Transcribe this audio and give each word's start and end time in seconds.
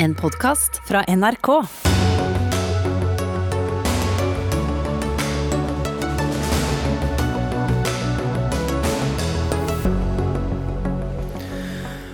En 0.00 0.14
podkast 0.14 0.76
fra 0.86 1.02
NRK. 1.08 1.48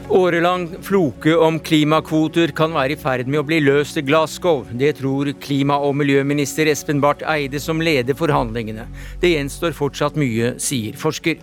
Årelang 0.08 0.68
floke 0.80 1.36
om 1.36 1.58
klimakvoter 1.60 2.54
kan 2.56 2.72
være 2.72 2.94
i 2.94 2.96
ferd 2.96 3.28
med 3.28 3.42
å 3.42 3.44
bli 3.44 3.60
løst 3.60 4.00
i 4.00 4.06
Glasgow. 4.06 4.64
Det 4.72 4.94
tror 5.02 5.34
klima- 5.36 5.76
og 5.76 5.98
miljøminister 6.00 6.70
Espen 6.72 7.04
Barth 7.04 7.26
Eide, 7.28 7.60
som 7.60 7.84
leder 7.84 8.16
forhandlingene. 8.16 8.88
Det 9.20 9.36
gjenstår 9.36 9.76
fortsatt 9.76 10.16
mye, 10.16 10.54
sier 10.56 10.96
forsker. 10.96 11.36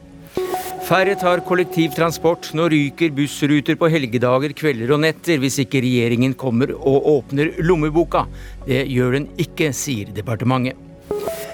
Færre 0.91 1.13
tar 1.15 1.39
kollektivtransport. 1.47 2.49
Nå 2.51 2.65
ryker 2.67 3.13
bussruter 3.15 3.77
på 3.79 3.87
helgedager, 3.93 4.51
kvelder 4.51 4.89
og 4.91 4.99
netter 5.05 5.37
hvis 5.39 5.61
ikke 5.63 5.79
regjeringen 5.85 6.33
kommer 6.35 6.73
og 6.75 7.05
åpner 7.13 7.53
lommeboka. 7.63 8.25
Det 8.65 8.81
gjør 8.91 9.15
den 9.15 9.27
ikke, 9.39 9.69
sier 9.71 10.09
departementet. 10.11 10.75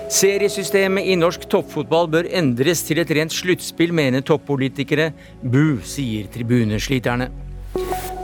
Seriesystemet 0.09 1.05
i 1.11 1.19
norsk 1.21 1.45
toppfotball 1.51 2.09
bør 2.15 2.31
endres 2.39 2.81
til 2.87 3.03
et 3.03 3.13
rent 3.13 3.35
sluttspill, 3.35 3.93
mener 3.93 4.25
toppolitikere. 4.25 5.11
Bu, 5.43 5.83
sier 5.85 6.25
tribunesliterne. 6.33 7.29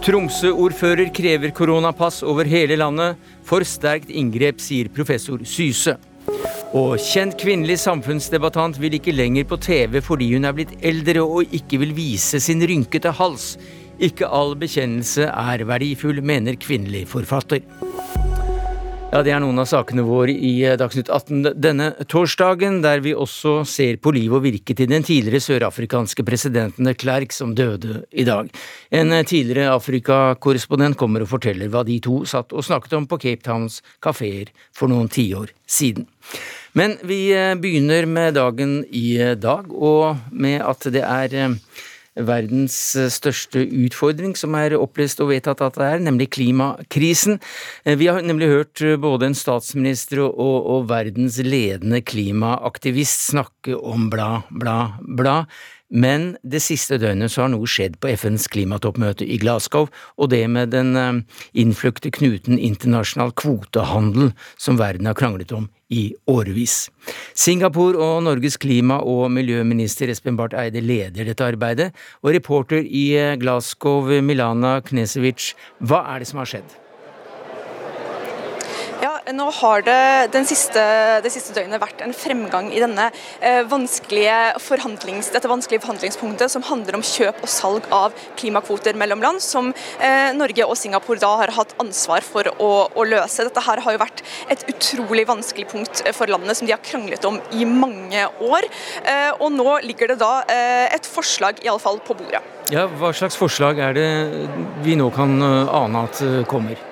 Tromsø-ordfører 0.01 1.13
krever 1.13 1.53
koronapass 1.53 2.23
over 2.25 2.49
hele 2.49 2.79
landet. 2.81 3.21
For 3.45 3.61
sterkt 3.61 4.09
inngrep, 4.09 4.57
sier 4.65 4.89
professor 4.89 5.45
Syse. 5.45 5.93
Og 6.73 6.95
kjent 6.97 7.35
kvinnelig 7.37 7.77
samfunnsdebattant 7.83 8.79
vil 8.81 8.95
ikke 8.97 9.13
lenger 9.13 9.45
på 9.49 9.59
TV 9.61 9.99
fordi 10.01 10.31
hun 10.33 10.47
er 10.49 10.55
blitt 10.57 10.73
eldre 10.81 11.21
og 11.21 11.53
ikke 11.53 11.81
vil 11.83 11.93
vise 11.97 12.41
sin 12.41 12.63
rynkete 12.65 13.13
hals. 13.19 13.53
Ikke 14.01 14.25
all 14.25 14.55
bekjennelse 14.57 15.29
er 15.29 15.65
verdifull, 15.69 16.23
mener 16.25 16.57
kvinnelig 16.57 17.05
forfatter. 17.13 17.61
Ja, 19.13 19.19
Det 19.21 19.29
er 19.29 19.43
noen 19.43 19.61
av 19.61 19.67
sakene 19.69 20.01
våre 20.07 20.33
i 20.33 20.63
eh, 20.65 20.73
Dagsnytt 20.73 21.11
18 21.13 21.51
denne 21.61 21.91
torsdagen, 22.09 22.79
der 22.81 23.03
vi 23.05 23.11
også 23.13 23.59
ser 23.69 23.99
på 24.01 24.09
liv 24.15 24.33
og 24.33 24.41
virke 24.41 24.73
til 24.73 24.89
den 24.89 25.05
tidligere 25.05 25.43
sørafrikanske 25.43 26.25
presidenten 26.25 26.89
de 26.89 26.95
Klerk, 26.97 27.29
som 27.29 27.51
døde 27.53 28.07
i 28.09 28.25
dag. 28.25 28.49
En 28.89 29.13
tidligere 29.13 29.29
tidligere 29.29 29.75
Afrikakorrespondent 29.75 30.97
kommer 30.97 31.21
og 31.21 31.29
forteller 31.29 31.69
hva 31.69 31.85
de 31.85 31.99
to 32.01 32.23
satt 32.25 32.57
og 32.57 32.65
snakket 32.65 32.97
om 32.97 33.05
på 33.05 33.21
Cape 33.21 33.45
Towns 33.45 33.83
kafeer 34.01 34.49
for 34.73 34.89
noen 34.89 35.13
tiår 35.13 35.53
siden. 35.69 36.09
Men 36.73 36.97
vi 37.05 37.27
eh, 37.37 37.53
begynner 37.53 38.09
med 38.09 38.33
dagen 38.41 38.79
i 38.89 39.19
dag, 39.37 39.69
og 39.69 40.33
med 40.33 40.57
at 40.65 40.89
det 40.89 41.05
er 41.05 41.53
verdens 42.19 42.75
eh, 42.99 43.09
største 43.11 43.63
utfordring, 43.85 44.35
som 44.37 44.55
er 44.57 44.75
opplest 44.77 45.21
og 45.23 45.31
vedtatt 45.31 45.63
at 45.65 45.77
det 45.79 45.87
er, 45.87 46.03
nemlig 46.05 46.29
klimakrisen. 46.35 47.39
Eh, 47.85 47.97
vi 47.99 48.09
har 48.11 48.21
nemlig 48.25 48.51
hørt 48.51 48.83
eh, 48.85 48.97
både 49.01 49.29
en 49.29 49.37
statsminister 49.37 50.23
og, 50.25 50.37
og, 50.37 50.57
og 50.75 50.89
verdens 50.91 51.39
ledende 51.43 52.03
klimaaktivist 52.05 53.29
snakke 53.31 53.77
om 53.77 54.09
bla, 54.13 54.43
bla, 54.51 54.77
bla. 55.01 55.43
Men 55.93 56.33
det 56.41 56.63
siste 56.65 56.97
døgnet 56.97 57.29
så 57.29 57.45
har 57.45 57.51
noe 57.53 57.69
skjedd 57.69 57.99
på 58.01 58.09
FNs 58.17 58.47
klimatoppmøte 58.49 59.27
i 59.29 59.37
Glasgow, 59.41 59.87
og 60.17 60.31
det 60.33 60.41
med 60.49 60.73
den 60.73 60.97
innfløkte 61.53 62.09
knuten 62.17 62.57
internasjonal 62.57 63.35
kvotehandel 63.37 64.33
som 64.57 64.81
verden 64.81 65.09
har 65.09 65.17
kranglet 65.19 65.53
om 65.53 65.69
i 65.93 66.07
årevis. 66.29 66.89
Singapore 67.37 68.01
og 68.01 68.23
Norges 68.25 68.57
klima- 68.57 69.03
og 69.05 69.29
miljøminister 69.35 70.09
Espen 70.09 70.39
Barth 70.39 70.57
Eide 70.57 70.81
leder 70.81 71.29
dette 71.29 71.45
arbeidet, 71.45 71.91
og 72.25 72.33
reporter 72.33 72.81
i 72.81 73.35
Glasgow, 73.37 74.09
Milana 74.25 74.79
Knesevic, 74.81 75.53
hva 75.77 76.07
er 76.15 76.23
det 76.23 76.31
som 76.31 76.41
har 76.41 76.49
skjedd? 76.49 76.79
Ja, 79.23 79.31
nå 79.31 79.45
har 79.55 79.83
det 79.85 80.41
siste, 80.49 80.81
det 81.23 81.31
siste 81.31 81.53
døgnet 81.55 81.79
vært 81.79 82.01
en 82.03 82.11
fremgang 82.15 82.67
i 82.75 82.81
denne 82.83 83.05
eh, 83.39 83.61
vanskelige 83.71 84.59
dette 85.33 85.47
vanskelige 85.47 85.83
forhandlingspunktet 85.83 86.51
som 86.51 86.65
handler 86.67 86.97
om 86.97 87.05
kjøp 87.07 87.39
og 87.39 87.51
salg 87.51 87.87
av 87.95 88.11
klimakvoter 88.39 88.97
mellom 88.99 89.23
land, 89.23 89.39
som 89.43 89.71
eh, 90.03 90.33
Norge 90.35 90.67
og 90.67 90.75
Singapore 90.79 91.23
da 91.23 91.31
har 91.39 91.55
hatt 91.55 91.71
ansvar 91.79 92.25
for 92.27 92.51
å, 92.57 92.71
å, 92.91 93.07
løse. 93.07 93.47
Dette 93.47 93.63
her 93.63 93.83
har 93.85 93.95
jo 93.95 94.03
vært 94.03 94.23
et 94.51 94.67
utrolig 94.73 95.27
vanskelig 95.29 95.69
punkt 95.71 96.03
for 96.11 96.27
landet 96.27 96.59
som 96.59 96.67
de 96.67 96.75
har 96.75 96.83
kranglet 96.83 97.23
om 97.29 97.39
i 97.55 97.63
mange 97.63 98.27
år. 98.43 98.67
Eh, 99.07 99.31
og 99.39 99.53
nå 99.55 99.79
ligger 99.87 100.13
det 100.13 100.19
da 100.23 100.33
eh, 100.51 100.89
et 100.91 101.07
forslag 101.07 101.63
i 101.63 101.71
alle 101.71 101.83
fall 101.83 102.03
på 102.03 102.17
bordet. 102.19 102.43
Ja, 102.75 102.89
Hva 102.99 103.15
slags 103.15 103.39
forslag 103.39 103.79
er 103.83 103.95
det 103.95 104.09
vi 104.83 104.99
nå 104.99 105.13
kan 105.15 105.39
eh, 105.39 105.77
ane 105.79 106.09
at 106.09 106.23
eh, 106.25 106.41
kommer? 106.49 106.91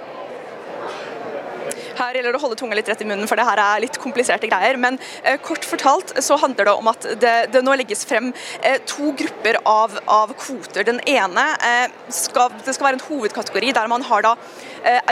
Her 1.98 2.18
gjelder 2.18 2.34
det 2.34 2.40
å 2.40 2.44
holde 2.46 2.60
tunga 2.60 2.78
litt 2.78 2.90
rett 2.92 3.04
i 3.04 3.08
munnen, 3.08 3.28
for 3.30 3.40
det 3.40 3.46
her 3.48 3.62
er 3.62 3.84
litt 3.84 4.00
kompliserte 4.02 4.50
greier. 4.52 4.80
Men 4.82 5.00
eh, 5.24 5.40
kort 5.44 5.66
fortalt 5.68 6.16
så 6.24 6.38
handler 6.42 6.70
det 6.70 6.76
om 6.78 6.92
at 6.92 7.08
det, 7.22 7.36
det 7.54 7.64
nå 7.66 7.76
legges 7.80 8.06
frem 8.08 8.32
eh, 8.62 8.80
to 8.90 9.14
grupper 9.18 9.60
av, 9.68 9.98
av, 10.06 10.36
kvoter. 10.40 10.86
Den 10.88 11.02
ene 11.10 11.48
eh, 11.68 11.88
skal, 12.14 12.54
det 12.66 12.76
skal 12.76 12.92
være 12.92 13.02
en 13.02 13.08
hovedkategori 13.10 13.74
der 13.78 13.92
man 13.92 14.06
har 14.08 14.26
da 14.26 14.36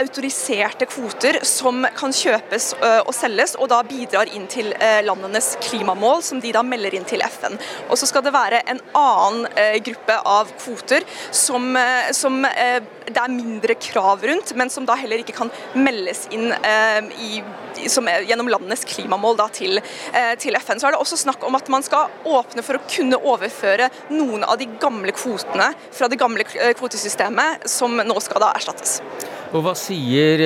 autoriserte 0.00 0.86
kvoter 0.90 1.40
som 1.46 1.84
kan 1.96 2.14
kjøpes 2.14 2.72
eh, 2.80 3.00
og 3.04 3.12
selges, 3.16 3.56
og 3.58 3.70
da 3.72 3.80
bidrar 3.86 4.30
inn 4.34 4.46
til 4.50 4.72
eh, 4.76 5.00
landenes 5.06 5.52
klimamål, 5.64 6.24
som 6.26 6.42
de 6.42 6.52
da 6.54 6.64
melder 6.66 6.96
inn 6.96 7.08
til 7.08 7.24
FN. 7.26 7.58
Og 7.88 7.98
så 8.00 8.08
skal 8.10 8.24
det 8.26 8.34
være 8.34 8.62
en 8.70 8.82
annen 8.98 9.46
gruppe 9.84 10.16
av 10.28 10.50
kvoter 10.60 11.04
som, 11.34 11.72
som 12.16 12.40
det 12.42 13.20
er 13.20 13.32
mindre 13.32 13.74
krav 13.80 14.24
rundt, 14.26 14.52
men 14.58 14.70
som 14.72 14.86
da 14.88 14.96
heller 14.98 15.22
ikke 15.22 15.36
kan 15.36 15.52
meldes 15.78 16.26
inn 16.34 16.50
Eh, 16.50 17.04
i, 17.20 17.42
som 17.88 18.08
gjennom 18.26 18.48
landenes 18.48 18.84
klimamål 18.84 19.36
da, 19.36 19.48
til, 19.48 19.80
eh, 20.12 20.34
til, 20.38 20.56
FN. 20.56 20.80
Så 20.80 20.88
er 20.88 20.94
det 20.94 21.00
også 21.00 21.16
snakk 21.16 21.44
om 21.46 21.54
at 21.54 21.68
man 21.68 21.82
skal 21.82 22.10
åpne 22.24 22.64
for 22.66 22.78
å 22.78 22.84
kunne 22.90 23.18
overføre 23.18 23.90
noen 24.10 24.44
av 24.44 24.58
de 24.60 24.68
gamle 24.82 25.14
kvotene 25.16 25.72
fra 25.90 26.08
det 26.10 26.20
gamle 26.20 26.46
eh, 26.54 26.74
kvotesystemet, 26.78 27.68
som 27.70 27.96
nå 27.96 28.20
skal 28.20 28.44
da 28.44 28.52
erstattes. 28.58 29.00
Og 29.50 29.64
Hva 29.66 29.72
sier 29.74 30.42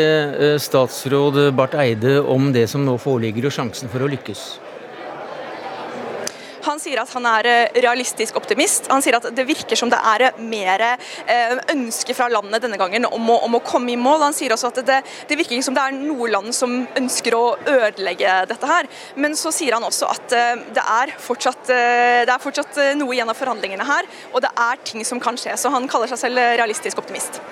statsråd 0.57 1.37
Barth 1.57 1.77
Eide 1.77 2.23
om 2.25 2.49
det 2.55 2.65
som 2.73 2.87
nå 2.87 2.97
foreligger, 2.97 3.51
og 3.51 3.53
sjansen 3.53 3.93
for 3.93 4.01
å 4.01 4.09
lykkes? 4.09 4.45
Han 6.65 6.81
sier 6.81 7.01
at 7.03 7.13
han 7.13 7.27
er 7.29 7.49
eh, 7.49 7.77
realistisk 7.85 8.39
optimist. 8.41 8.89
Han 8.93 9.03
sier 9.05 9.19
at 9.19 9.29
det 9.37 9.45
virker 9.49 9.77
som 9.79 9.91
det 9.93 9.99
er 10.13 10.27
eh, 10.29 10.39
mer 10.41 10.85
eh, 10.87 11.57
ønske 11.75 12.17
fra 12.17 12.31
landet 12.33 12.65
denne 12.65 12.79
gangen 12.81 13.07
om 13.09 13.29
å, 13.31 13.39
om 13.47 13.59
å 13.59 13.63
komme 13.65 13.93
i 13.93 13.99
mål. 14.01 14.25
Han 14.29 14.37
sier 14.37 14.55
også 14.55 14.71
at 14.73 14.81
det, 14.89 15.01
det, 15.29 15.39
virker 15.39 15.61
som 15.65 15.77
det 15.77 15.85
er 15.85 15.97
noe 15.99 16.31
land 16.33 16.55
som 16.57 16.81
ønsker 16.97 17.37
å 17.37 17.45
ødelegge 17.61 18.39
dette 18.51 18.71
her. 18.71 18.89
Men 19.21 19.37
så 19.39 19.53
sier 19.55 19.77
han 19.77 19.85
også 19.85 20.09
at 20.15 20.37
det 20.75 20.85
er 20.85 21.13
fortsatt, 21.21 21.69
det 21.69 22.33
er 22.33 22.43
fortsatt 22.43 22.81
noe 22.99 23.15
igjen 23.15 23.31
av 23.31 23.39
forhandlingene 23.39 23.87
her, 23.87 24.09
og 24.33 24.43
det 24.45 24.51
er 24.51 24.81
ting 24.87 25.05
som 25.07 25.21
kan 25.23 25.39
skje. 25.41 25.57
Så 25.61 25.73
han 25.75 25.89
kaller 25.91 26.11
seg 26.11 26.25
selv 26.25 26.43
realistisk 26.59 27.01
optimist. 27.03 27.43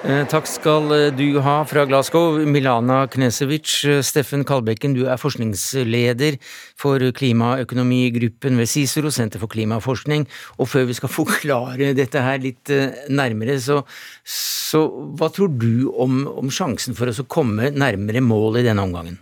Eh, 0.00 0.22
takk 0.32 0.46
skal 0.48 0.86
eh, 0.96 1.10
du 1.12 1.42
ha 1.44 1.58
fra 1.68 1.82
Glasgow, 1.84 2.38
Milana 2.48 3.02
Knesevic. 3.12 3.68
Eh, 3.84 3.98
Steffen 4.00 4.46
Kalbekken, 4.48 4.94
du 4.96 5.02
er 5.04 5.20
forskningsleder 5.20 6.38
for 6.80 7.04
klimaøkonomigruppen 7.18 8.56
ved 8.56 8.70
CICERO, 8.72 9.12
Senter 9.12 9.42
for 9.42 9.52
klimaforskning. 9.52 10.24
Og 10.56 10.70
før 10.72 10.88
vi 10.88 10.96
skal 10.96 11.12
forklare 11.18 11.92
dette 11.98 12.24
her 12.24 12.40
litt 12.40 12.72
nærmere, 13.12 13.58
så, 13.60 13.82
så 14.24 14.86
hva 15.20 15.28
tror 15.36 15.52
du 15.60 15.90
om, 15.92 16.22
om 16.32 16.48
sjansen 16.48 16.96
for 16.96 17.12
oss 17.12 17.20
å 17.20 17.28
komme 17.28 17.68
nærmere 17.68 18.24
mål 18.24 18.62
i 18.62 18.64
denne 18.70 18.88
omgangen? 18.88 19.20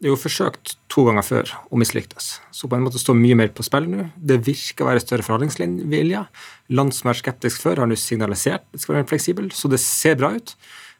Det 0.00 0.08
er 0.08 0.14
jo 0.14 0.16
forsøkt 0.16 0.78
to 0.88 1.02
ganger 1.04 1.24
før 1.26 1.50
og 1.68 1.80
mislyktes. 1.82 2.38
Så 2.56 2.70
på 2.70 2.78
en 2.78 2.86
måte 2.86 2.96
står 2.96 3.18
mye 3.18 3.36
mer 3.36 3.50
på 3.52 3.64
spill 3.66 3.84
nå. 3.84 4.06
Det 4.16 4.38
virker 4.46 4.86
å 4.86 4.88
være 4.88 5.02
større 5.04 5.26
forhandlingsvilje. 5.26 6.22
Land 6.72 6.94
som 6.96 7.10
er 7.12 7.18
skeptisk 7.18 7.60
før, 7.60 7.82
har 7.82 7.90
nå 7.90 7.98
signalisert 8.00 8.64
det 8.72 8.80
skal 8.80 8.96
være 8.96 9.10
fleksibel, 9.10 9.50
så 9.52 9.68
det 9.68 9.82
ser 9.84 10.16
bra 10.16 10.32
ut. 10.38 10.54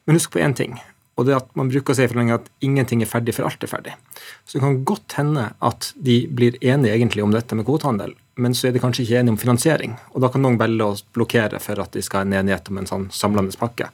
Men 0.05 0.19
husk 0.19 0.35
på 0.35 0.43
én 0.45 0.53
ting, 0.57 0.77
og 1.17 1.25
det 1.25 1.33
er 1.33 1.41
at 1.41 1.49
man 1.57 1.71
bruker 1.73 1.95
å 1.95 1.97
si 1.97 2.05
for 2.11 2.21
lenge 2.21 2.37
at 2.37 2.53
ingenting 2.61 3.01
er 3.01 3.09
ferdig 3.09 3.33
før 3.39 3.49
alt 3.49 3.65
er 3.65 3.73
ferdig. 3.73 3.97
Så 4.45 4.59
det 4.59 4.63
kan 4.67 4.79
godt 4.93 5.17
hende 5.17 5.47
at 5.65 5.91
de 5.97 6.21
blir 6.29 6.61
enige 6.61 6.93
egentlig 6.93 7.25
om 7.25 7.33
dette 7.33 7.57
med 7.57 7.65
kvotehandel, 7.65 8.13
men 8.41 8.53
så 8.57 8.69
er 8.69 8.75
de 8.75 8.81
kanskje 8.85 9.07
ikke 9.07 9.23
enige 9.23 9.33
om 9.33 9.41
finansiering. 9.41 9.97
Og 10.13 10.21
da 10.21 10.29
kan 10.29 10.45
noen 10.45 10.61
velge 10.61 10.87
å 10.87 10.99
blokkere 11.17 11.61
for 11.63 11.81
at 11.81 11.97
de 11.97 12.05
skal 12.05 12.21
ha 12.21 12.29
en 12.29 12.37
enighet 12.43 12.69
om 12.69 12.81
en 12.81 12.89
sånn 12.89 13.09
samlende 13.17 13.57
pakke. 13.57 13.89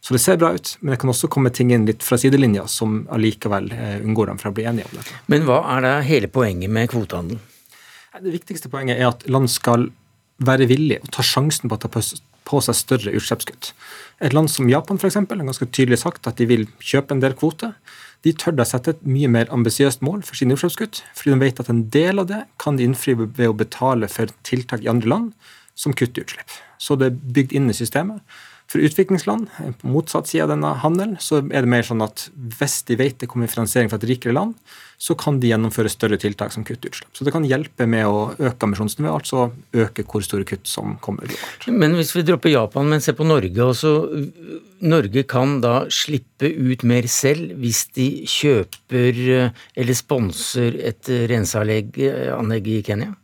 Så 0.00 0.16
det 0.16 0.22
ser 0.22 0.38
bra 0.40 0.54
ut, 0.56 0.72
men 0.80 0.94
det 0.94 1.00
kan 1.02 1.12
også 1.12 1.28
komme 1.32 1.52
ting 1.52 1.74
inn 1.74 1.84
litt 1.88 2.04
fra 2.04 2.16
sidelinja 2.18 2.64
som 2.72 3.02
allikevel 3.12 3.68
eh, 3.76 3.98
unngår 4.00 4.30
dem 4.32 4.40
fra 4.40 4.52
å 4.52 4.56
bli 4.56 4.64
enige 4.68 4.88
om 4.88 4.96
dette. 4.96 5.18
Men 5.28 5.44
hva 5.48 5.60
er 5.74 5.84
da 5.84 5.94
hele 6.06 6.30
poenget 6.32 6.72
med 6.72 6.88
kvotehandel? 6.92 7.40
Det 8.20 8.32
viktigste 8.32 8.72
poenget 8.72 8.98
er 8.98 9.10
at 9.10 9.26
land 9.30 9.50
skal 9.52 9.90
være 10.40 10.66
villig 10.70 11.02
og 11.02 11.12
ta 11.14 11.24
sjansen 11.26 11.68
på 11.68 11.76
å 11.76 11.82
ta 11.84 11.90
på 12.50 12.60
seg 12.64 12.76
større 12.76 13.12
utslippskutt. 13.14 13.72
Et 14.24 14.34
land 14.34 14.50
som 14.50 14.68
Japan 14.70 14.98
for 14.98 15.10
eksempel, 15.10 15.38
har 15.38 15.46
ganske 15.46 15.68
tydelig 15.70 16.00
sagt 16.02 16.26
at 16.26 16.40
de 16.40 16.48
vil 16.50 16.66
kjøpe 16.80 17.14
en 17.14 17.22
del 17.22 17.36
kvoter. 17.38 17.76
De 18.24 18.32
tør 18.36 18.56
da 18.56 18.66
sette 18.68 18.96
et 18.96 19.04
mye 19.06 19.28
mer 19.32 19.52
ambisiøst 19.54 20.02
mål 20.04 20.24
for 20.26 20.36
sine 20.36 20.56
utslippskutt, 20.56 21.04
fordi 21.16 21.36
de 21.36 21.40
vet 21.44 21.62
at 21.62 21.70
en 21.72 21.84
del 21.92 22.24
av 22.24 22.28
det 22.32 22.42
kan 22.60 22.80
de 22.80 22.88
innfri 22.88 23.14
ved 23.20 23.46
å 23.46 23.56
betale 23.56 24.10
for 24.12 24.32
tiltak 24.48 24.84
i 24.84 24.90
andre 24.92 25.12
land 25.12 25.52
som 25.78 25.94
kutter 25.96 26.26
utslipp. 26.26 26.58
Så 26.80 26.96
det 27.00 27.10
er 27.10 27.20
bygd 27.36 27.54
inn 27.56 27.70
i 27.70 27.76
systemet. 27.76 28.24
For 28.70 28.78
utviklingsland, 28.86 29.48
på 29.80 29.88
motsatt 29.90 30.28
side 30.30 30.44
av 30.44 30.52
denne 30.52 30.68
handelen, 30.78 31.16
så 31.18 31.40
er 31.40 31.64
det 31.64 31.70
mer 31.72 31.82
sånn 31.82 32.04
at 32.04 32.28
hvis 32.54 32.76
de 32.86 32.94
vet 33.00 33.16
det 33.18 33.26
kommer 33.30 33.50
finansiering 33.50 33.90
fra 33.90 33.98
et 33.98 34.06
rikere 34.06 34.36
land, 34.36 34.54
så 35.00 35.16
kan 35.18 35.40
de 35.42 35.48
gjennomføre 35.50 35.90
større 35.90 36.18
tiltak 36.20 36.52
som 36.54 36.62
kutter 36.68 36.92
utslipp. 36.92 37.10
Så 37.16 37.26
det 37.26 37.32
kan 37.34 37.46
hjelpe 37.48 37.88
med 37.90 38.06
å 38.06 38.28
øke 38.36 38.68
ambisjonsnivået, 38.68 39.24
altså 39.24 39.48
øke 39.74 40.04
hvor 40.06 40.22
store 40.22 40.46
kutt 40.46 40.70
som 40.70 40.94
kommer 41.02 41.26
globalt. 41.26 41.66
Men 41.82 41.96
hvis 41.98 42.12
vi 42.14 42.22
dropper 42.28 42.52
Japan, 42.52 42.92
men 42.92 43.02
ser 43.02 43.16
på 43.18 43.26
Norge 43.26 43.64
også. 43.64 43.94
Norge 44.86 45.24
kan 45.28 45.58
da 45.64 45.74
slippe 45.92 46.52
ut 46.52 46.84
mer 46.86 47.08
selv 47.10 47.56
hvis 47.60 47.82
de 47.96 48.06
kjøper 48.30 49.18
eller 49.74 49.98
sponser 49.98 50.78
et 50.92 51.10
renseanlegg 51.32 51.98
i 51.98 52.78
Kenya? 52.86 53.16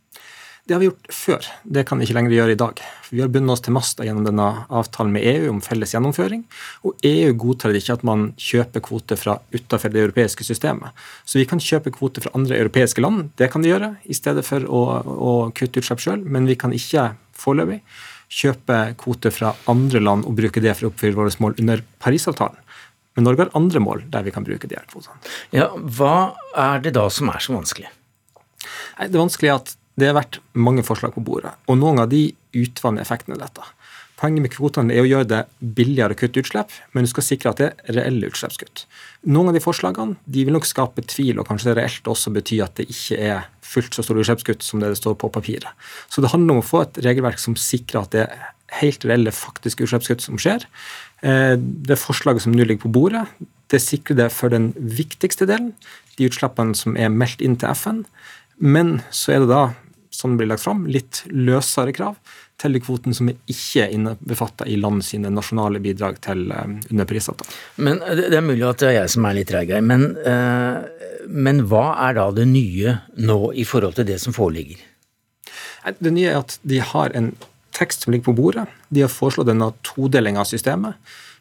Det 0.67 0.75
har 0.75 0.81
vi 0.81 0.87
gjort 0.89 1.13
før. 1.15 1.45
Det 1.63 1.85
kan 1.87 1.95
vi 1.99 2.03
ikke 2.03 2.15
lenger 2.17 2.33
gjøre 2.35 2.51
i 2.51 2.59
dag. 2.59 2.79
Vi 3.07 3.21
har 3.23 3.29
bundet 3.31 3.53
oss 3.53 3.61
til 3.63 3.71
masta 3.71 4.03
gjennom 4.03 4.25
denne 4.27 4.47
avtalen 4.67 5.13
med 5.15 5.23
EU 5.23 5.53
om 5.53 5.61
felles 5.63 5.93
gjennomføring. 5.95 6.41
Og 6.83 7.05
EU 7.07 7.29
godtar 7.39 7.77
ikke 7.79 7.95
at 7.95 8.03
man 8.07 8.25
kjøper 8.35 8.83
kvoter 8.83 9.19
fra 9.21 9.37
utenfor 9.53 9.93
det 9.93 10.01
europeiske 10.03 10.43
systemet. 10.43 10.91
Så 11.23 11.39
vi 11.39 11.45
kan 11.47 11.63
kjøpe 11.63 11.93
kvoter 11.95 12.25
fra 12.25 12.33
andre 12.35 12.59
europeiske 12.59 12.99
land, 13.05 13.29
det 13.39 13.47
kan 13.53 13.63
vi 13.63 13.71
gjøre, 13.71 13.93
i 14.11 14.17
stedet 14.17 14.43
for 14.43 14.67
å, 14.67 14.83
å 15.07 15.37
kutte 15.55 15.79
utslipp 15.79 16.03
sjøl. 16.03 16.27
Men 16.27 16.51
vi 16.51 16.59
kan 16.59 16.75
ikke 16.75 17.13
foreløpig 17.39 17.79
kjøpe 18.27 18.81
kvoter 18.99 19.31
fra 19.31 19.55
andre 19.71 20.03
land 20.03 20.27
og 20.27 20.35
bruke 20.35 20.59
det 20.59 20.75
for 20.75 20.89
å 20.89 20.91
oppfylle 20.91 21.15
våre 21.15 21.31
mål 21.47 21.59
under 21.63 21.87
Parisavtalen. 22.03 22.59
Men 23.15 23.31
Norge 23.31 23.47
har 23.47 23.55
andre 23.55 23.79
mål 23.81 24.03
der 24.11 24.27
vi 24.27 24.35
kan 24.35 24.43
bruke 24.43 24.67
de 24.67 24.75
her 24.75 24.91
kvotene. 24.91 25.15
Ja, 25.55 25.71
Hva 25.71 26.35
er 26.59 26.83
det 26.83 26.97
da 26.99 27.07
som 27.07 27.31
er 27.31 27.39
så 27.39 27.55
vanskelig? 27.55 27.87
Det 28.99 29.13
er 29.13 29.21
vanskelig 29.23 29.55
at 29.55 29.77
det 29.97 30.11
har 30.11 30.17
vært 30.17 30.39
mange 30.53 30.85
forslag 30.85 31.15
på 31.15 31.25
bordet, 31.25 31.55
og 31.67 31.79
noen 31.81 32.03
av 32.03 32.11
de 32.11 32.29
utvanner 32.57 33.03
effekten 33.03 33.35
av 33.35 33.41
dette. 33.41 33.65
Poenget 34.17 34.41
med 34.41 34.53
kvotene 34.53 34.95
er 34.95 35.03
å 35.03 35.09
gjøre 35.09 35.27
det 35.29 35.39
billigere 35.77 36.15
å 36.15 36.17
kutte 36.17 36.41
utslipp, 36.41 36.73
men 36.93 37.05
du 37.05 37.09
skal 37.11 37.25
sikre 37.25 37.51
at 37.51 37.59
det 37.61 37.67
er 37.69 37.97
reelle 37.99 38.31
utslippskutt. 38.31 38.87
Noen 39.29 39.51
av 39.51 39.57
de 39.57 39.61
forslagene 39.61 40.17
de 40.25 40.45
vil 40.47 40.57
nok 40.57 40.65
skape 40.65 41.03
tvil, 41.05 41.37
og 41.37 41.45
kanskje 41.49 41.69
det 41.69 41.75
reelt 41.77 42.09
også 42.09 42.33
bety 42.33 42.57
at 42.65 42.79
det 42.79 42.87
ikke 42.89 43.19
er 43.21 43.45
fullt 43.67 43.93
så 43.93 44.05
store 44.05 44.23
utslippskutt 44.23 44.65
som 44.65 44.81
det 44.81 44.89
det 44.89 44.97
står 44.97 45.19
på 45.21 45.29
papiret. 45.33 45.69
Så 46.09 46.23
det 46.25 46.33
handler 46.33 46.57
om 46.57 46.63
å 46.63 46.65
få 46.65 46.81
et 46.87 47.01
regelverk 47.05 47.41
som 47.41 47.57
sikrer 47.61 48.01
at 48.01 48.15
det 48.15 48.25
er 48.25 48.47
helt 48.81 49.05
reelle, 49.05 49.33
faktiske 49.33 49.85
utslippskutt 49.85 50.25
som 50.25 50.41
skjer. 50.41 50.65
Eh, 51.21 51.53
det 51.57 52.01
forslaget 52.01 52.47
som 52.47 52.57
nå 52.57 52.65
ligger 52.65 52.87
på 52.87 52.95
bordet, 52.97 53.27
det 53.69 53.83
sikrer 53.83 54.17
det 54.17 54.31
for 54.33 54.49
den 54.49 54.71
viktigste 54.77 55.45
delen, 55.45 55.75
de 56.17 56.25
utslippene 56.25 56.73
som 56.77 56.97
er 56.97 57.13
meldt 57.13 57.43
inn 57.45 57.57
til 57.59 57.69
FN. 57.77 58.01
Men 58.57 59.01
så 59.13 59.35
er 59.35 59.43
det 59.43 59.53
da 59.53 59.67
som 60.17 60.37
blir 60.37 60.49
lagt 60.49 60.63
fram, 60.65 60.85
litt 60.89 61.21
løsere 61.29 61.93
krav 61.93 62.17
til 62.57 62.73
de 62.73 62.81
kvotene 62.81 63.13
som 63.13 63.29
er 63.29 63.37
ikke 63.53 63.85
innbefatta 63.93 64.65
i 64.65 64.79
land 64.81 65.03
sine 65.05 65.29
nasjonale 65.33 65.81
bidrag 65.83 66.17
til 66.25 66.47
underprisavtalen. 66.49 67.59
Men 67.85 68.01
eh, 68.01 68.23
Det 68.23 68.39
er 68.39 68.45
mulig 68.45 68.65
at 68.65 68.81
det 68.81 68.89
er 68.89 68.97
jeg 69.01 69.13
som 69.13 69.27
er 69.29 69.37
litt 69.37 69.51
treig 69.51 69.73
her, 69.75 69.83
men, 69.85 70.07
uh, 70.25 70.81
men 71.29 71.61
hva 71.69 71.91
er 72.07 72.17
da 72.17 72.31
det 72.33 72.47
nye 72.49 72.97
nå 73.21 73.39
i 73.53 73.67
forhold 73.67 73.99
til 73.99 74.09
det 74.09 74.17
som 74.23 74.33
foreligger? 74.33 74.81
Det 76.01 76.11
nye 76.11 76.33
er 76.33 76.41
at 76.41 76.57
de 76.67 76.81
har 76.83 77.13
en 77.15 77.31
tekst 77.77 78.03
som 78.03 78.11
ligger 78.11 78.31
på 78.31 78.37
bordet. 78.41 78.65
De 78.89 79.05
har 79.05 79.13
foreslått 79.13 79.51
denne 79.51 79.69
todelinga 79.85 80.41
av 80.41 80.49
systemet. 80.49 80.97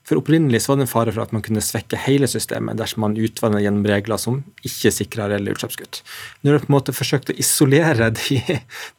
For 0.06 0.20
Opprinnelig 0.20 0.62
så 0.62 0.72
var 0.72 0.78
det 0.78 0.86
en 0.86 0.92
fare 0.92 1.12
for 1.14 1.24
at 1.24 1.32
man 1.34 1.42
kunne 1.42 1.62
svekke 1.64 1.98
hele 2.04 2.28
systemet 2.30 2.78
dersom 2.78 3.02
man 3.02 3.16
utvannet 3.18 3.64
gjennom 3.64 3.88
regler 3.90 4.20
som 4.22 4.38
ikke 4.66 4.92
sikra 4.94 5.26
reelle 5.32 5.50
utslippskutt. 5.50 6.02
Nå 6.40 6.52
har 6.52 6.60
de 6.60 6.66
på 6.66 6.70
en 6.70 6.76
måte 6.76 6.94
forsøkt 6.94 7.32
å 7.34 7.38
isolere 7.42 8.12
de, 8.14 8.38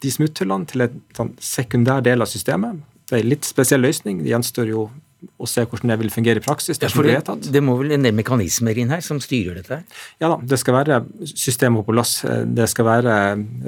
de 0.04 0.12
smutthullene 0.12 0.68
til 0.68 0.84
en 0.84 1.00
sånn 1.16 1.32
sekundær 1.40 2.04
del 2.04 2.24
av 2.24 2.28
systemet. 2.28 2.82
Det 3.08 3.16
er 3.16 3.24
en 3.24 3.32
litt 3.32 3.48
spesiell 3.48 3.80
løsning. 3.80 4.20
Det 4.20 4.34
gjenstår 4.34 4.68
jo 4.68 4.90
og 5.38 5.48
se 5.50 5.64
hvordan 5.66 5.90
det 5.90 5.96
vil 5.98 6.12
fungere 6.14 6.38
i 6.38 6.42
praksis. 6.44 6.78
Det, 6.78 6.90
det, 6.94 7.50
det, 7.50 7.62
må 7.64 7.74
vel 7.80 7.96
en 7.96 8.06
del 8.06 8.14
mekanismer 8.14 8.78
inn 8.78 8.92
her 8.94 9.02
som 9.04 9.18
styrer 9.22 9.58
dette? 9.58 9.80
Ja 10.22 10.30
da, 10.30 10.36
det 10.38 10.58
skal 10.62 10.76
være 10.76 11.00
systemet 11.26 11.86
på 11.86 11.94
plass. 11.94 12.20
Det 12.46 12.68
skal 12.70 12.86
være 12.86 13.16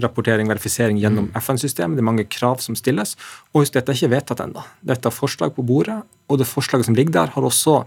rapportering, 0.05 0.51
verifisering 0.51 1.01
gjennom 1.03 1.31
mm. 1.31 1.41
FN-systemet. 1.43 1.99
Det 1.99 2.05
er 2.05 2.11
mange 2.11 2.29
krav 2.31 2.63
som 2.63 2.79
stilles. 2.79 3.17
Og 3.51 3.65
husk, 3.65 3.75
dette 3.75 3.91
er 3.91 3.99
ikke 3.99 4.15
vedtatt 4.15 4.45
ennå. 4.47 4.63
Dette 4.93 5.11
er 5.11 5.17
forslag 5.17 5.55
på 5.57 5.67
bordet, 5.67 6.01
og 6.31 6.39
det 6.39 6.47
forslaget 6.47 6.87
som 6.87 6.99
ligger 6.99 7.19
der, 7.19 7.35
har 7.35 7.47
også 7.47 7.81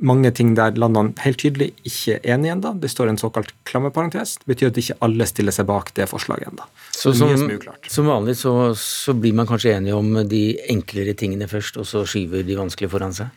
mange 0.00 0.30
ting 0.32 0.54
der 0.56 0.78
landene 0.80 1.12
helt 1.24 1.42
tydelig 1.42 1.74
ikke 1.84 2.16
er 2.16 2.34
enige 2.34 2.56
ennå. 2.56 2.72
Det 2.80 2.90
står 2.92 3.12
en 3.12 3.20
såkalt 3.20 3.52
klammeparentes. 3.68 4.38
Det 4.40 4.48
betyr 4.54 4.72
at 4.72 4.80
ikke 4.80 4.96
alle 5.04 5.28
stiller 5.28 5.54
seg 5.54 5.68
bak 5.68 5.92
det 5.96 6.08
forslaget 6.08 6.48
ennå. 6.54 6.68
Så 7.00 7.14
som, 7.16 7.32
som 7.88 8.08
vanlig 8.10 8.34
så, 8.36 8.52
så, 8.76 9.14
blir 9.16 9.32
man 9.32 9.48
kanskje 9.48 9.72
enige 9.78 9.96
om 9.96 10.18
de 10.28 10.42
enklere 10.68 11.14
tingene 11.16 11.48
først, 11.48 11.78
og 11.80 11.86
så 11.88 12.02
skyver 12.04 12.44
de 12.44 12.58
vanskelige 12.58 12.92
foran 12.92 13.14
seg? 13.16 13.30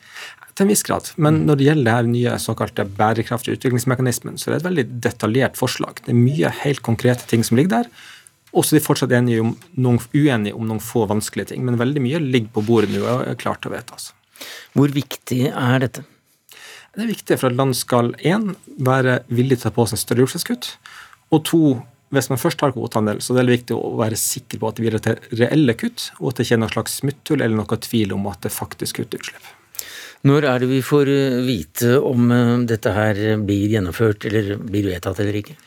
Til 0.54 0.66
en 0.66 0.74
viss 0.74 0.84
grad. 0.86 1.08
Men 1.16 1.40
når 1.48 1.58
det 1.58 1.68
gjelder 1.70 1.88
det 1.88 1.94
her 1.96 2.10
nye 2.10 2.34
såkalte 2.44 2.86
bærekraftige 2.98 3.58
utviklingsmekanismen, 3.58 4.36
så 4.38 4.50
er 4.50 4.54
det 4.54 4.60
et 4.60 4.68
veldig 4.68 4.86
detaljert 5.06 5.56
forslag. 5.58 6.04
Det 6.04 6.12
er 6.12 6.20
mye 6.20 6.52
helt 6.60 6.84
konkrete 6.86 7.26
ting 7.30 7.46
som 7.48 7.58
ligger 7.58 7.80
der. 7.80 7.90
Også 8.54 8.78
de 8.78 8.84
fortsatt 8.86 9.16
enige 9.18 9.42
om 9.42 9.56
noen, 9.82 9.98
uenige 10.14 10.54
om 10.54 10.68
noen 10.70 10.84
få 10.84 11.08
vanskelige 11.10 11.54
ting. 11.54 11.64
Men 11.66 11.80
veldig 11.82 12.04
mye 12.04 12.22
ligger 12.22 12.52
på 12.54 12.66
bordet 12.68 12.92
nå 12.94 13.02
og 13.02 13.24
er 13.32 13.40
klart 13.40 13.64
til 13.64 13.72
å 13.72 13.78
vedtas. 13.78 14.12
Hvor 14.76 14.94
viktig 14.94 15.48
er 15.50 15.80
dette? 15.82 16.04
Det 16.94 17.02
er 17.02 17.10
viktig 17.10 17.40
for 17.42 17.50
at 17.50 17.58
land 17.58 17.74
skal 17.74 18.12
én, 18.22 18.52
være 18.78 19.24
villig 19.34 19.58
til 19.58 19.64
å 19.64 19.72
ta 19.72 19.76
på 19.80 19.88
seg 19.90 20.04
større 20.04 20.28
utslippskutt, 20.28 20.68
og 21.34 21.42
to, 21.50 21.62
hvis 22.14 22.30
man 22.30 22.42
først 22.42 22.62
har 22.62 22.74
kvotehandel, 22.76 23.20
så 23.24 23.36
det 23.36 23.44
er 23.44 23.52
viktig 23.56 23.76
å 23.78 23.96
være 24.00 24.20
sikker 24.20 24.62
på 24.62 24.70
at 24.70 24.78
det 24.78 24.86
blir 24.86 25.02
til 25.02 25.42
reelle 25.42 25.76
kutt, 25.80 26.12
og 26.20 26.32
at 26.32 26.40
det 26.40 26.48
ikke 26.48 26.58
er 26.60 26.64
noe 26.64 26.76
slags 26.76 26.98
smutthull 27.02 27.42
eller 27.42 27.60
noe 27.60 27.80
tvil 27.88 28.16
om 28.16 28.30
at 28.32 28.46
det 28.46 28.54
faktisk 28.54 29.02
kutter 29.02 29.24
utslipp. 29.24 29.52
Når 30.24 30.46
er 30.48 30.64
det 30.64 30.70
vi 30.70 30.80
får 30.86 31.10
vite 31.44 31.98
om 32.00 32.30
eh, 32.32 32.56
dette 32.70 32.94
her 32.96 33.18
blir 33.44 33.74
gjennomført 33.74 34.30
eller 34.30 34.56
blir 34.62 34.88
vedtatt 34.94 35.20
eller 35.20 35.42
ikke? 35.42 35.58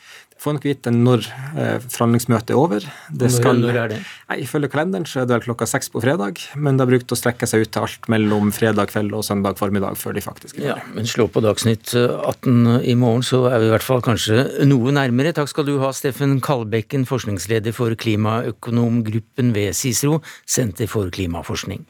Får 0.43 0.57
nok 0.57 0.67
vite 0.67 0.93
når 0.93 1.27
eh, 1.57 1.79
forhandlingsmøtet 1.83 2.53
er 2.53 2.61
over. 2.61 2.87
Det 3.11 3.31
skal, 3.33 3.61
når 3.63 3.79
er 3.81 3.93
det? 3.95 4.01
Nei, 4.31 4.39
Ifølge 4.45 4.71
kalenderen 4.73 5.07
så 5.09 5.23
er 5.23 5.29
det 5.29 5.39
vel 5.39 5.47
klokka 5.49 5.69
seks 5.71 5.91
på 5.93 6.03
fredag, 6.05 6.43
men 6.55 6.77
det 6.77 6.85
har 6.85 6.93
brukt 6.93 7.15
å 7.15 7.19
strekke 7.19 7.49
seg 7.49 7.65
ut 7.65 7.73
til 7.75 7.87
alt 7.87 8.11
mellom 8.13 8.53
fredag 8.55 8.93
kveld 8.93 9.17
og 9.17 9.25
søndag 9.27 9.59
formiddag 9.61 9.99
før 10.01 10.17
de 10.17 10.25
faktisk 10.25 10.61
er 10.61 10.63
der. 10.63 10.69
Ja, 10.75 10.79
men 10.97 11.09
slå 11.11 11.29
på 11.33 11.43
Dagsnytt 11.45 11.95
18 11.97 12.85
i 12.85 12.97
morgen, 12.99 13.25
så 13.27 13.47
er 13.51 13.63
vi 13.63 13.71
i 13.71 13.75
hvert 13.75 13.87
fall 13.87 14.05
kanskje 14.05 14.45
noe 14.69 14.95
nærmere. 14.95 15.35
Takk 15.37 15.51
skal 15.53 15.69
du 15.69 15.77
ha, 15.83 15.93
Steffen 15.97 16.39
Kalbekken, 16.45 17.09
forskningsleder 17.09 17.77
for 17.77 17.97
klimaøkonomgruppen 17.99 19.55
ved 19.57 19.77
CICERO, 19.79 20.21
Senter 20.47 20.91
for 20.91 21.13
klimaforskning. 21.13 21.87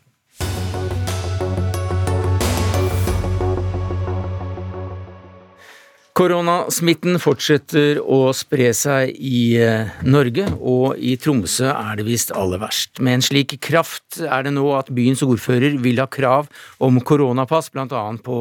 Koronasmitten 6.16 7.18
fortsetter 7.20 7.98
å 8.00 8.30
spre 8.32 8.70
seg 8.72 9.10
i 9.20 9.58
eh, 9.60 9.90
Norge, 10.08 10.46
og 10.56 10.96
i 10.96 11.12
Tromsø 11.20 11.66
er 11.68 11.98
det 11.98 12.06
visst 12.06 12.30
aller 12.32 12.62
verst. 12.62 13.02
Med 13.04 13.18
en 13.18 13.24
slik 13.26 13.52
kraft 13.60 14.22
er 14.24 14.46
det 14.46 14.54
nå 14.56 14.64
at 14.78 14.88
byens 14.96 15.20
ordfører 15.26 15.76
vil 15.84 16.00
ha 16.00 16.06
krav 16.08 16.48
om 16.80 17.02
koronapass, 17.04 17.68
bl.a. 17.74 18.00
på 18.24 18.38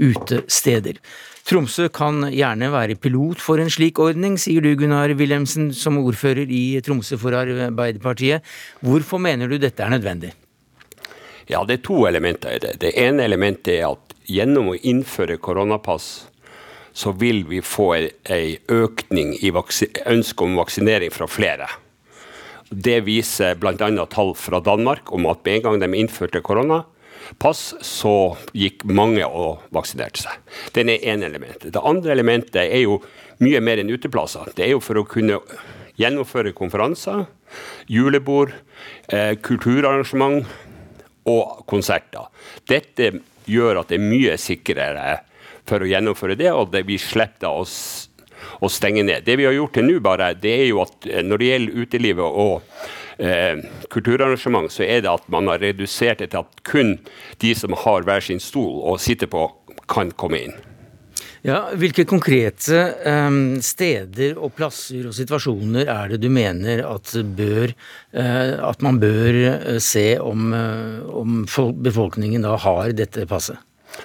utesteder. 0.00 1.02
Tromsø 1.44 1.90
kan 1.92 2.30
gjerne 2.32 2.72
være 2.72 2.96
pilot 2.96 3.44
for 3.44 3.60
en 3.60 3.68
slik 3.76 4.00
ordning, 4.00 4.40
sier 4.40 4.64
du 4.64 4.70
Gunnar 4.80 5.12
Wilhelmsen 5.20 5.68
som 5.76 6.00
ordfører 6.00 6.48
i 6.48 6.80
Tromsø 6.80 7.20
for 7.20 7.36
Arbeiderpartiet. 7.36 8.56
Hvorfor 8.80 9.20
mener 9.20 9.52
du 9.52 9.58
dette 9.60 9.84
er 9.84 9.92
nødvendig? 9.92 10.32
Ja, 11.52 11.60
Det 11.68 11.76
er 11.76 11.84
to 11.84 12.06
elementer 12.08 12.56
i 12.56 12.64
det. 12.64 12.78
Det 12.80 12.96
ene 12.96 13.28
elementet 13.28 13.74
er 13.76 13.90
at 13.92 14.16
gjennom 14.24 14.72
å 14.72 14.80
innføre 14.80 15.36
koronapass 15.36 16.28
så 16.98 17.12
vil 17.14 17.44
vi 17.46 17.60
få 17.62 17.92
en 17.94 18.56
økning 18.74 19.36
i 19.38 19.52
ønsket 19.54 20.42
om 20.42 20.56
vaksinering 20.58 21.12
fra 21.14 21.28
flere. 21.30 21.68
Det 22.68 22.98
viser 23.06 23.54
bl.a. 23.56 23.76
tall 24.10 24.34
fra 24.36 24.58
Danmark 24.60 25.12
om 25.14 25.28
at 25.30 25.44
med 25.46 25.60
en 25.60 25.62
gang 25.62 25.78
de 25.80 26.00
innførte 26.00 26.42
koronapass, 26.42 27.76
så 27.86 28.34
gikk 28.50 28.82
mange 28.84 29.24
og 29.24 29.62
vaksinerte 29.70 30.26
seg. 30.26 30.42
Det 30.74 30.84
er 30.84 31.06
ene 31.14 31.30
elementet. 31.30 31.70
Det 31.72 31.84
andre 31.86 32.12
elementet 32.16 32.64
er 32.64 32.82
jo 32.82 32.98
mye 33.38 33.62
mer 33.62 33.78
enn 33.78 33.94
uteplasser. 33.94 34.50
Det 34.58 34.66
er 34.66 34.74
jo 34.74 34.82
for 34.82 34.98
å 34.98 35.06
kunne 35.06 35.38
gjennomføre 35.98 36.52
konferanser, 36.58 37.28
julebord, 37.86 38.52
eh, 39.08 39.36
kulturarrangement 39.38 40.44
og 41.30 41.64
konserter. 41.70 42.26
Dette 42.66 43.12
gjør 43.46 43.80
at 43.80 43.88
det 43.88 44.00
er 44.00 44.10
mye 44.10 44.36
sikrere 44.36 45.08
for 45.68 45.84
å 45.84 45.88
gjennomføre 45.88 46.38
det, 46.38 46.50
og 46.52 46.72
det, 46.72 46.84
vi 46.88 46.98
slipper 47.00 47.50
å, 47.50 47.64
å 47.64 48.70
stenge 48.72 49.04
ned. 49.06 49.26
Det 49.26 49.38
vi 49.38 49.48
har 49.48 49.56
gjort 49.56 49.76
til 49.78 49.88
nå, 49.88 49.98
bare, 50.04 50.32
det 50.38 50.54
er 50.62 50.70
jo 50.70 50.82
at 50.84 51.10
eh, 51.10 51.24
når 51.26 51.42
det 51.42 51.50
gjelder 51.52 51.82
utelivet 51.84 52.40
og 52.44 52.72
eh, 53.18 53.66
kulturarrangement, 53.92 54.72
så 54.72 54.86
er 54.86 55.04
det 55.04 55.12
at 55.12 55.28
man 55.32 55.50
har 55.52 55.62
redusert 55.64 56.22
det 56.22 56.32
til 56.32 56.44
at 56.44 56.64
kun 56.68 56.96
de 57.42 57.52
som 57.58 57.76
har 57.84 58.08
hver 58.08 58.24
sin 58.24 58.42
stol 58.42 58.80
å 58.88 58.96
sitte 59.02 59.30
på, 59.30 59.50
kan 59.88 60.12
komme 60.20 60.42
inn. 60.48 60.58
Ja, 61.46 61.68
Hvilke 61.78 62.02
konkrete 62.08 62.80
um, 63.06 63.60
steder 63.62 64.40
og 64.42 64.56
plasser 64.58 65.06
og 65.06 65.14
situasjoner 65.16 65.86
er 65.86 66.10
det 66.10 66.18
du 66.24 66.26
mener 66.34 66.82
at, 66.82 67.12
bør, 67.38 67.72
uh, 68.18 68.58
at 68.68 68.82
man 68.84 68.98
bør 69.00 69.38
se 69.80 70.10
om, 70.18 70.50
uh, 70.50 71.06
om 71.22 71.44
befolkningen 71.78 72.44
da 72.44 72.58
har 72.66 72.90
dette 72.98 73.24
passet? 73.30 73.62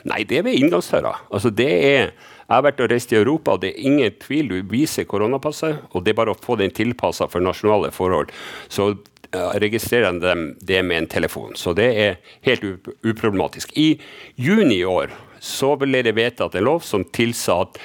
Nei, 0.09 0.23
det 0.27 0.39
er 0.39 0.47
ved 0.47 0.59
inngangsdøra. 0.59 1.15
Altså, 1.31 1.51
det 1.53 1.71
er 1.71 2.13
jeg 2.43 2.59
har 2.59 2.65
vært 2.65 2.81
og 2.83 2.89
reist 2.91 3.13
i 3.13 3.17
Europa, 3.17 3.53
og 3.55 3.61
det 3.63 3.69
er 3.71 3.85
ingen 3.87 4.15
tvil. 4.19 4.49
Du 4.51 4.67
viser 4.69 5.07
koronapasset, 5.09 5.87
og 5.95 6.03
det 6.03 6.11
er 6.11 6.19
bare 6.19 6.33
å 6.35 6.37
få 6.37 6.57
den 6.59 6.73
tilpassa 6.75 7.25
for 7.31 7.41
nasjonale 7.41 7.89
forhold. 7.95 8.33
Så 8.69 8.91
registrerer 9.33 10.19
de 10.19 10.55
det 10.61 10.85
med 10.85 10.97
en 10.97 11.07
telefon. 11.07 11.55
Så 11.55 11.73
det 11.73 11.89
er 11.97 12.15
helt 12.45 12.63
uproblematisk. 13.03 13.71
I 13.77 13.99
juni 14.35 14.75
i 14.81 14.85
år 14.85 15.09
så 15.43 15.73
ble 15.79 16.03
det 16.05 16.15
vedtatt 16.15 16.55
en 16.55 16.67
lov 16.67 16.83
som 16.87 17.03
tilsa 17.15 17.61
at 17.65 17.79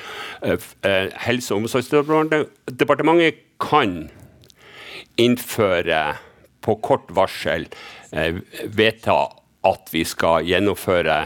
uh, 0.44 0.58
Helse- 1.24 1.54
og 1.54 1.64
omsorgsdepartementet 1.64 3.40
kan 3.58 4.10
innføre 5.18 6.02
på 6.62 6.76
kort 6.84 7.10
varsel 7.14 7.66
uh, 8.14 8.38
vedta 8.68 9.18
at 9.66 9.90
vi 9.90 10.04
skal 10.06 10.46
gjennomføre 10.46 11.18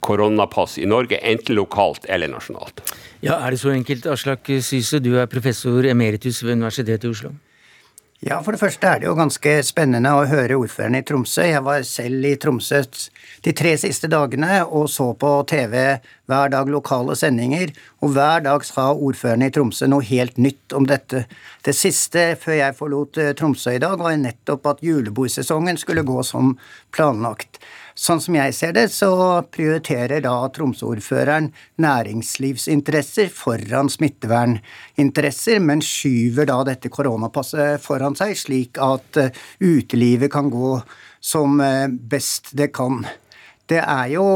koronapass 0.00 0.78
i 0.78 0.86
Norge, 0.88 1.16
enten 1.16 1.56
lokalt 1.56 2.04
eller 2.08 2.28
nasjonalt. 2.28 2.82
Ja, 3.20 3.40
Er 3.46 3.50
det 3.50 3.60
så 3.60 3.70
enkelt, 3.70 4.06
Aslak 4.06 4.48
Syse, 4.60 5.00
du 5.00 5.16
er 5.18 5.26
professor 5.26 5.84
emeritus 5.84 6.42
ved 6.42 6.58
Universitetet 6.58 7.04
i 7.04 7.12
Oslo? 7.12 7.32
Ja, 8.20 8.42
For 8.44 8.52
det 8.52 8.60
første 8.60 8.84
er 8.84 8.98
det 9.00 9.06
jo 9.08 9.14
ganske 9.16 9.52
spennende 9.64 10.10
å 10.12 10.26
høre 10.28 10.58
ordføreren 10.60 10.98
i 10.98 11.04
Tromsø. 11.08 11.40
Jeg 11.48 11.62
var 11.64 11.80
selv 11.88 12.26
i 12.28 12.34
Tromsø 12.36 12.82
de 13.46 13.54
tre 13.56 13.72
siste 13.80 14.10
dagene 14.12 14.58
og 14.66 14.90
så 14.92 15.06
på 15.16 15.30
TV 15.48 15.72
hver 16.28 16.52
dag 16.52 16.68
lokale 16.68 17.16
sendinger, 17.16 17.72
og 18.04 18.12
hver 18.12 18.44
dag 18.44 18.66
sa 18.68 18.90
ordføreren 18.92 19.46
i 19.46 19.48
Tromsø 19.56 19.88
noe 19.88 20.04
helt 20.04 20.36
nytt 20.36 20.76
om 20.76 20.84
dette. 20.84 21.24
Det 21.64 21.72
siste 21.72 22.34
før 22.42 22.58
jeg 22.58 22.76
forlot 22.76 23.22
eh, 23.24 23.32
Tromsø 23.32 23.78
i 23.78 23.80
dag, 23.80 23.96
var 23.96 24.20
nettopp 24.20 24.68
at 24.68 24.84
julebordsesongen 24.84 25.80
skulle 25.80 26.04
gå 26.04 26.20
som 26.20 26.58
planlagt. 26.92 27.56
Sånn 28.00 28.20
som 28.24 28.32
jeg 28.32 28.54
ser 28.56 28.70
det, 28.72 28.86
så 28.94 29.10
prioriterer 29.52 30.22
da 30.24 30.32
Tromsø-ordføreren 30.56 31.50
næringslivsinteresser 31.84 33.28
foran 33.28 33.90
smitteverninteresser, 33.92 35.60
men 35.60 35.82
skyver 35.84 36.48
da 36.48 36.62
dette 36.70 36.88
koronapasset 36.92 37.82
foran 37.84 38.16
seg, 38.16 38.32
slik 38.40 38.80
at 38.80 39.20
eh, 39.20 39.36
utelivet 39.60 40.32
kan 40.32 40.48
gå 40.48 40.78
som 41.20 41.60
eh, 41.60 41.92
best 41.92 42.54
det 42.56 42.70
kan. 42.72 43.02
Det 43.68 43.82
er 43.84 44.14
jo 44.14 44.26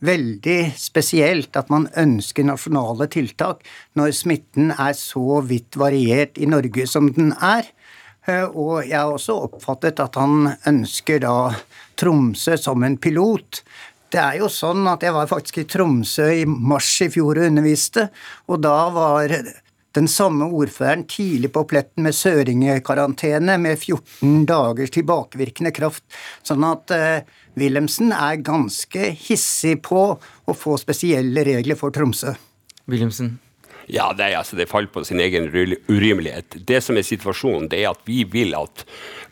veldig 0.00 0.72
spesielt 0.80 1.56
at 1.60 1.68
man 1.68 1.90
ønsker 2.00 2.46
nasjonale 2.48 3.04
tiltak 3.12 3.60
når 4.00 4.16
smitten 4.16 4.72
er 4.72 4.96
så 4.96 5.42
vidt 5.44 5.76
variert 5.76 6.40
i 6.40 6.48
Norge 6.48 6.88
som 6.88 7.12
den 7.12 7.34
er. 7.36 7.68
Eh, 8.28 8.44
og 8.44 8.84
jeg 8.84 8.98
har 8.98 9.12
også 9.14 9.38
oppfattet 9.46 10.02
at 10.02 10.18
han 10.20 10.52
ønsker 10.68 11.22
da 11.24 11.36
Tromsø 12.00 12.58
som 12.60 12.84
en 12.84 12.98
pilot. 13.00 13.62
Det 14.10 14.20
er 14.20 14.40
jo 14.40 14.50
sånn 14.50 14.86
at 14.90 15.04
jeg 15.06 15.14
var 15.14 15.30
faktisk 15.30 15.62
i 15.62 15.66
Tromsø 15.70 16.28
i 16.42 16.46
mars 16.48 16.90
i 17.04 17.10
fjor 17.12 17.38
og 17.38 17.50
underviste, 17.50 18.08
og 18.50 18.62
da 18.64 18.78
var 18.94 19.36
den 19.96 20.06
samme 20.10 20.46
ordføreren 20.54 21.04
tidlig 21.10 21.50
på 21.54 21.64
pletten 21.70 22.06
med 22.06 22.14
søringekarantene 22.14 23.56
med 23.58 23.78
14 23.78 24.44
dagers 24.46 24.92
tilbakevirkende 24.94 25.72
kraft. 25.74 26.04
Sånn 26.46 26.66
at 26.66 26.94
eh, 26.94 27.26
Wilhelmsen 27.58 28.14
er 28.14 28.42
ganske 28.46 29.12
hissig 29.18 29.80
på 29.86 30.04
å 30.14 30.56
få 30.56 30.78
spesielle 30.78 31.46
regler 31.46 31.78
for 31.78 31.94
Tromsø. 31.94 32.36
Wilhelmsen? 32.90 33.38
Ja, 33.90 34.12
det, 34.16 34.28
altså, 34.38 34.56
det 34.58 34.68
faller 34.70 34.90
på 34.92 35.02
sin 35.04 35.20
egen 35.20 35.48
urimelighet. 35.88 36.60
Det 36.66 36.78
som 36.84 36.98
er 36.98 37.06
situasjonen, 37.06 37.68
det 37.72 37.82
er 37.82 37.90
at 37.90 38.04
vi 38.06 38.22
vil 38.28 38.54
at 38.58 38.84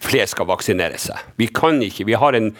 flere 0.02 0.26
skal 0.30 0.48
vaksinere 0.50 0.98
seg. 1.00 1.30
Vi 1.38 1.48
kan 1.54 1.78
ikke, 1.82 2.06
vi 2.08 2.18
har 2.18 2.34
en 2.34 2.50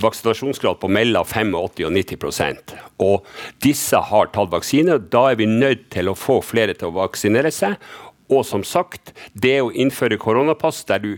vaksinasjonsgrad 0.00 0.80
på 0.80 0.90
mellom 0.92 1.26
85 1.28 1.84
og 1.88 1.96
90% 1.96 2.74
og 3.04 3.28
disse 3.64 3.98
har 4.10 4.30
tatt 4.34 4.52
vaksine. 4.52 4.98
Da 5.12 5.26
er 5.32 5.38
vi 5.40 5.48
nødt 5.50 5.88
til 5.94 6.10
å 6.10 6.16
få 6.18 6.40
flere 6.44 6.76
til 6.78 6.90
å 6.90 6.96
vaksinere 6.98 7.52
seg. 7.54 7.76
Og 8.32 8.44
som 8.48 8.62
sagt, 8.64 9.12
det 9.36 9.58
å 9.60 9.72
innføre 9.72 10.16
koronapass 10.20 10.82
der 10.88 11.02
du 11.02 11.10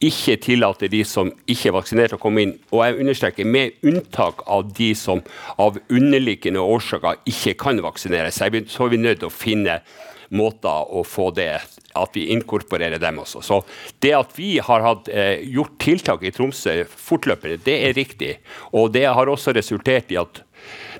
ikke 0.00 0.38
tillater 0.40 0.88
de 0.92 1.02
som 1.04 1.30
ikke 1.44 1.70
er 1.70 1.76
vaksinert 1.76 2.16
å 2.16 2.20
komme 2.20 2.46
inn, 2.46 2.56
og 2.72 2.84
jeg 2.84 3.00
understreker 3.04 3.48
med 3.48 3.76
unntak 3.84 4.40
av 4.48 4.70
de 4.76 4.94
som 4.96 5.20
av 5.60 5.76
underliggende 5.92 6.64
årsaker 6.64 7.20
ikke 7.28 7.58
kan 7.60 7.82
vaksinere 7.84 8.32
seg, 8.32 8.62
så 8.72 8.86
er 8.86 8.94
vi 8.94 9.02
nødt 9.04 9.20
til 9.20 9.28
å 9.28 9.36
finne 9.36 9.80
måter 10.34 10.94
å 10.96 11.04
få 11.06 11.30
det 11.34 11.50
at 11.96 12.16
vi 12.16 12.26
inkorporerer 12.34 13.00
dem 13.00 13.20
også. 13.22 13.42
Så 13.44 13.60
det 14.02 14.12
at 14.16 14.32
vi 14.36 14.56
har 14.58 14.82
hatt, 14.84 15.08
eh, 15.08 15.40
gjort 15.44 15.78
tiltak 15.78 16.22
i 16.22 16.32
Tromsø 16.34 16.84
fortløpende, 16.84 17.62
det 17.62 17.76
er 17.88 17.94
riktig. 17.94 18.38
Og 18.72 18.92
det 18.92 19.06
har 19.06 19.26
også 19.26 19.54
resultert 19.54 20.10
i 20.12 20.20
at 20.20 20.42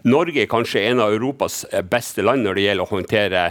Norge 0.05 0.43
er 0.43 0.51
kanskje 0.51 0.85
en 0.91 1.01
av 1.01 1.15
Europas 1.15 1.65
eh, 1.71 1.85
beste 1.85 2.25
land 2.25 2.45
når 2.45 2.59
det 2.59 2.67
gjelder 2.67 2.87
å 2.87 2.93
håndtere 2.93 3.45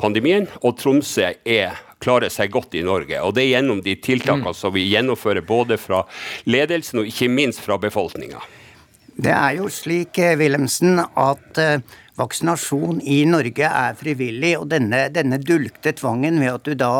pandemien, 0.00 0.48
og 0.62 0.76
Tromsø 0.80 1.32
er, 1.32 1.80
klarer 2.02 2.32
seg 2.32 2.52
godt 2.52 2.76
i 2.76 2.84
Norge. 2.86 3.22
Og 3.24 3.34
Det 3.36 3.46
er 3.46 3.54
gjennom 3.56 3.80
de 3.84 3.96
tiltakene 3.96 4.52
mm. 4.52 4.58
som 4.58 4.74
vi 4.74 4.86
gjennomfører 4.90 5.46
både 5.46 5.80
fra 5.80 6.04
ledelsen 6.44 7.02
og 7.02 7.10
ikke 7.10 7.30
minst 7.32 7.64
fra 7.64 7.78
befolkninga. 7.80 8.42
Det 9.16 9.32
er 9.32 9.54
jo 9.62 9.70
slik, 9.72 10.18
Willemsen, 10.36 10.98
Wilhelmsen, 10.98 10.98
at 11.16 11.60
eh, 11.62 11.94
vaksinasjon 12.20 13.00
i 13.00 13.22
Norge 13.28 13.68
er 13.68 13.96
frivillig, 13.96 14.56
og 14.60 14.68
denne, 14.72 15.06
denne 15.12 15.38
dulgte 15.40 15.94
tvangen 15.96 16.40
ved 16.42 16.52
at 16.52 16.68
du 16.68 16.76
da 16.76 16.92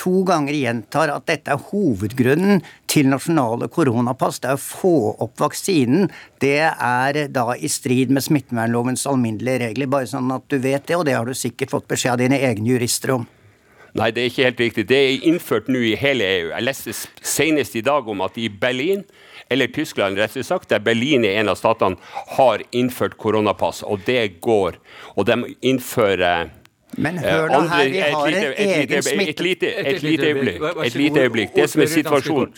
to 0.00 0.22
ganger 0.28 0.56
gjentar 0.56 1.12
at 1.12 1.26
dette 1.28 1.52
er 1.52 1.64
hovedgrunnen 1.70 2.62
til 2.90 3.10
nasjonale 3.12 3.68
koronapass, 3.72 4.40
det 4.40 4.52
er 4.52 4.58
å 4.58 4.62
få 4.62 4.94
opp 5.20 5.36
vaksinen, 5.42 6.08
det 6.40 6.70
er 6.70 7.26
da 7.32 7.50
i 7.56 7.68
strid 7.68 8.12
med 8.14 8.24
smittevernlovens 8.24 9.04
alminnelige 9.10 9.66
regler. 9.66 9.90
Bare 9.92 10.08
sånn 10.10 10.32
at 10.34 10.48
du 10.48 10.56
vet 10.62 10.88
det, 10.88 10.96
og 10.96 11.04
det 11.08 11.18
har 11.18 11.28
du 11.28 11.36
sikkert 11.36 11.74
fått 11.74 11.90
beskjed 11.90 12.16
av 12.16 12.24
dine 12.24 12.40
egne 12.40 12.72
jurister 12.72 13.18
om. 13.18 13.28
Nei, 13.98 14.12
det 14.14 14.22
er 14.22 14.28
ikke 14.30 14.44
helt 14.46 14.60
riktig. 14.62 14.84
Det 14.86 14.98
er 14.98 15.24
innført 15.26 15.66
nå 15.70 15.80
i 15.82 15.96
hele 15.98 16.26
EU. 16.36 16.50
Jeg 16.52 16.62
leste 16.62 16.94
senest 17.26 17.74
i 17.74 17.82
dag 17.82 18.06
om 18.08 18.22
at 18.22 18.38
i 18.38 18.46
Berlin, 18.48 19.02
eller 19.50 19.70
Tyskland 19.74 20.20
rettere 20.20 20.46
sagt, 20.46 20.70
der 20.70 20.82
Berlin 20.84 21.26
er 21.26 21.40
en 21.40 21.50
av 21.50 21.58
statene, 21.58 21.98
har 22.36 22.62
innført 22.70 23.18
koronapass, 23.18 23.82
og 23.82 24.06
det 24.06 24.38
går. 24.46 24.78
Og 25.18 25.26
de 25.26 25.56
innfører 25.66 26.52
men 27.00 27.20
hør 27.22 27.52
nå 27.52 27.60
her, 27.70 27.92
vi 27.92 28.02
har 28.04 28.32
en 28.32 28.74
egen 28.78 29.06
smitte... 29.06 29.30
Et 29.30 29.44
lite, 29.46 29.76
et 29.94 30.02
lite 30.02 30.32
øyeblikk. 30.32 30.66
Et 30.86 30.98
lite 30.98 31.22
øyeblikk. 31.26 31.54
Det 31.56 31.70
som 31.70 31.82
er 31.84 31.94
situasjonen 31.98 32.52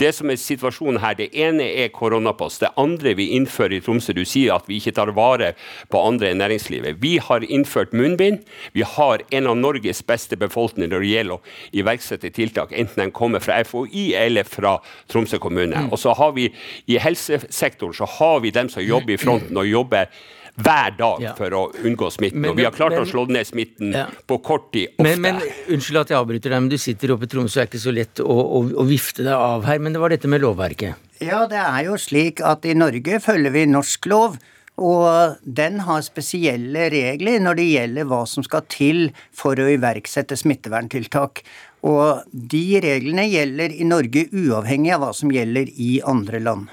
det 0.00 0.10
som 0.14 0.30
er 0.30 0.38
situasjonen 0.40 0.98
her, 1.02 1.14
det 1.18 1.28
ene 1.38 1.66
er 1.84 1.92
koronapass. 1.94 2.58
Det 2.58 2.72
andre 2.80 3.14
vi 3.18 3.28
innfører 3.36 3.76
i 3.76 3.80
Tromsø, 3.84 4.14
du 4.16 4.24
sier 4.26 4.56
at 4.56 4.66
vi 4.68 4.80
ikke 4.80 4.94
tar 4.96 5.12
vare 5.14 5.52
på 5.92 6.00
andre 6.02 6.32
enn 6.32 6.40
næringslivet. 6.42 6.98
Vi 7.02 7.16
har 7.22 7.46
innført 7.46 7.94
munnbind. 7.94 8.42
Vi 8.74 8.82
har 8.96 9.22
en 9.30 9.50
av 9.50 9.58
Norges 9.60 10.02
beste 10.06 10.38
befolkninger 10.40 10.90
når 10.90 11.04
det 11.04 11.12
gjelder 11.12 11.38
å 11.38 11.80
iverksette 11.82 12.32
tiltak, 12.34 12.74
enten 12.74 13.04
de 13.04 13.14
kommer 13.14 13.44
fra 13.44 13.60
FHI 13.62 14.06
eller 14.18 14.48
fra 14.48 14.78
Tromsø 15.12 15.38
kommune. 15.42 15.86
Mm. 15.86 15.92
Og 15.92 16.00
så 16.02 16.14
har 16.18 16.34
vi 16.34 16.50
i 16.90 16.98
helsesektoren 16.98 17.94
så 17.94 18.08
har 18.18 18.40
vi 18.42 18.50
dem 18.54 18.70
som 18.72 18.82
jobber 18.82 19.14
i 19.14 19.20
fronten 19.20 19.56
og 19.60 19.68
jobber 19.68 20.10
hver 20.54 20.94
dag 20.98 21.22
ja. 21.22 21.32
for 21.38 21.54
å 21.56 21.62
unngå 21.82 22.10
smitten. 22.14 22.42
Men, 22.42 22.52
og 22.52 22.58
vi 22.60 22.66
har 22.66 22.74
klart 22.74 22.94
men, 22.94 23.02
å 23.02 23.10
slå 23.10 23.24
ned 23.32 23.46
smitten 23.48 23.94
ja. 23.96 24.06
på 24.26 24.38
kort 24.44 24.70
tid, 24.74 24.94
ofte. 24.94 25.06
Men, 25.08 25.22
men, 25.24 25.42
Unnskyld 25.74 26.02
at 26.04 26.14
jeg 26.14 26.20
avbryter 26.20 26.54
deg, 26.54 26.64
men 26.64 26.70
du 26.70 26.78
sitter 26.80 27.14
oppe 27.14 27.26
i 27.26 27.32
Tromsø, 27.32 27.58
det 27.58 27.64
er 27.64 27.70
ikke 27.72 27.84
så 27.84 27.94
lett 27.94 28.22
å, 28.22 28.28
å, 28.30 28.62
å, 28.84 28.86
vifte 28.88 29.26
deg 29.26 29.34
av 29.34 29.66
her. 29.68 29.82
Men 29.82 29.96
det 29.96 30.02
var 30.02 30.14
dette 30.14 30.30
med 30.30 30.44
lovverket. 30.44 31.00
Ja, 31.24 31.44
det 31.50 31.60
er 31.60 31.88
jo 31.88 31.98
slik 32.00 32.42
at 32.44 32.66
i 32.68 32.76
Norge 32.78 33.22
følger 33.24 33.54
vi 33.54 33.66
norsk 33.70 34.10
lov. 34.10 34.38
Og 34.74 35.36
den 35.46 35.78
har 35.86 36.02
spesielle 36.02 36.88
regler 36.90 37.42
når 37.42 37.58
det 37.60 37.66
gjelder 37.68 38.08
hva 38.10 38.24
som 38.26 38.42
skal 38.46 38.64
til 38.66 39.04
for 39.34 39.58
å 39.58 39.68
iverksette 39.70 40.38
smitteverntiltak. 40.38 41.44
Og 41.86 42.24
de 42.32 42.64
reglene 42.82 43.28
gjelder 43.28 43.74
i 43.74 43.86
Norge 43.86 44.26
uavhengig 44.32 44.96
av 44.96 45.04
hva 45.04 45.12
som 45.14 45.30
gjelder 45.34 45.70
i 45.70 45.98
andre 46.02 46.42
land. 46.42 46.72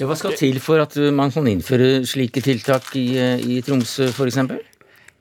Ja, 0.00 0.06
hva 0.08 0.16
skal 0.16 0.36
til 0.40 0.56
for 0.64 0.80
at 0.80 0.96
man 1.12 1.32
kan 1.34 1.48
innføre 1.50 2.06
slike 2.08 2.40
tiltak 2.44 2.94
i, 2.96 3.08
i 3.44 3.58
Tromsø 3.64 4.08
f.eks.? 4.08 4.38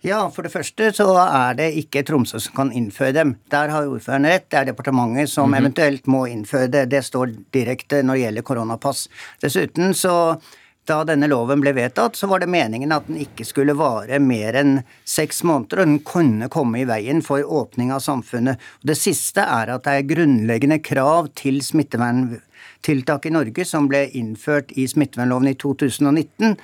Ja, 0.01 0.23
for 0.33 0.41
det 0.47 0.49
første 0.49 0.87
så 0.97 1.05
er 1.21 1.57
det 1.59 1.67
ikke 1.77 2.01
Tromsø 2.07 2.39
som 2.41 2.55
kan 2.55 2.71
innføre 2.73 3.13
dem. 3.19 3.35
Der 3.53 3.69
har 3.69 3.89
ordføreren 3.89 4.25
rett, 4.25 4.47
det 4.49 4.57
er 4.57 4.71
departementet 4.71 5.29
som 5.29 5.49
mm 5.49 5.53
-hmm. 5.53 5.59
eventuelt 5.59 6.07
må 6.07 6.25
innføre 6.25 6.67
det. 6.67 6.89
Det 6.89 7.03
står 7.05 7.35
direkte 7.53 8.01
når 8.03 8.13
det 8.13 8.21
gjelder 8.21 8.41
koronapass. 8.41 9.09
Dessuten 9.41 9.93
så 9.93 10.41
da 10.85 11.03
denne 11.03 11.27
loven 11.27 11.61
ble 11.61 11.73
vedtatt, 11.73 12.15
så 12.15 12.27
var 12.27 12.39
det 12.39 12.49
meningen 12.49 12.91
at 12.91 13.05
den 13.07 13.19
ikke 13.21 13.45
skulle 13.45 13.73
vare 13.77 14.19
mer 14.19 14.53
enn 14.53 14.79
seks 15.05 15.43
måneder, 15.43 15.79
og 15.79 15.85
den 15.85 15.99
kunne 15.99 16.49
komme 16.49 16.81
i 16.81 16.87
veien 16.89 17.21
for 17.21 17.45
åpning 17.45 17.91
av 17.91 17.99
samfunnet. 17.99 18.57
Det 18.81 18.97
siste 18.97 19.41
er 19.41 19.69
at 19.75 19.83
det 19.83 19.91
er 19.91 20.09
grunnleggende 20.15 20.79
krav 20.81 21.29
til 21.35 21.61
smittevern 21.61 22.41
tiltak 22.85 23.25
i 23.25 23.33
Norge 23.33 23.65
som 23.67 23.89
ble 23.91 24.07
innført 24.17 24.73
i 24.77 24.87
smittevernloven 24.89 25.53
i 25.53 25.57
2019. 25.59 26.57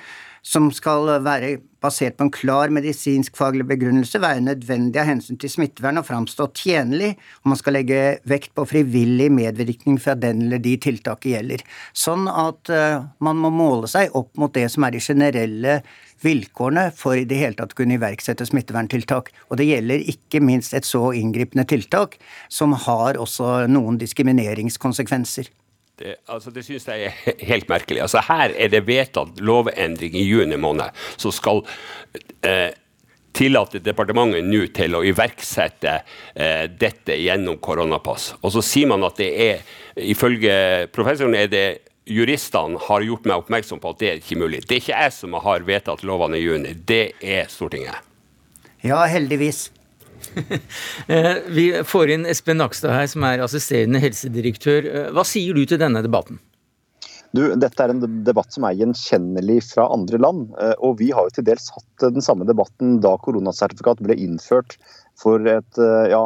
som 0.48 0.68
skal 0.72 1.10
være 1.26 1.58
basert 1.82 2.16
på 2.16 2.24
en 2.24 2.30
klar 2.32 2.70
medisinsk-faglig 2.72 3.66
begrunnelse, 3.68 4.20
være 4.22 4.40
nødvendig 4.46 5.00
av 5.02 5.08
hensyn 5.10 5.36
til 5.38 5.50
smittevern 5.50 6.00
og 6.00 6.06
framstå 6.08 6.46
tjenlig, 6.56 7.10
og 7.42 7.52
man 7.52 7.60
skal 7.60 7.76
legge 7.76 7.98
vekt 8.28 8.54
på 8.56 8.64
frivillig 8.70 9.28
medvirkning 9.34 9.98
fra 10.00 10.14
den 10.18 10.46
eller 10.46 10.62
de 10.62 10.76
tiltaket 10.80 11.34
gjelder. 11.34 11.64
Sånn 11.92 12.30
at 12.30 12.72
uh, 12.72 13.04
man 13.18 13.42
må 13.42 13.50
måle 13.52 13.90
seg 13.90 14.14
opp 14.16 14.30
mot 14.40 14.54
det 14.54 14.68
som 14.72 14.86
er 14.86 14.94
de 14.94 15.04
generelle 15.04 15.80
vilkårene 16.24 16.88
for 16.96 17.18
i 17.18 17.26
det 17.28 17.38
hele 17.38 17.58
tatt 17.58 17.74
å 17.74 17.78
kunne 17.82 17.98
iverksette 17.98 18.46
smitteverntiltak. 18.48 19.30
Og 19.50 19.60
det 19.60 19.68
gjelder 19.68 20.08
ikke 20.14 20.42
minst 20.42 20.74
et 20.74 20.88
så 20.88 21.10
inngripende 21.14 21.66
tiltak 21.68 22.18
som 22.48 22.74
har 22.86 23.20
også 23.20 23.68
noen 23.70 24.00
diskrimineringskonsekvenser. 24.00 25.52
Det, 25.98 26.16
altså 26.30 26.52
det 26.54 26.62
synes 26.66 26.86
jeg 26.86 27.08
er 27.08 27.46
helt 27.50 27.68
merkelig. 27.70 28.04
Altså 28.04 28.22
her 28.28 28.54
er 28.54 28.70
det 28.70 28.84
vedtatt 28.86 29.40
lovendring 29.42 30.14
i 30.14 30.26
juni 30.28 30.58
måned 30.60 30.94
som 31.18 31.34
skal 31.34 31.64
eh, 32.46 32.70
tillate 33.34 33.80
departementet 33.82 34.46
nå 34.46 34.64
til 34.74 34.94
å 34.94 35.02
iverksette 35.06 35.96
eh, 36.34 36.64
dette 36.70 37.18
gjennom 37.18 37.58
koronapass. 37.62 38.32
Og 38.42 38.54
så 38.54 38.62
sier 38.64 38.90
man 38.90 39.06
at 39.06 39.18
det 39.18 39.30
er, 39.48 39.64
ifølge 39.98 40.88
professoren 40.94 41.36
er 41.38 41.50
det 41.50 41.66
juristene 42.08 42.80
har 42.86 43.04
gjort 43.04 43.26
meg 43.28 43.42
oppmerksom 43.42 43.82
på 43.82 43.92
at 43.92 44.00
det 44.00 44.10
er 44.10 44.22
ikke 44.22 44.38
mulig. 44.40 44.62
Det 44.64 44.78
er 44.78 44.84
ikke 44.84 45.00
jeg 45.02 45.16
som 45.18 45.34
har 45.44 45.66
vedtatt 45.66 46.06
lovene 46.08 46.38
i 46.38 46.44
juni, 46.46 46.76
det 46.88 47.18
er 47.20 47.50
Stortinget. 47.52 48.06
Ja, 48.86 49.02
heldigvis. 49.10 49.68
Eh, 51.08 51.36
vi 51.48 51.70
får 51.88 52.10
inn 52.12 52.26
Espen 52.28 52.58
Nakstad 52.60 52.92
her, 52.92 53.06
som 53.08 53.24
er 53.24 53.40
assisterende 53.40 54.00
helsedirektør. 54.02 54.84
Eh, 54.84 55.06
hva 55.16 55.24
sier 55.24 55.56
du 55.56 55.62
til 55.64 55.80
denne 55.80 56.02
debatten? 56.04 56.36
Du, 57.32 57.42
dette 57.60 57.84
er 57.84 57.94
en 57.94 58.02
debatt 58.26 58.52
som 58.52 58.66
er 58.68 58.76
gjenkjennelig 58.76 59.62
fra 59.70 59.86
andre 59.94 60.20
land. 60.20 60.50
Eh, 60.60 60.74
og 60.84 60.98
vi 61.00 61.08
har 61.16 61.28
jo 61.28 61.36
til 61.38 61.46
dels 61.48 61.70
hatt 61.72 62.08
den 62.18 62.24
samme 62.24 62.44
debatten 62.48 62.98
da 63.04 63.14
koronasertifikat 63.24 64.02
ble 64.04 64.18
innført 64.20 64.76
for 65.18 65.42
et, 65.50 65.80
ja, 66.12 66.22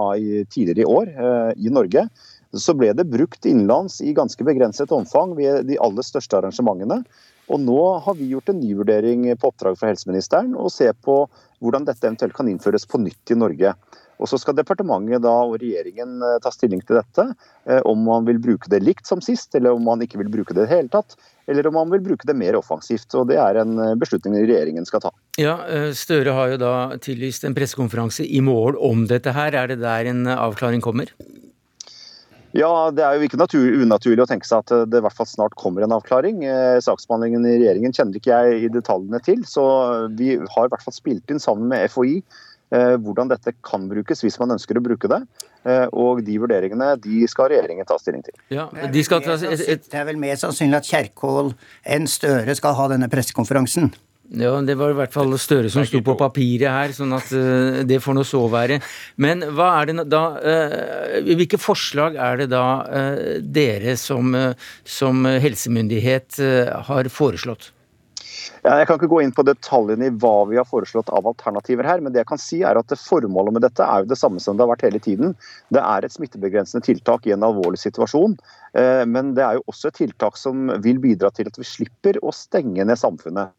tidligere 0.53 0.83
i 0.83 0.91
år 0.99 1.55
i 1.57 1.71
Norge 1.73 2.03
så 2.61 2.75
ble 2.77 2.93
det 2.97 3.09
brukt 3.09 3.47
innenlands 3.49 4.01
i 4.05 4.13
ganske 4.17 4.45
begrenset 4.45 4.93
omfang 4.93 5.37
ved 5.39 5.67
de 5.71 5.79
aller 5.81 6.05
største 6.05 6.37
arrangementene. 6.39 7.01
Og 7.53 7.61
nå 7.61 7.81
har 8.05 8.17
vi 8.17 8.31
gjort 8.33 8.49
en 8.49 8.61
ny 8.61 8.73
vurdering 8.79 9.27
på 9.37 9.51
oppdrag 9.51 9.77
fra 9.79 9.91
helseministeren 9.93 10.55
og 10.57 10.73
ser 10.73 10.95
på 11.05 11.25
hvordan 11.63 11.85
dette 11.87 12.09
eventuelt 12.09 12.35
kan 12.37 12.49
innføres 12.51 12.89
på 12.89 13.01
nytt 13.03 13.35
i 13.35 13.39
Norge. 13.39 13.75
Og 14.23 14.29
Så 14.31 14.39
skal 14.39 14.55
departementet 14.55 15.23
da, 15.25 15.33
og 15.43 15.59
regjeringen 15.59 16.23
eh, 16.23 16.39
ta 16.43 16.53
stilling 16.55 16.83
til 16.87 17.01
dette. 17.01 17.25
Eh, 17.67 17.81
om 17.89 18.05
man 18.07 18.27
vil 18.29 18.39
bruke 18.43 18.71
det 18.71 18.83
likt 18.85 19.09
som 19.09 19.23
sist, 19.25 19.51
eller 19.59 19.75
om 19.75 19.83
man 19.83 20.05
ikke 20.05 20.21
vil 20.21 20.31
bruke 20.31 20.55
det 20.55 20.63
i 20.63 20.67
det 20.69 20.71
hele 20.71 20.93
tatt. 20.93 21.17
Eller 21.51 21.67
om 21.67 21.75
man 21.81 21.91
vil 21.91 22.05
bruke 22.05 22.29
det 22.29 22.37
mer 22.39 22.55
offensivt. 22.59 23.09
og 23.19 23.27
Det 23.33 23.41
er 23.43 23.59
en 23.65 23.75
eh, 23.83 23.97
beslutning 23.99 24.39
regjeringen 24.39 24.87
skal 24.87 25.03
ta. 25.09 25.13
Ja, 25.41 25.57
Støre 25.97 26.37
har 26.37 26.55
jo 26.55 26.61
da 26.63 26.75
tillyst 27.03 27.49
en 27.49 27.57
pressekonferanse 27.57 28.27
i 28.29 28.43
morgen 28.45 28.79
om 28.79 29.07
dette 29.11 29.35
her. 29.35 29.57
Er 29.59 29.73
det 29.73 29.81
der 29.83 30.13
en 30.13 30.29
avklaring 30.31 30.85
kommer? 30.85 31.11
Ja, 32.57 32.91
Det 32.93 33.05
er 33.05 33.17
jo 33.17 33.27
ikke 33.27 33.41
natur, 33.41 33.65
unaturlig 33.83 34.25
å 34.25 34.29
tenke 34.29 34.49
seg 34.49 34.65
at 34.65 34.91
det 34.93 35.01
i 35.01 35.05
hvert 35.05 35.17
fall 35.17 35.29
snart 35.29 35.57
kommer 35.61 35.85
en 35.85 35.95
avklaring. 35.97 36.45
Eh, 36.45 36.79
saksbehandlingen 36.85 37.47
i 37.49 37.57
regjeringen 37.57 37.97
kjenner 37.97 38.21
ikke 38.21 38.33
jeg 38.33 38.67
i 38.67 38.73
detaljene 38.73 39.21
til, 39.25 39.45
så 39.49 39.65
vi 40.13 40.37
har 40.37 40.69
i 40.69 40.73
hvert 40.73 40.85
fall 40.85 40.97
spilt 40.97 41.33
inn 41.33 41.41
sammen 41.43 41.71
med 41.73 41.89
FHI 41.89 42.19
eh, 42.73 42.95
hvordan 43.01 43.33
dette 43.33 43.55
kan 43.65 43.89
brukes 43.91 44.25
hvis 44.25 44.39
man 44.43 44.55
ønsker 44.57 44.79
å 44.79 44.85
bruke 44.85 45.11
det. 45.11 45.23
Eh, 45.65 45.87
og 45.97 46.23
de 46.27 46.39
vurderingene 46.43 46.93
de 47.03 47.25
skal 47.31 47.53
regjeringen 47.53 47.89
ta 47.89 47.99
stilling 48.01 48.25
til. 48.27 48.37
Ja, 48.53 48.69
de 48.69 49.05
skal. 49.07 49.25
Det 49.25 49.99
er 49.99 50.09
vel 50.09 50.21
mer 50.21 50.41
sannsynlig 50.41 50.83
at 50.83 50.89
Kjerkol 50.89 51.53
enn 51.85 52.09
Støre 52.11 52.57
skal 52.59 52.77
ha 52.79 52.89
denne 52.93 53.11
pressekonferansen. 53.13 53.93
Ja, 54.31 54.55
det 54.65 54.79
var 54.81 54.93
i 54.93 54.97
hvert 54.97 55.13
fall 55.13 55.35
Støre 55.41 55.69
som 55.73 55.85
sto 55.85 56.01
på 56.05 56.15
papiret 56.17 56.71
her, 56.71 56.95
sånn 56.97 57.13
at 57.17 57.29
uh, 57.37 57.83
det 57.85 57.99
får 58.01 58.17
nå 58.17 58.25
så 58.25 58.41
være. 58.53 58.79
Men 59.21 59.45
hva 59.53 59.69
er 59.81 59.91
det 59.91 60.07
da 60.13 60.23
uh, 60.39 61.19
Hvilke 61.27 61.61
forslag 61.61 62.17
er 62.17 62.41
det 62.41 62.49
da 62.55 62.65
uh, 62.87 63.37
dere 63.43 63.97
som, 64.01 64.33
som 64.89 65.27
helsemyndighet 65.27 66.41
har 66.89 67.13
foreslått? 67.13 67.73
Jeg 68.63 68.89
kan 68.89 68.99
ikke 68.99 69.11
gå 69.13 69.21
inn 69.25 69.35
på 69.35 69.45
detaljene 69.47 70.09
i 70.09 70.15
hva 70.23 70.35
vi 70.51 70.59
har 70.61 70.69
foreslått 70.69 71.13
av 71.15 71.27
alternativer 71.31 71.87
her, 71.89 72.03
men 72.03 72.15
det 72.15 72.23
jeg 72.23 72.31
kan 72.33 72.43
si 72.43 72.61
er 72.67 72.81
at 72.81 72.95
formålet 72.99 73.57
med 73.57 73.67
dette 73.67 73.87
er 73.87 74.03
jo 74.03 74.13
det 74.13 74.21
samme 74.21 74.43
som 74.43 74.59
det 74.59 74.67
har 74.67 74.73
vært 74.75 74.87
hele 74.89 75.03
tiden. 75.03 75.37
Det 75.75 75.83
er 75.83 76.07
et 76.07 76.15
smittebegrensende 76.15 76.87
tiltak 76.87 77.27
i 77.27 77.35
en 77.37 77.47
alvorlig 77.47 77.81
situasjon, 77.83 78.37
men 79.13 79.35
det 79.37 79.45
er 79.45 79.59
jo 79.59 79.67
også 79.73 79.91
et 79.91 79.99
tiltak 80.01 80.39
som 80.41 80.71
vil 80.85 81.01
bidra 81.03 81.33
til 81.35 81.51
at 81.51 81.59
vi 81.61 81.67
slipper 81.69 82.21
å 82.23 82.33
stenge 82.37 82.87
ned 82.89 83.01
samfunnet. 83.01 83.53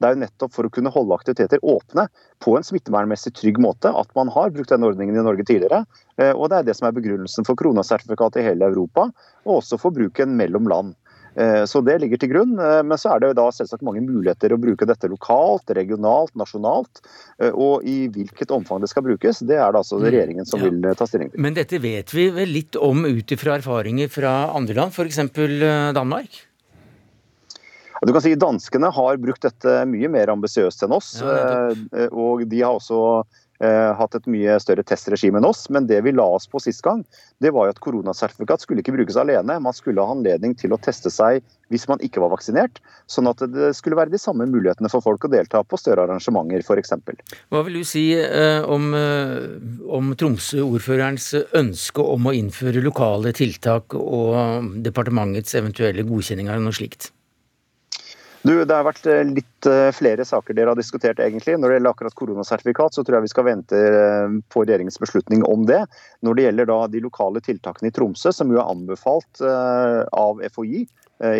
Det 0.00 0.08
er 0.08 0.14
jo 0.14 0.20
nettopp 0.22 0.54
for 0.54 0.66
å 0.66 0.72
kunne 0.72 0.92
holde 0.94 1.16
aktiviteter 1.16 1.60
åpne 1.66 2.06
på 2.40 2.54
en 2.56 2.64
smittevernmessig 2.64 3.34
trygg 3.36 3.60
måte 3.60 3.92
at 3.92 4.08
man 4.16 4.30
har 4.32 4.52
brukt 4.54 4.72
den 4.72 4.86
ordningen 4.86 5.18
i 5.18 5.24
Norge 5.24 5.44
tidligere. 5.44 5.82
Eh, 6.16 6.32
og 6.32 6.48
det 6.48 6.60
er 6.60 6.68
det 6.70 6.76
som 6.78 6.88
er 6.88 6.96
begrunnelsen 6.96 7.46
for 7.48 7.58
kronasertifikat 7.60 8.40
i 8.40 8.46
hele 8.48 8.70
Europa, 8.72 9.10
og 9.44 9.60
også 9.60 9.80
for 9.82 9.96
bruken 9.96 10.32
mellom 10.40 10.70
land. 10.72 10.96
Eh, 11.40 11.64
så 11.70 11.80
det 11.86 11.96
ligger 12.02 12.20
til 12.20 12.32
grunn. 12.34 12.56
Eh, 12.60 12.80
men 12.86 13.00
så 13.00 13.14
er 13.14 13.24
det 13.24 13.32
da 13.38 13.46
selvsagt 13.54 13.84
mange 13.86 14.02
muligheter 14.04 14.52
å 14.52 14.60
bruke 14.60 14.88
dette 14.88 15.10
lokalt, 15.10 15.72
regionalt, 15.76 16.34
nasjonalt. 16.38 17.02
Og 17.50 17.86
i 17.88 18.04
hvilket 18.12 18.52
omfang 18.52 18.82
det 18.82 18.90
skal 18.92 19.06
brukes, 19.06 19.40
det 19.48 19.56
er 19.56 19.72
det 19.72 19.80
altså 19.80 20.00
mm. 20.00 20.04
regjeringen 20.10 20.48
som 20.48 20.60
ja. 20.60 20.68
vil 20.68 20.92
ta 20.98 21.08
stilling 21.08 21.32
til. 21.32 21.40
Men 21.40 21.56
dette 21.56 21.80
vet 21.80 22.12
vi 22.12 22.28
vel 22.34 22.52
litt 22.52 22.76
om 22.76 23.06
ut 23.08 23.32
ifra 23.32 23.56
erfaringer 23.56 24.12
fra 24.12 24.34
andre 24.56 24.76
land, 24.76 24.92
f.eks. 24.92 25.24
Danmark? 25.96 26.44
Du 28.06 28.12
kan 28.12 28.22
si 28.24 28.32
Danskene 28.34 28.88
har 28.96 29.18
brukt 29.20 29.44
dette 29.44 29.82
mye 29.88 30.08
mer 30.08 30.32
ambisiøst 30.32 30.86
enn 30.86 30.96
oss. 30.96 31.18
Ja, 31.20 31.68
eh, 31.68 32.08
og 32.08 32.46
de 32.48 32.62
har 32.62 32.78
også 32.78 33.00
eh, 33.20 33.40
hatt 33.60 34.14
et 34.16 34.28
mye 34.30 34.54
større 34.62 34.84
testregime 34.86 35.40
enn 35.40 35.48
oss. 35.48 35.66
Men 35.72 35.86
det 35.88 36.00
vi 36.06 36.14
la 36.14 36.24
oss 36.36 36.48
på 36.48 36.60
sist 36.62 36.82
gang, 36.86 37.02
det 37.44 37.52
var 37.52 37.68
jo 37.68 37.74
at 37.74 37.82
koronasertifikat 37.84 38.64
skulle 38.64 38.84
ikke 38.84 38.94
brukes 38.96 39.18
alene. 39.20 39.58
Man 39.60 39.76
skulle 39.76 40.00
ha 40.00 40.14
anledning 40.14 40.54
til 40.56 40.72
å 40.72 40.80
teste 40.80 41.12
seg 41.12 41.42
hvis 41.70 41.86
man 41.90 42.00
ikke 42.04 42.22
var 42.22 42.32
vaksinert. 42.32 42.80
Sånn 43.10 43.28
at 43.30 43.44
det 43.52 43.72
skulle 43.78 43.98
være 43.98 44.14
de 44.14 44.20
samme 44.20 44.48
mulighetene 44.50 44.90
for 44.92 45.04
folk 45.04 45.28
å 45.28 45.32
delta 45.32 45.62
på 45.62 45.78
større 45.80 46.06
arrangementer 46.08 46.64
f.eks. 46.64 46.96
Hva 47.52 47.62
vil 47.66 47.80
du 47.80 47.86
si 47.86 48.06
eh, 48.16 48.64
om, 48.64 48.90
om 50.00 50.12
Tromsø-ordførerens 50.18 51.32
ønske 51.60 52.04
om 52.16 52.28
å 52.30 52.36
innføre 52.36 52.82
lokale 52.84 53.34
tiltak 53.36 53.96
og 53.98 54.74
departementets 54.84 55.56
eventuelle 55.60 56.06
godkjenning 56.08 56.50
av 56.50 56.62
noe 56.64 56.76
slikt? 56.76 57.12
Du, 58.42 58.54
Det 58.64 58.72
har 58.72 58.86
vært 58.86 59.04
eh, 59.10 59.20
litt 59.28 59.68
eh, 59.68 59.90
flere 59.92 60.24
saker 60.24 60.56
dere 60.56 60.72
har 60.72 60.78
diskutert. 60.78 61.20
egentlig. 61.20 61.58
Når 61.58 61.68
det 61.68 61.76
gjelder 61.76 61.92
akkurat 61.92 62.16
koronasertifikat, 62.16 62.96
så 62.96 63.04
tror 63.04 63.18
jeg 63.18 63.26
vi 63.26 63.32
skal 63.34 63.46
vente 63.50 63.76
eh, 63.76 64.38
på 64.52 64.64
regjeringens 64.64 65.00
beslutning 65.02 65.44
om 65.44 65.66
det. 65.68 65.82
Når 66.24 66.38
det 66.38 66.46
gjelder 66.46 66.70
da 66.70 66.78
de 66.88 67.04
lokale 67.04 67.44
tiltakene 67.44 67.90
i 67.90 67.94
Tromsø, 67.94 68.32
som 68.32 68.52
jo 68.52 68.60
er 68.60 68.72
anbefalt 68.72 69.42
av 69.44 70.40
FHI 70.54 70.86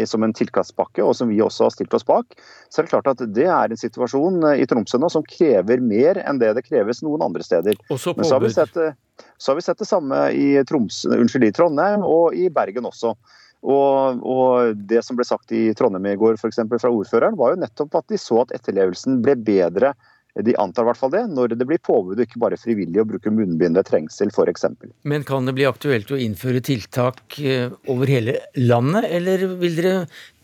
som 0.04 0.20
en 0.26 0.34
tiltakspakke, 0.36 1.00
og 1.00 1.14
som 1.16 1.30
vi 1.32 1.38
også 1.40 1.64
har 1.64 1.72
stilt 1.72 1.94
oss 1.96 2.04
bak, 2.04 2.34
så 2.68 2.80
er 2.82 2.84
det 2.84 2.92
klart 2.92 3.06
at 3.08 3.22
det 3.32 3.46
er 3.48 3.72
en 3.72 3.80
situasjon 3.80 4.44
i 4.52 4.66
Tromsø 4.68 5.00
nå 5.00 5.08
som 5.08 5.24
krever 5.24 5.80
mer 5.80 6.20
enn 6.20 6.40
det 6.42 6.50
det 6.58 6.66
kreves 6.66 7.00
noen 7.00 7.24
andre 7.24 7.46
steder. 7.46 7.78
Også 7.88 8.12
Men 8.18 8.28
så 8.28 8.36
har, 8.36 8.44
vi 8.44 8.52
sett, 8.52 8.76
så 8.76 9.52
har 9.52 9.56
vi 9.56 9.64
sett 9.64 9.80
det 9.80 9.88
samme 9.88 10.26
i, 10.36 10.50
Tromsø, 10.68 11.14
unnskyld, 11.16 11.48
i 11.48 11.54
Trondheim 11.56 12.04
og 12.04 12.36
i 12.36 12.50
Bergen 12.52 12.90
også. 12.92 13.14
Og, 13.60 14.22
og, 14.24 14.78
Det 14.88 15.02
som 15.04 15.18
ble 15.18 15.26
sagt 15.28 15.52
i 15.52 15.68
Trondheim 15.76 16.06
i 16.08 16.16
går 16.20 16.38
for 16.40 16.48
eksempel, 16.48 16.80
fra 16.80 16.92
ordføreren, 16.92 17.36
var 17.36 17.54
jo 17.54 17.60
nettopp 17.64 18.00
at 18.00 18.08
de 18.08 18.20
så 18.20 18.40
at 18.44 18.54
etterlevelsen 18.56 19.20
ble 19.24 19.36
bedre 19.36 19.94
de 20.34 20.54
antar 20.56 20.84
i 20.84 20.88
hvert 20.90 20.98
fall 20.98 21.10
det, 21.10 21.24
når 21.34 21.54
det 21.58 21.66
blir 21.66 21.80
påbud 21.82 22.18
og 22.18 22.24
ikke 22.24 22.40
bare 22.40 22.58
frivillig 22.60 23.02
å 23.02 23.06
bruke 23.08 23.32
munnbind 23.34 23.76
ved 23.76 23.88
trengsel 23.88 24.30
f.eks. 24.30 24.66
Men 25.02 25.26
kan 25.26 25.48
det 25.48 25.56
bli 25.58 25.66
aktuelt 25.68 26.10
å 26.14 26.18
innføre 26.20 26.62
tiltak 26.64 27.38
eh, 27.42 27.72
over 27.90 28.10
hele 28.10 28.38
landet, 28.54 29.08
eller 29.10 29.48
vil 29.60 29.78
dere 29.78 29.94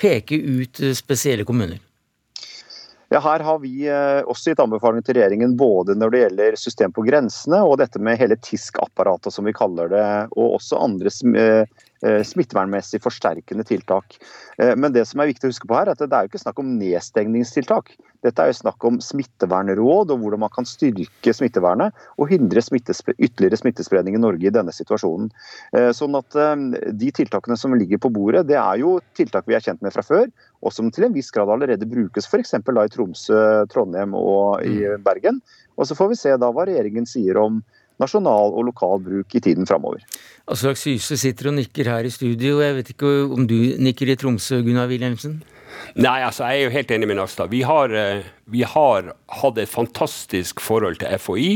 peke 0.00 0.38
ut 0.38 0.82
eh, 0.82 0.96
spesielle 0.98 1.46
kommuner? 1.46 1.78
Ja, 3.14 3.20
Her 3.22 3.44
har 3.46 3.60
vi 3.62 3.86
eh, 3.86 4.26
også 4.26 4.50
gitt 4.50 4.60
anbefaling 4.64 5.04
til 5.06 5.20
regjeringen 5.20 5.54
både 5.58 5.94
når 5.94 6.12
det 6.12 6.22
gjelder 6.24 6.58
system 6.58 6.94
på 6.94 7.06
grensene 7.06 7.62
og 7.62 7.78
dette 7.78 8.02
med 8.02 8.18
hele 8.18 8.34
TISK-apparatet, 8.42 9.30
som 9.30 9.46
vi 9.46 9.54
kaller 9.54 9.92
det, 9.92 10.06
og 10.34 10.58
også 10.58 10.82
andre 10.82 11.14
smittevernmessig 12.26 13.00
forsterkende 13.04 13.64
tiltak. 13.66 14.18
Men 14.58 14.92
det 14.94 15.04
som 15.08 15.20
er 15.20 15.30
viktig 15.30 15.48
å 15.48 15.52
huske 15.52 15.68
på 15.68 15.76
her, 15.76 15.90
er 15.90 15.96
at 15.96 16.02
det 16.02 16.12
er 16.16 16.26
jo 16.26 16.32
ikke 16.32 16.42
snakk 16.42 16.60
om 16.62 16.74
nedstengningstiltak. 16.80 17.92
Dette 18.24 18.42
er 18.42 18.50
jo 18.50 18.58
snakk 18.58 18.84
om 18.88 18.98
smittevernråd 19.02 20.12
og 20.14 20.22
hvordan 20.22 20.42
man 20.42 20.52
kan 20.54 20.66
styrke 20.68 21.34
smittevernet 21.36 21.94
og 22.16 22.30
hindre 22.32 22.62
smittespre 22.64 23.14
ytterligere 23.18 23.60
smittespredning 23.60 24.16
i 24.18 24.22
Norge 24.22 24.48
i 24.48 24.54
denne 24.54 24.74
situasjonen. 24.74 25.28
Sånn 25.96 26.18
at 26.18 26.38
De 26.96 27.12
tiltakene 27.14 27.58
som 27.60 27.76
ligger 27.76 28.00
på 28.02 28.10
bordet, 28.14 28.46
det 28.50 28.58
er 28.60 28.80
jo 28.82 28.96
tiltak 29.18 29.46
vi 29.46 29.58
er 29.58 29.64
kjent 29.64 29.84
med 29.84 29.94
fra 29.94 30.04
før, 30.06 30.30
og 30.64 30.74
som 30.74 30.90
til 30.90 31.06
en 31.06 31.14
viss 31.14 31.30
grad 31.34 31.50
allerede 31.52 31.88
brukes 31.88 32.26
f.eks. 32.26 32.56
i 32.56 32.90
Tromsø, 32.94 33.40
Trondheim 33.72 34.16
og 34.16 34.64
i 34.66 34.80
mm. 34.82 35.04
Bergen. 35.06 35.40
Og 35.76 35.88
så 35.88 35.96
får 35.98 36.12
vi 36.12 36.20
se 36.20 36.32
da 36.40 36.50
hva 36.52 36.66
regjeringen 36.66 37.06
sier 37.08 37.38
om 37.40 37.60
nasjonal 38.02 38.54
og 38.54 38.68
lokal 38.68 39.02
bruk 39.02 39.36
i 39.36 39.42
tiden 39.42 39.68
framover. 39.68 40.04
Aslak 40.52 40.78
Syse 40.80 41.18
sitter 41.20 41.50
og 41.50 41.58
nikker 41.58 41.88
her 41.90 42.06
i 42.06 42.12
studio. 42.12 42.60
Jeg 42.62 42.78
vet 42.78 42.94
ikke 42.94 43.12
om 43.34 43.46
du 43.48 43.58
nikker 43.82 44.12
i 44.12 44.18
Tromsø, 44.20 44.60
Gunnar 44.66 44.90
Wilhelmsen? 44.90 45.40
Nei, 45.96 46.20
altså 46.24 46.48
jeg 46.48 46.60
er 46.60 46.66
jo 46.66 46.74
helt 46.74 46.92
enig 46.94 47.08
med 47.10 47.18
Nakstad. 47.18 47.50
Vi 47.52 47.62
har, 47.66 47.92
eh, 47.92 48.24
vi 48.52 48.62
har 48.62 49.12
hatt 49.40 49.58
et 49.58 49.68
fantastisk 49.68 50.60
forhold 50.60 51.00
til 51.00 51.18
FHI 51.18 51.50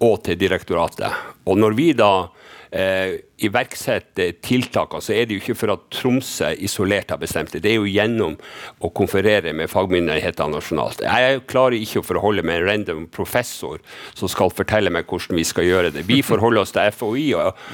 og 0.00 0.22
til 0.24 0.38
direktoratet. 0.38 1.12
Og 1.46 1.58
når 1.58 1.76
vi 1.78 1.92
da 1.92 2.28
eh, 2.70 3.16
iverksette 3.46 4.30
tiltakene, 4.44 5.04
så 5.04 5.14
er 5.14 5.26
det 5.26 5.36
jo 5.36 5.42
ikke 5.44 5.58
for 5.58 5.74
at 5.76 5.86
Tromsø 5.94 6.52
isolert 6.66 7.12
har 7.14 7.20
bestemt 7.22 7.54
det. 7.54 7.62
Det 7.64 7.72
er 7.74 7.80
jo 7.80 7.90
gjennom 7.90 8.36
å 8.80 8.92
konferere 8.96 9.54
med 9.56 9.70
fagmyndighetene 9.72 10.56
nasjonalt. 10.56 11.04
Jeg 11.04 11.42
klarer 11.50 11.78
ikke 11.78 12.02
å 12.02 12.06
forholde 12.06 12.44
meg 12.46 12.60
en 12.60 12.68
random 12.70 13.08
professor 13.12 13.82
som 14.14 14.30
skal 14.32 14.54
fortelle 14.54 14.92
meg 14.92 15.08
hvordan 15.10 15.40
vi 15.40 15.46
skal 15.46 15.68
gjøre 15.68 15.94
det. 15.94 16.06
Vi 16.08 16.22
forholder 16.26 16.64
oss 16.64 16.74
til 16.76 16.94
FHI 16.96 17.26
og, 17.40 17.66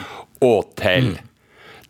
og 0.42 0.74
til 0.80 1.14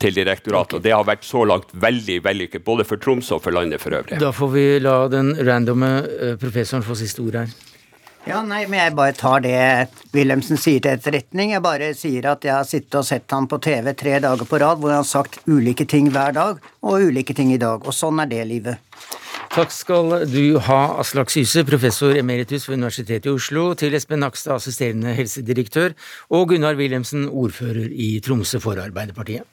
til 0.03 0.17
direktoratet. 0.17 0.79
og 0.79 0.83
Det 0.83 0.95
har 0.95 1.05
vært 1.07 1.27
så 1.27 1.45
langt 1.47 1.71
veldig 1.79 2.21
vellykket, 2.25 2.65
både 2.67 2.87
for 2.89 2.99
Tromsø 3.03 3.37
og 3.39 3.45
for 3.45 3.55
landet 3.55 3.83
for 3.83 3.95
øvrig. 3.95 4.19
Da 4.19 4.33
får 4.35 4.51
vi 4.55 4.65
la 4.83 4.97
den 5.13 5.35
randomme 5.47 5.93
eh, 6.03 6.35
professoren 6.41 6.83
få 6.87 6.99
siste 6.99 7.23
ord 7.23 7.39
her. 7.43 7.53
Ja, 8.23 8.39
nei, 8.47 8.61
men 8.71 8.79
jeg 8.79 8.95
bare 8.95 9.15
tar 9.19 9.41
det 9.43 9.57
Wilhelmsen 10.15 10.61
sier 10.61 10.83
til 10.83 10.95
etterretning. 10.95 11.57
Jeg 11.57 11.63
bare 11.65 11.89
sier 11.99 12.29
at 12.31 12.45
jeg 12.47 12.55
har 12.55 12.69
sittet 12.69 12.95
og 13.01 13.07
sett 13.09 13.35
ham 13.35 13.49
på 13.51 13.59
TV 13.65 13.91
tre 13.99 14.21
dager 14.23 14.47
på 14.47 14.61
rad 14.63 14.79
hvor 14.79 14.93
han 14.93 15.03
har 15.03 15.09
sagt 15.09 15.41
ulike 15.51 15.89
ting 15.91 16.13
hver 16.15 16.37
dag, 16.37 16.61
og 16.87 17.09
ulike 17.09 17.35
ting 17.35 17.51
i 17.51 17.59
dag. 17.59 17.83
Og 17.83 17.97
sånn 17.97 18.23
er 18.23 18.31
det 18.31 18.45
livet. 18.47 18.79
Takk 19.53 19.75
skal 19.75 20.23
du 20.31 20.61
ha, 20.69 20.79
Aslak 21.03 21.35
Syse, 21.35 21.65
professor 21.69 22.15
emeritus 22.17 22.69
ved 22.69 22.79
Universitetet 22.79 23.27
i 23.27 23.35
Oslo, 23.35 23.73
til 23.77 23.99
Espen 23.99 24.23
Nakstad, 24.23 24.55
assisterende 24.63 25.17
helsedirektør, 25.19 25.93
og 26.31 26.55
Gunnar 26.55 26.79
Wilhelmsen, 26.79 27.27
ordfører 27.29 27.91
i 27.91 28.15
Tromsø 28.25 28.63
for 28.63 28.81
Arbeiderpartiet. 28.81 29.45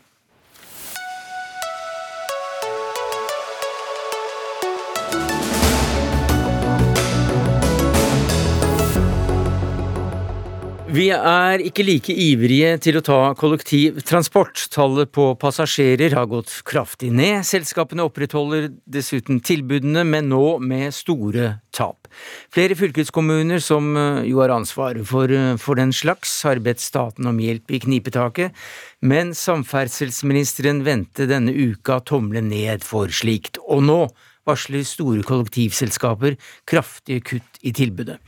Vi 10.89 11.11
er 11.13 11.61
ikke 11.61 11.83
like 11.85 12.13
ivrige 12.17 12.71
til 12.81 12.95
å 12.97 13.01
ta 13.05 13.17
kollektivtransport. 13.37 14.63
Tallet 14.73 15.11
på 15.13 15.27
passasjerer 15.37 16.15
har 16.17 16.25
gått 16.31 16.49
kraftig 16.65 17.11
ned. 17.13 17.45
Selskapene 17.45 18.07
opprettholder 18.07 18.71
dessuten 18.89 19.37
tilbudene, 19.45 20.01
men 20.01 20.31
nå 20.31 20.57
med 20.57 20.89
store 20.97 21.59
tap. 21.77 22.09
Flere 22.49 22.73
fylkeskommuner, 22.79 23.61
som 23.61 23.91
eh, 23.93 24.23
jo 24.31 24.41
har 24.41 24.55
ansvaret 24.55 25.05
for, 25.05 25.29
eh, 25.29 25.59
for 25.61 25.77
den 25.77 25.93
slags, 25.93 26.33
har 26.47 26.63
bedt 26.65 26.81
staten 26.81 27.29
om 27.29 27.37
hjelp 27.37 27.69
i 27.69 27.83
knipetaket, 27.85 28.57
men 29.05 29.35
samferdselsministeren 29.37 30.81
vendte 30.89 31.29
denne 31.29 31.53
uka 31.53 31.99
tommelen 32.01 32.49
ned 32.49 32.81
for 32.87 33.13
slikt. 33.13 33.61
Og 33.69 33.85
nå 33.85 34.01
varsler 34.49 34.83
store 34.87 35.23
kollektivselskaper 35.27 36.37
kraftige 36.69 37.23
kutt 37.31 37.63
i 37.63 37.73
tilbudet. 37.75 38.19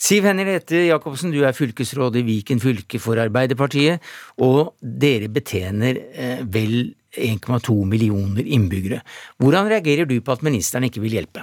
Siv 0.00 0.28
Henriette 0.28 0.86
Jacobsen, 0.86 1.34
du 1.34 1.42
er 1.44 1.56
fylkesråd 1.56 2.20
i 2.20 2.24
Viken 2.26 2.62
fylke 2.62 3.00
for 3.02 3.20
Arbeiderpartiet, 3.20 4.04
og 4.40 4.74
dere 4.80 5.30
betjener 5.32 6.00
eh, 6.14 6.42
vel 6.46 6.92
1,2 7.18 7.74
millioner 7.90 8.46
innbyggere. 8.46 9.00
Hvordan 9.42 9.70
reagerer 9.70 10.06
du 10.06 10.20
på 10.22 10.36
at 10.36 10.44
ministeren 10.46 10.86
ikke 10.86 11.02
vil 11.02 11.18
hjelpe? 11.18 11.42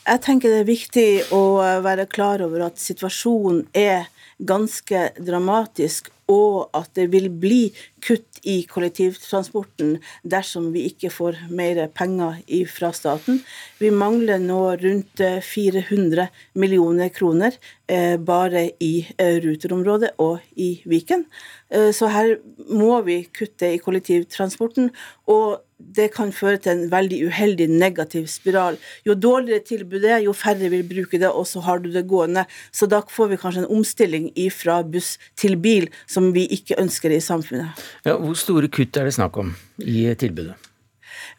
Jeg 0.00 0.22
tenker 0.24 0.52
det 0.52 0.62
er 0.62 0.68
viktig 0.68 1.08
å 1.36 1.42
være 1.84 2.08
klar 2.10 2.42
over 2.44 2.66
at 2.70 2.80
situasjonen 2.80 3.66
er 3.76 4.08
ganske 4.40 5.10
dramatisk, 5.20 6.08
og 6.30 6.70
at 6.76 6.92
det 6.98 7.08
vil 7.12 7.28
bli 7.42 7.70
kutt 8.04 8.40
i 8.48 8.62
kollektivtransporten 8.68 9.96
dersom 10.22 10.70
vi 10.72 10.86
ikke 10.88 11.10
får 11.12 11.38
mer 11.52 11.82
penger 11.92 12.40
fra 12.70 12.92
staten. 12.96 13.42
Vi 13.80 13.90
mangler 13.92 14.40
nå 14.40 14.60
rundt 14.80 15.20
400 15.44 16.28
millioner 16.60 17.12
kroner 17.12 17.56
eh, 17.90 18.16
bare 18.16 18.70
i 18.80 18.92
eh, 19.18 19.40
Ruter-området 19.44 20.14
og 20.22 20.38
i 20.56 20.72
Viken. 20.88 21.26
Eh, 21.70 21.90
så 21.96 22.08
her 22.14 22.38
må 22.70 23.00
vi 23.06 23.22
kutte 23.28 23.74
i 23.74 23.82
kollektivtransporten. 23.82 24.90
og 25.26 25.60
det 25.80 26.10
kan 26.14 26.32
føre 26.34 26.60
til 26.62 26.72
en 26.72 26.92
veldig 26.92 27.20
uheldig 27.28 27.68
negativ 27.72 28.28
spiral. 28.30 28.78
Jo 29.06 29.16
dårligere 29.18 29.64
tilbudet 29.66 30.14
er, 30.16 30.22
jo 30.24 30.34
færre 30.36 30.70
vil 30.72 30.86
bruke 30.86 31.20
det, 31.20 31.30
og 31.30 31.46
så 31.48 31.62
har 31.66 31.82
du 31.82 31.90
det 31.92 32.06
gående. 32.08 32.46
Så 32.72 32.88
da 32.90 33.02
får 33.08 33.32
vi 33.32 33.40
kanskje 33.40 33.64
en 33.64 33.72
omstilling 33.78 34.30
fra 34.54 34.80
buss 34.82 35.16
til 35.36 35.56
bil 35.60 35.88
som 36.06 36.32
vi 36.36 36.46
ikke 36.50 36.78
ønsker 36.80 37.12
i 37.14 37.20
samfunnet. 37.24 37.84
Ja, 38.04 38.16
hvor 38.16 38.38
store 38.38 38.70
kutt 38.72 38.96
er 38.96 39.08
det 39.08 39.16
snakk 39.16 39.36
om 39.40 39.54
i 39.78 40.06
tilbudet? 40.14 40.69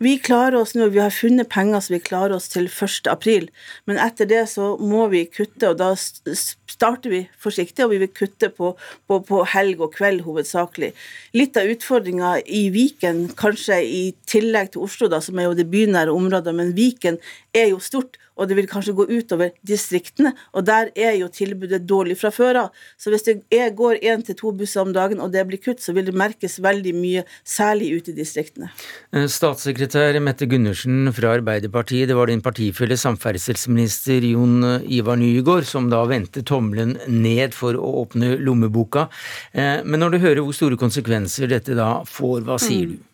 Vi 0.02 0.16
klarer 0.18 0.56
oss 0.58 0.72
nå, 0.74 0.88
vi 0.90 0.98
har 0.98 1.14
funnet 1.14 1.50
penger 1.54 1.84
så 1.86 1.94
vi 1.94 2.00
klarer 2.02 2.34
oss 2.34 2.48
til 2.50 2.66
1. 2.66 3.06
april, 3.12 3.44
men 3.86 4.00
etter 4.02 4.26
det 4.26 4.40
så 4.50 4.72
må 4.82 5.04
vi 5.12 5.28
kutte, 5.30 5.70
og 5.70 5.78
da 5.78 5.92
starter 5.94 7.14
vi 7.14 7.20
forsiktig, 7.44 7.84
og 7.86 7.94
vi 7.94 8.00
vil 8.02 8.10
kutte 8.10 8.50
på, 8.50 8.72
på, 9.06 9.20
på 9.28 9.44
helg 9.54 9.84
og 9.86 9.94
kveld 9.94 10.24
hovedsakelig. 10.26 10.90
Litt 11.38 11.60
av 11.62 11.70
utfordringa 11.70 12.34
i 12.50 12.64
Viken, 12.74 13.28
kanskje 13.38 13.78
i 13.86 14.02
tillegg 14.26 14.74
til 14.74 14.88
Oslo, 14.88 15.12
da, 15.12 15.22
som 15.22 15.38
er 15.38 15.52
jo 15.52 15.60
det 15.62 15.70
bynære 15.70 16.18
området, 16.18 16.56
men 16.58 16.74
Viken 16.74 17.22
er 17.54 17.70
jo 17.76 17.78
stort, 17.78 18.18
og 18.38 18.50
det 18.50 18.58
vil 18.58 18.70
kanskje 18.70 18.96
gå 18.98 19.06
utover 19.12 19.52
distriktene. 19.68 20.34
Og 20.56 20.66
der 20.68 20.92
er 20.96 21.16
jo 21.20 21.30
tilbudet 21.32 21.84
dårlig 21.88 22.18
fra 22.22 22.32
før 22.34 22.64
av. 22.66 22.84
Så 23.00 23.12
hvis 23.14 23.26
det 23.28 23.40
går 23.78 24.02
én 24.02 24.24
til 24.26 24.38
to 24.40 24.54
busser 24.56 24.84
om 24.84 24.94
dagen, 24.96 25.22
og 25.22 25.34
det 25.34 25.46
blir 25.50 25.62
kutt, 25.62 25.82
så 25.84 25.96
vil 25.96 26.08
det 26.08 26.16
merkes 26.18 26.60
veldig 26.64 26.94
mye, 26.98 27.26
særlig 27.48 27.92
ute 27.98 28.14
i 28.14 28.18
distriktene. 28.18 28.72
Eh, 29.14 29.28
statssekretær 29.32 30.20
Mette 30.24 30.48
Gundersen 30.50 31.12
fra 31.16 31.36
Arbeiderpartiet, 31.38 32.10
det 32.10 32.18
var 32.18 32.32
din 32.32 32.44
partifelle 32.44 32.98
samferdselsminister 33.00 34.26
Jon 34.32 34.82
Ivar 34.88 35.20
Nygaard 35.20 35.68
som 35.70 35.90
da 35.92 36.04
vendte 36.10 36.44
tommelen 36.48 36.98
ned 37.08 37.56
for 37.58 37.78
å 37.78 37.94
åpne 38.06 38.36
lommeboka. 38.42 39.08
Eh, 39.54 39.84
men 39.84 40.02
når 40.02 40.16
du 40.16 40.22
hører 40.26 40.44
hvor 40.46 40.56
store 40.56 40.80
konsekvenser 40.80 41.52
dette 41.52 41.78
da 41.78 41.94
får, 42.08 42.44
hva 42.48 42.60
sier 42.62 42.90
mm. 42.90 42.98
du? 42.98 43.08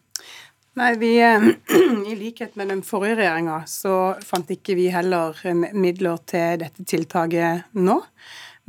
Nei, 0.77 0.93
vi, 1.01 1.15
I 2.11 2.15
likhet 2.15 2.55
med 2.55 2.69
den 2.69 2.83
forrige 2.85 3.15
regjeringa, 3.17 3.63
så 3.65 4.13
fant 4.21 4.51
ikke 4.53 4.75
vi 4.77 4.91
heller 4.93 5.33
eh, 5.41 5.63
midler 5.73 6.19
til 6.29 6.59
dette 6.61 6.85
tiltaket 6.85 7.71
nå. 7.73 7.95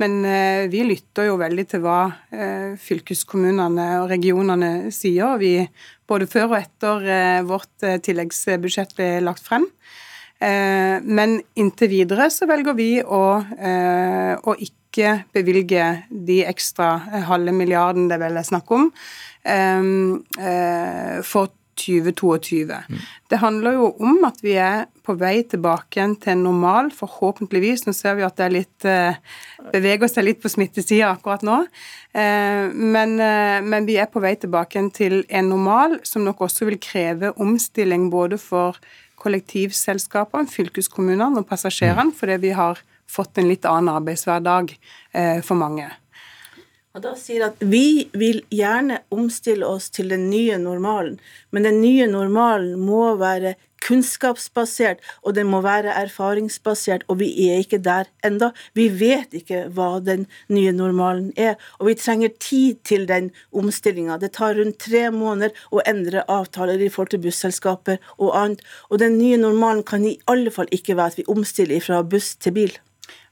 Men 0.01 0.15
eh, 0.25 0.63
vi 0.71 0.81
lytter 0.87 1.27
jo 1.27 1.35
veldig 1.37 1.65
til 1.69 1.83
hva 1.83 1.99
eh, 2.33 2.73
fylkeskommunene 2.81 3.85
og 3.99 4.09
regionene 4.09 4.71
sier. 4.95 5.35
Og 5.35 5.43
Vi, 5.43 5.53
både 6.09 6.29
før 6.31 6.55
og 6.55 6.57
etter 6.57 7.45
vårt 7.45 7.85
tilleggsbudsjett 8.07 8.97
ble 8.97 9.11
lagt 9.21 9.45
frem. 9.45 9.69
Men 10.39 11.33
inntil 11.59 11.89
videre 11.91 12.29
så 12.31 12.47
velger 12.47 12.73
vi 12.77 13.01
å, 13.03 13.23
å 14.39 14.53
ikke 14.55 15.11
bevilge 15.35 15.89
de 16.09 16.37
ekstra 16.47 16.93
halve 17.27 17.51
milliarden 17.51 18.07
det 18.07 18.21
vel 18.21 18.39
er 18.39 18.47
snakk 18.47 18.71
om, 18.71 18.87
for 21.27 21.51
2022. 21.79 22.65
Mm. 22.67 23.01
Det 23.29 23.39
handler 23.41 23.77
jo 23.77 23.89
om 24.03 24.23
at 24.27 24.41
vi 24.43 24.55
er 24.59 24.87
på 25.05 25.15
vei 25.17 25.41
tilbake 25.49 26.05
til 26.21 26.33
en 26.33 26.43
normal, 26.45 26.91
forhåpentligvis. 26.93 27.85
Nå 27.87 27.93
ser 27.97 28.17
vi 28.19 28.25
at 28.27 28.37
det 28.39 28.49
litt 28.53 28.87
eh, 28.87 29.17
beveger 29.73 30.11
seg 30.11 30.27
litt 30.27 30.41
på 30.43 30.51
smittesida 30.51 31.13
akkurat 31.15 31.45
nå. 31.45 31.61
Eh, 32.13 32.69
men, 32.73 33.15
eh, 33.23 33.59
men, 33.65 33.87
vi 33.89 33.97
er 34.01 34.09
på 34.11 34.21
vei 34.23 34.35
tilbake 34.39 34.83
til 34.95 35.23
en 35.29 35.49
normal, 35.53 35.99
som 36.07 36.25
nok 36.27 36.45
også 36.49 36.69
vil 36.69 36.79
kreve 36.83 37.33
omstilling 37.41 38.09
både 38.13 38.39
for 38.41 38.77
kollektivselskapene, 39.19 40.47
fylkeskommunene 40.47 41.41
og 41.41 41.49
passasjerene, 41.49 42.11
mm. 42.13 42.17
fordi 42.19 42.39
vi 42.45 42.53
har 42.55 42.79
fått 43.09 43.41
en 43.41 43.49
litt 43.49 43.65
annen 43.67 43.91
arbeidshverdag 43.97 44.75
for 45.43 45.57
mange. 45.57 45.89
Og 46.97 47.03
da 47.03 47.13
sier 47.13 47.43
at 47.45 47.59
vi 47.61 48.09
vil 48.17 48.39
gjerne 48.49 49.03
omstille 49.13 49.67
oss 49.67 49.91
til 49.93 50.09
den 50.09 50.29
nye 50.31 50.57
normalen, 50.57 51.19
men 51.53 51.67
den 51.67 51.83
nye 51.83 52.07
normalen 52.09 52.79
må 52.81 53.11
være 53.19 53.53
kunnskapsbasert, 53.85 55.03
og 55.21 55.35
den 55.37 55.47
må 55.51 55.61
være 55.61 55.93
erfaringsbasert, 56.01 57.05
og 57.07 57.19
vi 57.21 57.29
er 57.45 57.61
ikke 57.61 57.79
der 57.85 58.09
enda. 58.25 58.49
Vi 58.73 58.89
vet 58.99 59.37
ikke 59.37 59.67
hva 59.75 59.91
den 60.03 60.25
nye 60.49 60.73
normalen 60.75 61.29
er, 61.37 61.55
og 61.77 61.91
vi 61.91 61.95
trenger 62.01 62.33
tid 62.41 62.81
til 62.83 63.07
den 63.09 63.31
omstillinga. 63.53 64.17
Det 64.17 64.33
tar 64.37 64.57
rundt 64.59 64.81
tre 64.81 65.05
måneder 65.13 65.55
å 65.71 65.85
endre 65.85 66.25
avtaler 66.27 66.81
i 66.81 66.89
forhold 66.89 67.13
til 67.13 67.23
busselskaper 67.29 68.01
og 68.17 68.33
annet, 68.33 68.65
og 68.89 69.05
den 69.05 69.17
nye 69.21 69.39
normalen 69.39 69.85
kan 69.85 70.05
i 70.05 70.17
alle 70.27 70.51
fall 70.51 70.69
ikke 70.75 70.97
være 70.97 71.13
at 71.13 71.21
vi 71.21 71.29
omstiller 71.31 71.85
fra 71.85 72.03
buss 72.03 72.35
til 72.35 72.57
bil. 72.57 72.79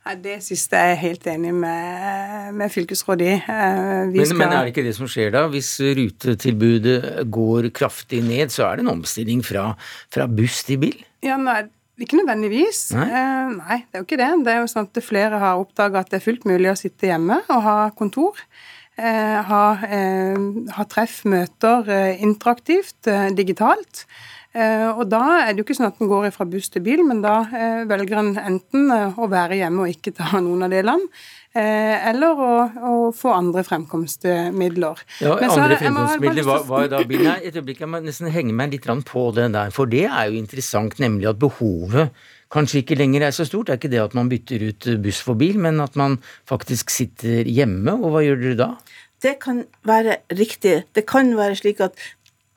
Nei, 0.08 0.16
Det 0.24 0.38
siste 0.46 0.80
er 0.80 0.94
jeg 0.94 1.00
helt 1.02 1.26
enig 1.28 1.54
med, 1.56 2.52
med 2.56 2.72
fylkesrådet 2.72 3.26
i. 3.28 3.34
Eh, 3.36 4.04
men, 4.14 4.22
skal... 4.24 4.40
men, 4.40 4.54
er 4.56 4.68
det 4.68 4.72
ikke 4.72 4.86
det 4.86 4.96
som 4.96 5.10
skjer 5.12 5.34
da? 5.36 5.46
Hvis 5.52 5.74
rutetilbudet 5.84 7.26
går 7.34 7.68
kraftig 7.76 8.22
ned, 8.24 8.54
så 8.56 8.70
er 8.70 8.80
det 8.80 8.86
en 8.86 8.94
omstilling 8.96 9.44
fra, 9.44 9.74
fra 10.14 10.30
buss 10.32 10.64
til 10.68 10.80
bil? 10.86 11.02
Ja, 11.26 11.36
nei, 11.42 11.66
ikke 12.00 12.22
nødvendigvis. 12.22 12.86
Nei? 12.96 13.10
Eh, 13.10 13.52
nei? 13.58 13.82
det 13.84 14.00
er 14.00 14.04
jo 14.04 14.08
ikke 14.08 14.22
det. 14.24 14.32
Det 14.48 14.54
er 14.54 14.64
jo 14.64 14.72
sånn 14.72 14.88
at 14.88 15.04
flere 15.04 15.44
har 15.44 15.60
oppdaga 15.60 16.06
at 16.06 16.14
det 16.14 16.22
er 16.22 16.26
fullt 16.30 16.48
mulig 16.48 16.72
å 16.72 16.80
sitte 16.80 17.12
hjemme 17.12 17.42
og 17.52 17.64
ha 17.68 17.78
kontor. 17.98 18.40
Eh, 18.98 19.38
ha, 19.52 19.64
eh, 19.92 20.48
ha 20.74 20.88
treff, 20.90 21.20
møter 21.30 21.92
eh, 21.94 22.24
interaktivt, 22.26 23.02
eh, 23.12 23.28
digitalt. 23.36 24.08
Og 24.58 25.04
da 25.06 25.24
er 25.44 25.52
det 25.52 25.62
jo 25.62 25.66
ikke 25.68 25.76
sånn 25.78 25.92
at 25.92 26.00
en 26.02 26.10
går 26.10 26.30
fra 26.34 26.48
buss 26.50 26.72
til 26.74 26.82
bil, 26.86 27.04
men 27.06 27.20
da 27.22 27.40
velger 27.90 28.22
en 28.22 28.32
enten 28.42 28.90
å 28.90 29.28
være 29.30 29.60
hjemme 29.60 29.86
og 29.86 29.92
ikke 29.92 30.16
ta 30.18 30.40
noen 30.46 30.66
av 30.66 30.74
delene, 30.74 31.06
eller 31.58 32.42
å, 32.42 32.50
å, 32.90 32.96
få 33.18 33.32
andre 33.34 33.64
fremkomstmidler. 33.66 35.04
Ja, 35.26 35.36
andre 35.48 35.78
fremkomstmidler 35.82 36.48
hva 36.48 36.82
er 36.84 36.92
da 36.96 37.04
bilen. 37.08 37.30
Nei, 37.30 37.38
et 37.50 37.58
øyeblikk, 37.58 37.84
jeg 37.86 37.92
må 37.92 38.02
nesten 38.06 38.34
henge 38.34 38.56
meg 38.58 38.74
litt 38.74 38.90
på 39.10 39.28
det 39.38 39.52
der, 39.54 39.74
for 39.76 39.90
det 39.90 40.08
er 40.08 40.32
jo 40.32 40.42
interessant, 40.42 40.98
nemlig 41.02 41.30
at 41.32 41.42
behovet 41.42 42.14
kanskje 42.54 42.82
ikke 42.84 42.98
lenger 42.98 43.28
er 43.28 43.36
så 43.36 43.46
stort. 43.48 43.68
Det 43.68 43.76
er 43.76 43.82
ikke 43.82 43.94
det 43.94 44.04
at 44.04 44.16
man 44.18 44.30
bytter 44.32 44.70
ut 44.70 44.88
buss 45.04 45.20
for 45.24 45.40
bil, 45.40 45.60
men 45.62 45.82
at 45.84 45.98
man 46.00 46.18
faktisk 46.50 46.94
sitter 46.94 47.48
hjemme. 47.48 47.98
Og 47.98 48.14
hva 48.14 48.24
gjør 48.26 48.42
dere 48.44 48.60
da? 48.60 48.70
Det 49.24 49.38
kan 49.42 49.64
være 49.88 50.20
riktig. 50.38 50.80
Det 50.96 51.06
kan 51.10 51.34
være 51.38 51.58
slik 51.60 51.82
at 51.84 51.98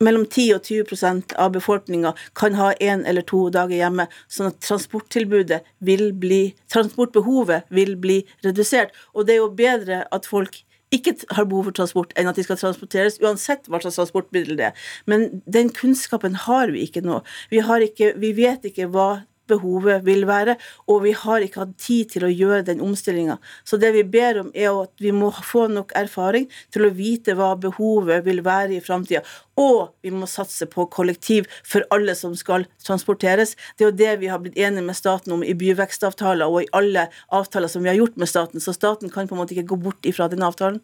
mellom 0.04 0.24
10 0.26 0.54
og 0.56 0.64
20% 0.64 1.34
av 1.40 1.52
befolkninga 1.56 2.14
kan 2.38 2.56
ha 2.58 2.72
én 2.80 3.04
eller 3.08 3.24
to 3.26 3.46
dager 3.52 3.76
hjemme, 3.76 4.08
sånn 4.32 4.50
at 4.52 4.60
transporttilbudet 4.64 5.60
vil 5.84 6.10
bli 6.16 6.40
Transportbehovet 6.70 7.68
vil 7.74 7.96
bli 8.00 8.20
redusert. 8.44 8.94
Og 9.14 9.26
det 9.26 9.34
er 9.34 9.40
jo 9.42 9.48
bedre 9.58 10.04
at 10.14 10.28
folk 10.28 10.62
ikke 10.94 11.14
har 11.36 11.46
behov 11.46 11.68
for 11.68 11.76
transport, 11.78 12.12
enn 12.18 12.30
at 12.30 12.38
de 12.38 12.44
skal 12.46 12.58
transporteres, 12.58 13.20
uansett 13.22 13.68
hva 13.70 13.78
slags 13.82 13.98
transportmiddel 13.98 14.58
det 14.58 14.70
er. 14.70 14.86
Men 15.10 15.42
den 15.46 15.70
kunnskapen 15.74 16.38
har 16.46 16.72
vi 16.74 16.82
ikke 16.86 17.02
nå. 17.06 17.20
Vi, 17.52 17.60
ikke, 17.60 18.12
vi 18.18 18.32
vet 18.38 18.66
ikke 18.66 18.88
hva 18.90 19.10
behovet 19.50 20.04
vil 20.06 20.26
være, 20.28 20.56
og 20.90 21.04
vi 21.04 21.14
har 21.16 21.44
ikke 21.44 21.64
hatt 21.64 21.76
tid 21.80 22.14
til 22.14 22.26
å 22.26 22.32
gjøre 22.32 22.64
den 22.70 22.82
omstillinga. 22.84 23.38
Så 23.66 23.78
det 23.80 23.92
vi 23.96 24.04
ber 24.06 24.42
om, 24.44 24.50
er 24.54 24.72
at 24.72 24.92
vi 25.02 25.12
må 25.14 25.30
få 25.34 25.66
nok 25.72 25.94
erfaring 25.98 26.48
til 26.72 26.86
å 26.86 26.92
vite 26.94 27.36
hva 27.38 27.52
behovet 27.60 28.24
vil 28.26 28.42
være 28.46 28.78
i 28.78 28.84
framtida. 28.84 29.22
Og 29.60 29.90
vi 30.04 30.12
må 30.14 30.28
satse 30.30 30.68
på 30.70 30.86
kollektiv 30.92 31.48
for 31.66 31.84
alle 31.94 32.14
som 32.16 32.36
skal 32.38 32.64
transporteres. 32.86 33.56
Det 33.76 33.84
er 33.84 33.90
jo 33.90 33.98
det 33.98 34.14
vi 34.22 34.30
har 34.32 34.40
blitt 34.42 34.58
enige 34.58 34.86
med 34.86 34.96
staten 34.96 35.34
om 35.36 35.44
i 35.44 35.56
byvekstavtaler 35.58 36.48
og 36.48 36.64
i 36.64 36.70
alle 36.76 37.08
avtaler 37.36 37.68
som 37.72 37.84
vi 37.84 37.92
har 37.92 37.98
gjort 37.98 38.16
med 38.20 38.30
staten. 38.30 38.62
Så 38.62 38.76
staten 38.76 39.12
kan 39.12 39.28
på 39.28 39.36
en 39.36 39.42
måte 39.42 39.56
ikke 39.56 39.74
gå 39.74 39.82
bort 39.88 40.08
ifra 40.08 40.30
den 40.32 40.46
avtalen. 40.46 40.80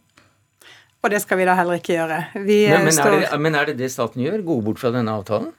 Og 1.04 1.12
det 1.12 1.20
skal 1.22 1.38
vi 1.38 1.46
da 1.46 1.54
heller 1.54 1.78
ikke 1.78 1.94
gjøre. 1.94 2.18
Men, 2.34 2.88
men, 2.88 2.98
er 2.98 3.12
det, 3.14 3.38
men, 3.38 3.54
er 3.54 3.68
det, 3.70 3.76
det 3.78 3.92
staten 3.94 4.24
gjør? 4.24 4.42
Gå 4.46 4.58
bort 4.66 4.82
fra 4.82 4.90
denne 4.94 5.14
avtalen? 5.14 5.52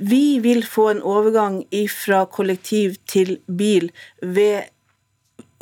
Vi 0.00 0.38
vil 0.44 0.64
få 0.66 0.90
en 0.92 1.02
overgang 1.02 1.62
fra 1.92 2.24
kollektiv 2.30 2.98
til 3.08 3.38
bil 3.48 3.90
ved 4.20 4.70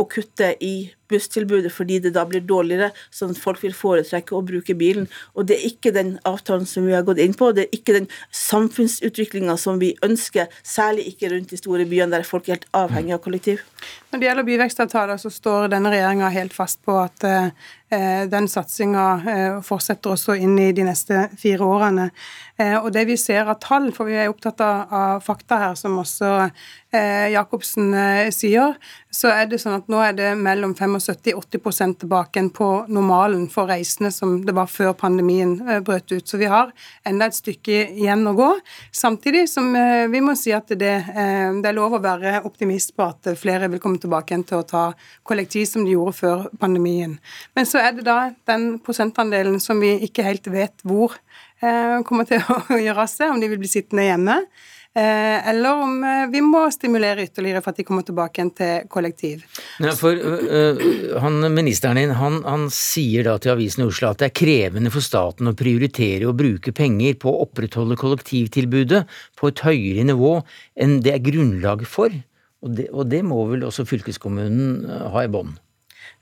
å 0.00 0.06
kutte 0.08 0.54
i 0.64 0.90
busstilbudet 1.12 1.70
fordi 1.72 1.98
det 2.02 2.14
da 2.16 2.24
blir 2.28 2.42
dårligere, 2.48 2.90
sånn 3.14 3.34
at 3.34 3.40
folk 3.40 3.60
vil 3.62 3.74
foretrekke 3.76 4.34
å 4.36 4.42
bruke 4.46 4.74
bilen. 4.78 5.08
Og 5.36 5.46
det 5.48 5.58
er 5.58 5.66
ikke 5.68 5.92
den 5.94 6.14
avtalen 6.28 6.66
som 6.68 6.86
vi 6.88 6.96
har 6.96 7.04
gått 7.06 7.20
inn 7.22 7.36
på, 7.38 7.50
det 7.54 7.66
er 7.66 7.76
ikke 7.76 7.96
den 7.98 8.08
samfunnsutviklinga 8.36 9.58
som 9.60 9.80
vi 9.82 9.92
ønsker, 10.06 10.48
særlig 10.64 11.10
ikke 11.12 11.34
rundt 11.34 11.52
de 11.52 11.60
store 11.60 11.86
byene 11.88 12.16
der 12.16 12.26
folk 12.28 12.48
er 12.48 12.56
helt 12.56 12.68
avhengig 12.76 13.16
av 13.16 13.22
kollektiv. 13.26 13.62
Når 14.12 14.22
det 14.22 14.28
gjelder 14.28 14.48
byvekstavtaler, 14.48 15.20
så 15.20 15.32
står 15.32 15.70
denne 15.72 15.92
regjeringa 15.92 16.32
helt 16.32 16.56
fast 16.56 16.82
på 16.86 16.96
at 17.02 17.28
eh, 17.28 17.52
den 18.32 18.48
satsinga 18.48 19.06
eh, 19.28 19.58
fortsetter 19.64 20.14
også 20.14 20.36
inn 20.40 20.56
i 20.60 20.70
de 20.72 20.86
neste 20.86 21.26
fire 21.40 21.66
årene. 21.66 22.08
Eh, 22.56 22.76
og 22.78 22.90
det 22.94 23.04
vi 23.08 23.18
ser 23.20 23.48
av 23.48 23.60
tall, 23.60 23.90
for 23.92 24.08
vi 24.08 24.16
er 24.16 24.32
opptatt 24.32 24.60
av 24.64 25.20
fakta 25.24 25.60
her, 25.66 25.76
som 25.78 25.98
også 26.02 26.48
Jacobsen 26.92 27.94
sier, 28.36 28.74
så 29.08 29.30
er 29.32 29.46
det 29.48 29.62
sånn 29.62 29.78
at 29.78 29.86
nå 29.88 29.96
er 30.04 30.12
det 30.12 30.30
mellom 30.36 30.74
75 30.76 31.22
70-80% 31.32 31.98
tilbake 32.02 32.42
på 32.54 32.68
normalen 32.88 33.48
for 33.50 33.68
reisende 33.70 34.10
som 34.12 34.38
det 34.46 34.54
var 34.56 34.70
før 34.70 34.92
pandemien 34.98 35.54
eh, 35.68 35.80
brøt 35.84 36.12
ut. 36.12 36.28
Så 36.28 36.38
vi 36.40 36.48
har 36.50 36.72
enda 37.08 37.28
et 37.28 37.36
stykke 37.36 37.92
igjen 37.92 38.26
å 38.26 38.34
gå. 38.36 38.48
Samtidig 38.92 39.46
som 39.50 39.68
eh, 39.76 40.06
vi 40.12 40.22
må 40.24 40.34
si 40.38 40.54
at 40.56 40.72
det, 40.78 40.94
eh, 41.12 41.50
det 41.60 41.70
er 41.70 41.76
lov 41.76 41.98
å 41.98 42.02
være 42.02 42.40
optimist 42.48 42.96
på 42.96 43.06
at 43.06 43.32
flere 43.38 43.68
vil 43.72 43.82
komme 43.82 44.00
tilbake 44.02 44.32
igjen 44.32 44.46
til 44.48 44.62
å 44.62 44.66
ta 44.68 44.84
kollektiv 45.28 45.66
som 45.68 45.84
de 45.84 45.94
gjorde 45.94 46.16
før 46.18 46.46
pandemien. 46.62 47.18
Men 47.56 47.68
så 47.68 47.81
er 47.82 47.96
det 47.96 48.06
da 48.06 48.18
den 48.48 48.76
prosentandelen 48.84 49.58
som 49.62 49.80
vi 49.82 49.94
ikke 50.06 50.26
helt 50.26 50.46
vet 50.52 50.84
hvor 50.86 51.18
kommer 52.02 52.26
til 52.26 52.42
å 52.50 52.56
gjøre 52.88 53.04
seg, 53.06 53.30
om 53.30 53.38
de 53.38 53.46
vil 53.52 53.60
bli 53.62 53.68
sittende 53.70 54.08
hjemme. 54.08 54.40
Eh, 54.94 55.48
eller 55.48 55.78
om 55.80 55.92
eh, 56.04 56.26
vi 56.28 56.42
må 56.44 56.66
stimulere 56.68 57.24
ytterligere 57.24 57.62
for 57.64 57.72
at 57.72 57.78
de 57.80 57.84
kommer 57.88 58.04
tilbake 58.04 58.36
igjen 58.36 58.50
til 58.52 58.90
kollektiv. 58.92 59.46
Ja, 59.80 59.94
for 59.96 60.12
uh, 60.12 60.82
han, 61.22 61.38
Ministeren 61.54 61.96
din 61.96 62.12
han, 62.18 62.42
han, 62.44 62.66
sier 62.68 63.24
da 63.24 63.38
til 63.40 63.54
Avisen 63.54 63.86
i 63.86 63.88
Oslo 63.88 64.10
at 64.10 64.20
det 64.20 64.28
er 64.28 64.36
krevende 64.36 64.92
for 64.92 65.04
staten 65.04 65.48
å 65.48 65.54
prioritere 65.56 66.28
å 66.28 66.36
bruke 66.36 66.76
penger 66.76 67.16
på 67.24 67.32
å 67.32 67.46
opprettholde 67.46 67.96
kollektivtilbudet 67.96 69.06
på 69.40 69.48
et 69.48 69.64
høyere 69.64 70.04
nivå 70.12 70.34
enn 70.76 70.98
det 71.00 71.16
er 71.16 71.24
grunnlag 71.24 71.88
for. 71.88 72.12
Og 72.62 72.76
det, 72.76 72.90
og 72.92 73.08
det 73.08 73.24
må 73.24 73.40
vel 73.48 73.64
også 73.64 73.88
fylkeskommunen 73.88 74.92
ha 75.08 75.24
i 75.24 75.32
bånd? 75.32 75.56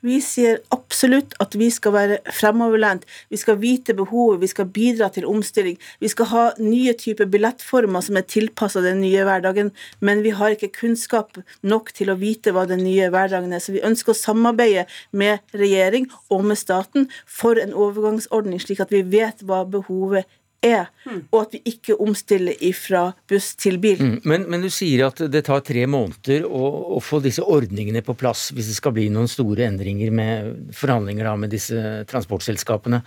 Vi 0.00 0.16
sier 0.24 0.62
absolutt 0.72 1.34
at 1.44 1.52
vi 1.60 1.66
skal 1.72 1.92
være 1.92 2.18
fremoverlent. 2.32 3.02
Vi 3.28 3.36
skal 3.40 3.58
vite 3.60 3.92
behovet, 3.96 4.40
vi 4.40 4.48
skal 4.48 4.70
bidra 4.72 5.10
til 5.12 5.26
omstilling. 5.28 5.76
Vi 6.00 6.08
skal 6.08 6.30
ha 6.30 6.44
nye 6.56 6.94
typer 6.96 7.28
billettformer 7.28 8.04
som 8.04 8.16
er 8.16 8.24
tilpassa 8.24 8.80
den 8.84 9.02
nye 9.04 9.26
hverdagen, 9.28 9.74
men 10.00 10.24
vi 10.24 10.32
har 10.36 10.56
ikke 10.56 10.72
kunnskap 10.80 11.36
nok 11.60 11.92
til 11.96 12.12
å 12.12 12.16
vite 12.20 12.54
hva 12.56 12.64
den 12.70 12.80
nye 12.86 13.10
hverdagen 13.12 13.52
er. 13.52 13.60
Så 13.60 13.76
vi 13.76 13.84
ønsker 13.84 14.14
å 14.14 14.20
samarbeide 14.22 14.86
med 15.12 15.44
regjering 15.52 16.08
og 16.32 16.48
med 16.48 16.60
staten 16.60 17.10
for 17.28 17.60
en 17.60 17.76
overgangsordning, 17.76 18.62
slik 18.62 18.80
at 18.80 18.94
vi 18.94 19.04
vet 19.04 19.44
hva 19.44 19.66
behovet 19.68 20.24
er 20.24 20.39
er, 20.64 20.88
mm. 21.06 21.20
og 21.32 21.38
at 21.40 21.54
vi 21.56 21.60
ikke 21.72 21.96
omstiller 22.02 22.56
ifra 22.64 23.06
buss 23.30 23.54
til 23.60 23.78
bil. 23.80 24.00
Mm. 24.00 24.16
Men, 24.28 24.46
men, 24.52 24.64
du 24.64 24.70
sier 24.72 25.06
at 25.06 25.22
det 25.32 25.42
tar 25.46 25.62
tre 25.66 25.86
måneder 25.90 26.44
å, 26.46 26.62
å, 26.96 27.00
få 27.04 27.22
disse 27.24 27.44
ordningene 27.44 28.02
på 28.04 28.16
plass 28.20 28.50
hvis 28.54 28.70
det 28.70 28.76
skal 28.76 28.94
bli 28.96 29.08
noen 29.12 29.30
store 29.30 29.66
endringer 29.70 30.12
med 30.14 30.72
forhandlinger 30.76 31.30
da, 31.30 31.34
med 31.40 31.54
disse 31.54 32.04
transportselskapene. 32.10 33.02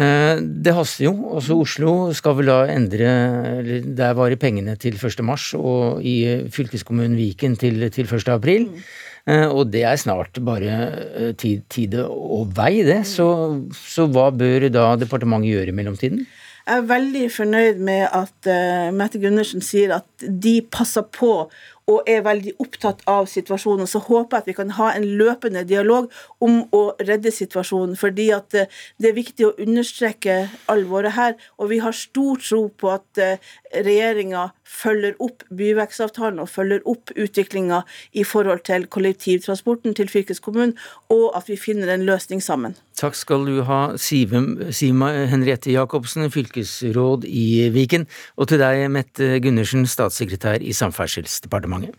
Eh, 0.00 0.40
det 0.40 0.76
haster 0.76 1.08
jo. 1.08 1.14
Også 1.36 1.58
Oslo 1.60 1.96
skal 2.16 2.38
vel 2.40 2.52
da 2.52 2.60
endre 2.72 3.12
eller 3.60 3.90
Der 3.96 4.14
varer 4.16 4.40
pengene 4.40 4.76
til 4.80 4.96
1. 4.96 5.20
mars, 5.26 5.50
og 5.56 6.04
i 6.04 6.48
fylkeskommunen 6.52 7.16
Viken 7.18 7.56
til, 7.60 7.90
til 7.92 8.08
1. 8.08 8.32
april. 8.32 8.70
Mm. 8.72 8.86
Eh, 9.26 9.46
og 9.50 9.72
det 9.74 9.82
er 9.82 9.98
snart 9.98 10.38
bare 10.46 10.74
eh, 11.18 11.30
tid, 11.38 11.64
tide 11.72 12.06
og 12.06 12.52
vei, 12.56 12.84
det. 12.86 13.02
Så, 13.10 13.26
så 13.74 14.06
hva 14.10 14.28
bør 14.30 14.68
da 14.70 14.92
departementet 15.00 15.50
gjøre 15.50 15.72
i 15.72 15.76
mellomtiden? 15.76 16.26
Jeg 16.66 16.80
er 16.82 16.88
veldig 16.90 17.26
fornøyd 17.30 17.82
med 17.86 18.08
at 18.10 18.48
uh, 18.50 18.94
Mette 18.94 19.20
Gundersen 19.22 19.62
sier 19.62 19.92
at 20.00 20.26
de 20.26 20.58
passer 20.74 21.06
på 21.14 21.46
og 21.90 22.08
er 22.10 22.24
veldig 22.26 22.56
opptatt 22.62 23.04
av 23.10 23.28
situasjonen. 23.30 23.86
Så 23.86 24.02
håper 24.06 24.36
jeg 24.36 24.42
at 24.42 24.50
vi 24.50 24.56
kan 24.58 24.74
ha 24.78 24.90
en 24.94 25.06
løpende 25.20 25.62
dialog 25.68 26.10
om 26.42 26.64
å 26.74 26.82
redde 27.00 27.32
situasjonen. 27.34 27.96
Fordi 27.98 28.30
at 28.34 28.58
uh, 28.58 28.66
det 28.98 29.10
er 29.10 29.18
viktig 29.18 29.46
å 29.48 29.54
understreke 29.62 30.38
alvoret 30.72 31.16
her. 31.16 31.36
Og 31.60 31.70
vi 31.74 31.80
har 31.84 31.96
stor 31.96 32.42
tro 32.42 32.66
på 32.74 32.92
at 32.96 33.22
uh, 33.22 33.54
regjeringa 33.76 34.48
følger 34.66 35.14
opp 35.22 35.44
byvekstavtalen 35.54 36.40
og 36.42 36.50
følger 36.50 36.82
opp 36.90 37.12
utviklinga 37.14 37.82
i 38.18 38.24
forhold 38.26 38.64
til 38.66 38.88
kollektivtransporten 38.90 39.94
til 39.96 40.10
fylkeskommunen, 40.10 40.74
og 41.12 41.30
at 41.38 41.46
vi 41.50 41.58
finner 41.60 41.92
en 41.92 42.04
løsning 42.08 42.42
sammen. 42.42 42.74
Takk 42.96 43.14
skal 43.18 43.44
du 43.44 43.60
ha, 43.68 43.80
Sive, 44.00 44.40
Sima 44.74 45.10
Henriette 45.30 45.70
Jacobsen, 45.70 46.30
fylkesråd 46.32 47.26
i 47.28 47.68
Viken, 47.74 48.06
og 48.40 48.48
til 48.50 48.62
deg, 48.62 48.86
Mette 48.92 49.36
Gundersen, 49.44 49.84
statssekretær 49.90 50.64
i 50.64 50.72
Samferdselsdepartementet. 50.76 51.75
On 51.76 51.84
it. 51.84 51.94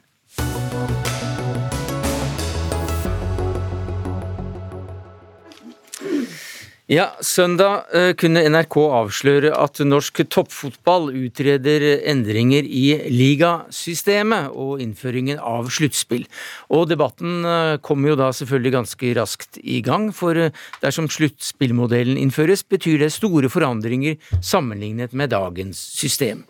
Ja, 6.88 7.10
Søndag 7.20 7.90
eh, 7.92 8.14
kunne 8.16 8.46
NRK 8.48 8.78
avsløre 8.80 9.50
at 9.60 9.82
norsk 9.84 10.22
toppfotball 10.32 11.10
utreder 11.20 11.84
endringer 12.08 12.64
i 12.64 12.94
ligasystemet 13.12 14.54
og 14.56 14.80
innføringen 14.80 15.36
av 15.36 15.68
sluttspill. 15.68 16.24
Og 16.72 16.86
debatten 16.88 17.44
eh, 17.44 17.74
kommer 17.84 18.14
jo 18.14 18.20
da 18.22 18.30
selvfølgelig 18.32 18.72
ganske 18.78 19.12
raskt 19.20 19.60
i 19.60 19.82
gang, 19.84 20.14
for 20.16 20.40
eh, 20.40 20.56
dersom 20.80 21.12
sluttspillmodellen 21.12 22.16
innføres, 22.22 22.64
betyr 22.64 23.04
det 23.04 23.12
store 23.18 23.52
forandringer 23.52 24.16
sammenlignet 24.40 25.12
med 25.12 25.36
dagens 25.36 25.82
system. 26.00 26.46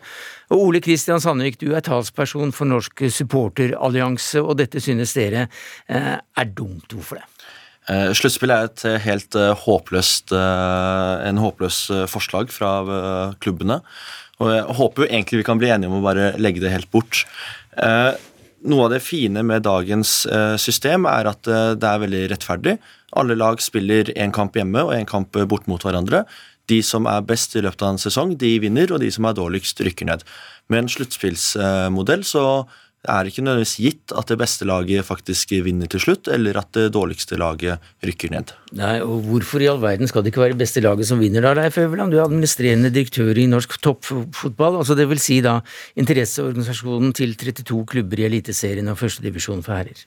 Og 0.54 0.68
Ole 0.68 0.84
Kristian 0.86 1.18
Sandvik, 1.18 1.58
du 1.58 1.72
er 1.74 1.82
talsperson 1.82 2.54
for 2.54 2.70
Norsk 2.70 3.08
supporterallianse, 3.10 4.38
og 4.38 4.60
dette 4.62 4.78
synes 4.78 5.18
dere 5.18 5.48
er 5.90 6.54
dumt. 6.54 6.94
Hvorfor 6.94 7.18
det? 7.18 7.26
Uh, 7.88 8.12
Sluttspill 8.12 8.52
er 8.52 8.68
et 8.68 8.84
eh, 8.84 8.98
helt 9.00 9.36
uh, 9.38 9.54
håpløst, 9.56 10.34
uh, 10.36 11.24
en 11.24 11.40
håpløs 11.40 11.80
forslag 12.12 12.52
fra 12.52 12.72
klubbene. 13.40 13.80
Og 14.38 14.50
jeg 14.52 14.78
håper 14.78 15.02
jo 15.02 15.08
egentlig 15.08 15.40
vi 15.40 15.46
kan 15.46 15.60
bli 15.60 15.70
enige 15.72 15.90
om 15.90 15.98
å 15.98 16.04
bare 16.04 16.34
legge 16.38 16.62
det 16.62 16.70
helt 16.70 16.90
bort. 16.94 17.24
noe 18.68 18.84
av 18.84 18.90
det 18.92 19.00
fine 19.02 19.42
med 19.46 19.62
dagens 19.62 20.26
eh, 20.26 20.56
system 20.58 21.06
er 21.06 21.28
at 21.30 21.46
eh, 21.46 21.74
det 21.78 21.88
er 21.88 22.02
veldig 22.02 22.22
rettferdig. 22.32 22.76
Alle 23.18 23.34
lag 23.38 23.60
spiller 23.62 24.10
én 24.14 24.34
kamp 24.34 24.54
hjemme 24.58 24.82
og 24.86 24.94
én 24.94 25.06
kamp 25.06 25.34
bort 25.50 25.66
mot 25.70 25.82
hverandre. 25.82 26.24
De 26.68 26.82
som 26.82 27.06
er 27.06 27.24
best 27.26 27.56
i 27.56 27.62
løpet 27.64 27.82
av 27.82 27.94
en 27.94 28.02
sesong, 28.02 28.36
de 28.38 28.58
vinner, 28.62 28.90
og 28.92 29.00
de 29.00 29.10
som 29.14 29.26
er 29.26 29.36
dårligst, 29.38 29.80
rykker 29.86 30.06
ned. 30.10 30.24
Med 30.68 30.84
en 30.84 30.90
sluttspillsmodell 30.92 32.26
så 32.28 32.44
er 33.06 33.22
det 33.22 33.30
ikke 33.30 33.44
nødvendigvis 33.46 33.76
gitt 33.78 34.12
at 34.18 34.30
det 34.30 34.38
beste 34.40 34.66
laget 34.66 35.06
faktisk 35.06 35.52
vinner 35.64 35.86
til 35.90 36.02
slutt, 36.02 36.28
eller 36.34 36.58
at 36.58 36.72
det 36.74 36.88
dårligste 36.96 37.38
laget 37.38 37.78
rykker 38.04 38.32
ned. 38.34 38.52
Nei, 38.78 38.98
og 39.04 39.22
Hvorfor 39.28 39.62
i 39.62 39.68
all 39.70 39.80
verden 39.82 40.10
skal 40.10 40.24
det 40.24 40.32
ikke 40.32 40.42
være 40.42 40.58
beste 40.58 40.82
laget 40.82 41.06
som 41.08 41.22
vinner, 41.22 41.44
da, 41.44 41.54
Leif 41.54 41.78
Øverland? 41.78 42.12
Du 42.12 42.18
er 42.18 42.26
administrerende 42.26 42.90
direktør 42.94 43.38
i 43.38 43.46
norsk 43.50 43.78
toppfotball, 43.84 44.80
altså 44.82 44.98
det 44.98 45.08
vil 45.10 45.22
si 45.22 45.38
da 45.44 45.60
interesseorganisasjonen 46.00 47.14
til 47.16 47.36
32 47.38 47.84
klubber 47.94 48.22
i 48.22 48.28
Eliteserien 48.28 48.90
og 48.90 48.98
førstedivisjon 48.98 49.62
for 49.62 49.78
herrer. 49.78 50.06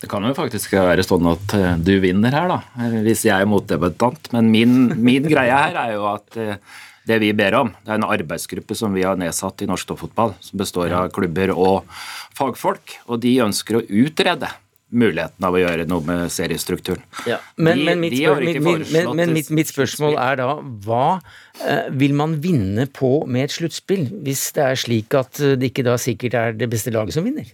Det 0.00 0.10
kan 0.12 0.24
jo 0.28 0.34
faktisk 0.36 0.74
være 0.76 1.04
sånn 1.06 1.24
at 1.30 1.54
eh, 1.56 1.78
du 1.80 1.94
vinner 2.02 2.34
her, 2.36 2.50
da, 2.52 2.90
hvis 3.04 3.24
jeg 3.28 3.36
er 3.36 3.48
motdebattant. 3.48 4.28
Men 4.36 4.50
min, 4.52 4.74
min 5.00 5.24
greie 5.24 5.56
her 5.56 5.78
er 5.86 5.94
jo 5.94 6.04
at 6.10 6.36
eh, 6.40 6.58
det 7.06 7.20
vi 7.22 7.30
ber 7.36 7.54
om, 7.54 7.72
det 7.84 7.92
er 7.92 8.00
en 8.00 8.08
arbeidsgruppe 8.08 8.74
som 8.74 8.94
vi 8.96 9.04
har 9.06 9.18
nedsatt 9.20 9.62
i 9.62 9.68
norsk 9.70 9.92
toppfotball, 9.92 10.34
som 10.42 10.58
består 10.58 10.94
av 10.96 11.12
klubber 11.14 11.52
og 11.54 11.86
fagfolk. 12.34 12.96
Og 13.06 13.20
de 13.22 13.36
ønsker 13.46 13.78
å 13.78 13.84
utrede 13.86 14.50
muligheten 14.94 15.46
av 15.46 15.56
å 15.56 15.60
gjøre 15.60 15.86
noe 15.90 16.04
med 16.06 16.30
seriestrukturen. 16.30 17.02
Ja, 17.26 17.40
men, 17.58 17.80
de, 17.80 17.88
men, 17.88 18.02
mitt, 18.04 18.14
spør, 18.20 18.44
men, 18.44 19.10
men 19.18 19.34
mitt, 19.34 19.50
mitt, 19.50 19.70
spørsmål 19.72 20.14
er 20.22 20.38
da 20.38 20.48
hva 20.86 21.18
eh, 21.66 21.88
vil 21.90 22.14
man 22.16 22.36
vinne 22.44 22.86
på 22.94 23.10
med 23.26 23.48
et 23.48 23.56
sluttspill, 23.56 24.06
hvis 24.26 24.44
det 24.56 24.62
er 24.62 24.78
slik 24.78 25.16
at 25.18 25.42
det 25.58 25.72
ikke 25.72 25.86
da 25.86 25.96
sikkert 26.00 26.38
er 26.38 26.56
det 26.60 26.70
beste 26.70 26.94
laget 26.94 27.18
som 27.18 27.26
vinner? 27.26 27.50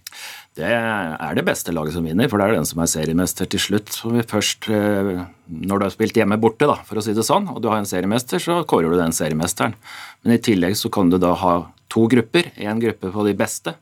Det 0.53 0.69
er 0.69 1.37
det 1.39 1.47
beste 1.49 1.73
laget 1.73 1.97
som 1.97 2.05
vinner, 2.05 2.29
for 2.29 2.37
det 2.37 2.51
er 2.51 2.59
den 2.59 2.69
som 2.69 2.83
er 2.85 2.91
seriemester 2.93 3.49
til 3.49 3.63
slutt. 3.65 3.95
Først, 4.29 4.69
eh, 4.69 5.23
når 5.49 5.81
du 5.81 5.87
har 5.87 5.95
spilt 5.95 6.19
hjemme 6.21 6.37
borte, 6.41 6.69
da, 6.69 6.77
for 6.85 7.01
å 7.01 7.05
si 7.05 7.17
det 7.17 7.25
sånn, 7.25 7.49
og 7.49 7.63
du 7.65 7.71
har 7.73 7.81
en 7.81 7.89
seriemester, 7.89 8.43
så 8.43 8.61
kårer 8.69 8.93
du 8.93 9.01
den 9.01 9.17
seriemesteren. 9.17 9.73
Men 10.21 10.37
i 10.37 10.43
tillegg 10.45 10.77
så 10.77 10.93
kan 10.93 11.09
du 11.09 11.17
da 11.23 11.33
ha 11.41 11.55
to 11.93 12.05
grupper. 12.13 12.53
Én 12.61 12.85
gruppe 12.85 13.09
på 13.15 13.25
de 13.25 13.33
beste 13.37 13.73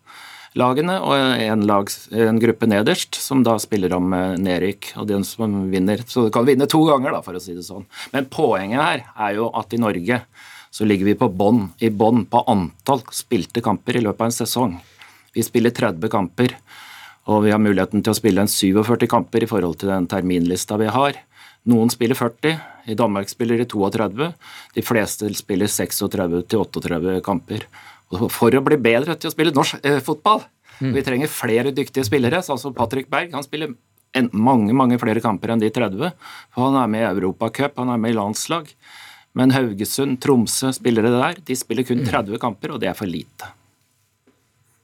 lagene 0.59 0.97
og 1.05 1.15
en, 1.15 1.65
lag, 1.69 1.91
en, 2.11 2.41
gruppe 2.43 2.69
nederst, 2.71 3.19
som 3.23 3.45
da 3.47 3.57
spiller 3.63 3.95
om 3.97 4.13
eh, 4.17 4.37
nedrykk. 4.41 4.93
Og 5.03 5.09
den 5.11 5.27
som 5.27 5.71
vinner 5.71 6.03
Så 6.07 6.27
du 6.27 6.31
kan 6.35 6.47
vinne 6.49 6.69
to 6.71 6.83
ganger, 6.89 7.15
da, 7.15 7.23
for 7.23 7.39
å 7.39 7.43
si 7.43 7.55
det 7.57 7.67
sånn. 7.67 7.87
Men 8.15 8.31
poenget 8.33 8.83
her 8.83 9.05
er 9.15 9.37
jo 9.39 9.51
at 9.57 9.75
i 9.75 9.81
Norge 9.81 10.23
så 10.71 10.87
ligger 10.87 11.11
vi 11.11 11.19
på 11.19 11.31
bånn 11.35 11.65
i 11.83 11.91
bånn 11.91 12.25
på 12.31 12.45
antall 12.51 13.03
spilte 13.15 13.63
kamper 13.63 13.99
i 13.99 14.05
løpet 14.05 14.23
av 14.23 14.29
en 14.31 14.37
sesong. 14.37 14.77
Vi 15.35 15.43
spiller 15.47 15.75
30 15.75 16.11
kamper, 16.11 16.55
og 17.31 17.45
vi 17.45 17.51
har 17.55 17.63
muligheten 17.63 18.03
til 18.03 18.15
å 18.15 18.19
spille 18.19 18.43
en 18.43 18.51
47 18.51 19.07
kamper 19.11 19.45
i 19.45 19.51
forhold 19.51 19.81
til 19.81 19.91
den 19.91 20.07
terminlista 20.11 20.79
vi 20.79 20.91
har. 20.91 21.19
Noen 21.71 21.91
spiller 21.93 22.17
40, 22.17 22.55
i 22.91 22.97
Danmark 22.97 23.29
spiller 23.29 23.61
de 23.61 23.67
32. 23.69 24.31
De 24.75 24.83
fleste 24.83 25.29
spiller 25.37 25.69
36-38 25.71 27.21
kamper. 27.27 27.67
For 28.11 28.57
å 28.57 28.65
bli 28.67 28.79
bedre 28.81 29.15
til 29.19 29.31
å 29.31 29.35
spille 29.35 29.55
norsk 29.55 29.85
eh, 29.87 30.01
fotball. 30.03 30.43
Mm. 30.81 30.95
Vi 30.97 31.05
trenger 31.07 31.31
flere 31.31 31.75
dyktige 31.77 32.07
spillere, 32.09 32.41
sånn 32.43 32.59
som 32.59 32.75
Patrick 32.75 33.11
Berg. 33.13 33.35
Han 33.37 33.47
spiller 33.47 33.75
en, 34.19 34.31
mange 34.33 34.75
mange 34.75 34.99
flere 34.99 35.23
kamper 35.23 35.53
enn 35.55 35.63
de 35.63 35.71
30. 35.71 36.11
For 36.55 36.67
han 36.67 36.81
er 36.81 36.91
med 36.91 37.05
i 37.05 37.11
Europacup, 37.13 37.79
han 37.79 37.93
er 37.93 38.03
med 38.03 38.15
i 38.15 38.19
landslag. 38.19 38.73
Men 39.39 39.55
Haugesund, 39.55 40.19
Tromsø, 40.23 40.73
spillere 40.75 41.13
der, 41.15 41.39
de 41.47 41.57
spiller 41.59 41.87
kun 41.87 42.03
30 42.03 42.35
mm. 42.35 42.43
kamper, 42.43 42.75
og 42.75 42.83
det 42.83 42.91
er 42.91 42.99
for 42.99 43.11
lite. 43.11 43.53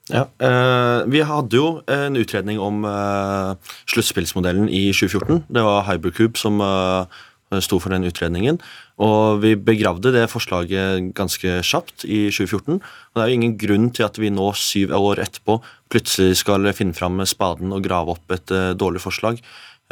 Ja, 0.07 0.29
eh, 0.39 1.03
Vi 1.11 1.23
hadde 1.27 1.59
jo 1.59 1.81
en 1.91 2.19
utredning 2.19 2.61
om 2.63 2.85
eh, 2.87 3.73
sluttspillsmodellen 3.91 4.69
i 4.71 4.93
2014. 4.95 5.43
Det 5.51 5.65
var 5.67 5.87
Hybercube 5.89 6.39
som 6.39 6.63
eh, 6.63 7.25
sto 7.65 7.79
for 7.83 7.93
den 7.95 8.07
utredningen. 8.09 8.59
Og 9.03 9.43
vi 9.43 9.53
begravde 9.61 10.13
det 10.15 10.27
forslaget 10.33 11.11
ganske 11.17 11.59
kjapt 11.67 12.07
i 12.09 12.27
2014. 12.33 12.79
Og 12.81 13.19
det 13.19 13.25
er 13.25 13.31
jo 13.31 13.39
ingen 13.39 13.57
grunn 13.61 13.91
til 13.95 14.07
at 14.09 14.21
vi 14.21 14.33
nå, 14.33 14.49
syv 14.57 14.95
år 14.97 15.21
etterpå, 15.27 15.59
plutselig 15.93 16.41
skal 16.43 16.67
finne 16.77 16.97
fram 16.97 17.21
spaden 17.29 17.75
og 17.77 17.85
grave 17.85 18.17
opp 18.17 18.35
et 18.35 18.55
uh, 18.55 18.73
dårlig 18.79 19.05
forslag. 19.05 19.41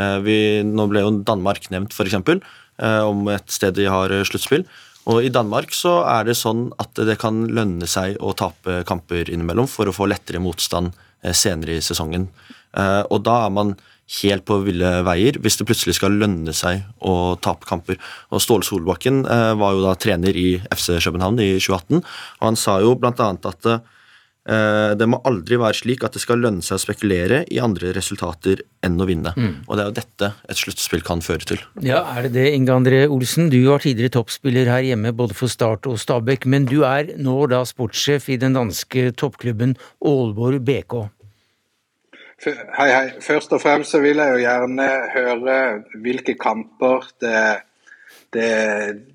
Uh, 0.01 0.19
vi, 0.25 0.39
nå 0.67 0.89
ble 0.91 1.05
jo 1.05 1.13
Danmark 1.27 1.69
nevnt, 1.75 1.95
f.eks., 1.95 2.17
uh, 2.17 3.03
om 3.05 3.29
et 3.33 3.47
sted 3.53 3.77
de 3.77 3.89
har 3.91 4.15
sluttspill. 4.27 4.67
Og 5.13 5.27
I 5.27 5.33
Danmark 5.33 5.75
så 5.77 5.99
er 6.09 6.25
det 6.25 6.39
sånn 6.41 6.71
at 6.81 6.97
det 6.97 7.19
kan 7.21 7.45
lønne 7.53 7.87
seg 7.91 8.17
å 8.25 8.33
tape 8.33 8.81
kamper 8.89 9.29
innimellom 9.29 9.69
for 9.69 9.91
å 9.91 9.93
få 9.93 10.09
lettere 10.09 10.41
motstand 10.41 10.97
senere 11.37 11.77
i 11.77 11.83
sesongen. 11.85 12.25
Og 13.13 13.19
da 13.25 13.35
er 13.45 13.53
man 13.53 13.75
helt 14.21 14.45
på 14.49 14.61
ville 14.67 14.91
veier 15.07 15.39
hvis 15.41 15.59
det 15.61 15.67
plutselig 15.69 15.97
skal 15.99 16.19
lønne 16.21 16.55
seg 16.57 16.85
å 17.05 17.35
tape 17.43 17.69
kamper. 17.69 17.99
Og 18.35 18.43
Ståle 18.43 18.67
Solbakken 18.67 19.25
eh, 19.25 19.51
var 19.61 19.75
jo 19.75 19.85
da 19.85 19.97
trener 19.97 20.37
i 20.37 20.55
FC 20.75 20.95
København 20.99 21.41
i 21.43 21.55
2018, 21.57 22.05
og 22.41 22.49
han 22.49 22.61
sa 22.61 22.79
jo 22.85 22.95
bl.a. 23.01 23.31
at 23.33 23.71
eh, 23.71 24.93
det 25.01 25.09
må 25.09 25.23
aldri 25.25 25.57
være 25.61 25.79
slik 25.81 26.05
at 26.05 26.17
det 26.17 26.23
skal 26.23 26.43
lønne 26.45 26.65
seg 26.65 26.77
å 26.77 26.85
spekulere 26.85 27.43
i 27.49 27.63
andre 27.65 27.95
resultater 27.97 28.61
enn 28.85 29.01
å 29.01 29.09
vinne. 29.09 29.33
Mm. 29.39 29.65
Og 29.65 29.73
det 29.73 29.87
er 29.87 29.91
jo 29.91 29.97
dette 30.03 30.31
et 30.53 30.61
sluttspill 30.61 31.05
kan 31.07 31.25
føre 31.25 31.49
til. 31.55 31.65
Ja, 31.81 32.05
er 32.13 32.29
det 32.29 32.35
det, 32.37 32.47
Inge 32.59 32.77
André 32.77 33.05
Olsen? 33.09 33.49
Du 33.53 33.59
var 33.71 33.85
tidligere 33.85 34.19
toppspiller 34.21 34.69
her 34.69 34.85
hjemme 34.85 35.17
både 35.17 35.37
for 35.39 35.53
Start 35.53 35.89
og 35.89 35.97
Stabæk, 36.03 36.45
men 36.45 36.69
du 36.69 36.83
er 36.85 37.15
nå 37.17 37.41
da 37.53 37.65
sportssjef 37.69 38.29
i 38.37 38.41
den 38.41 38.57
danske 38.61 39.11
toppklubben 39.17 39.79
Aalborg 40.05 40.61
BK. 40.69 41.07
Hei, 42.45 42.91
hei. 42.93 43.07
Først 43.25 43.53
og 43.57 43.61
fremst 43.63 43.95
så 43.95 44.01
vil 44.05 44.19
jeg 44.21 44.33
jo 44.35 44.41
gjerne 44.43 44.87
høre 45.15 45.55
hvilke 46.05 46.35
kamper 46.37 47.07
det, 47.23 47.39
det, 48.37 48.49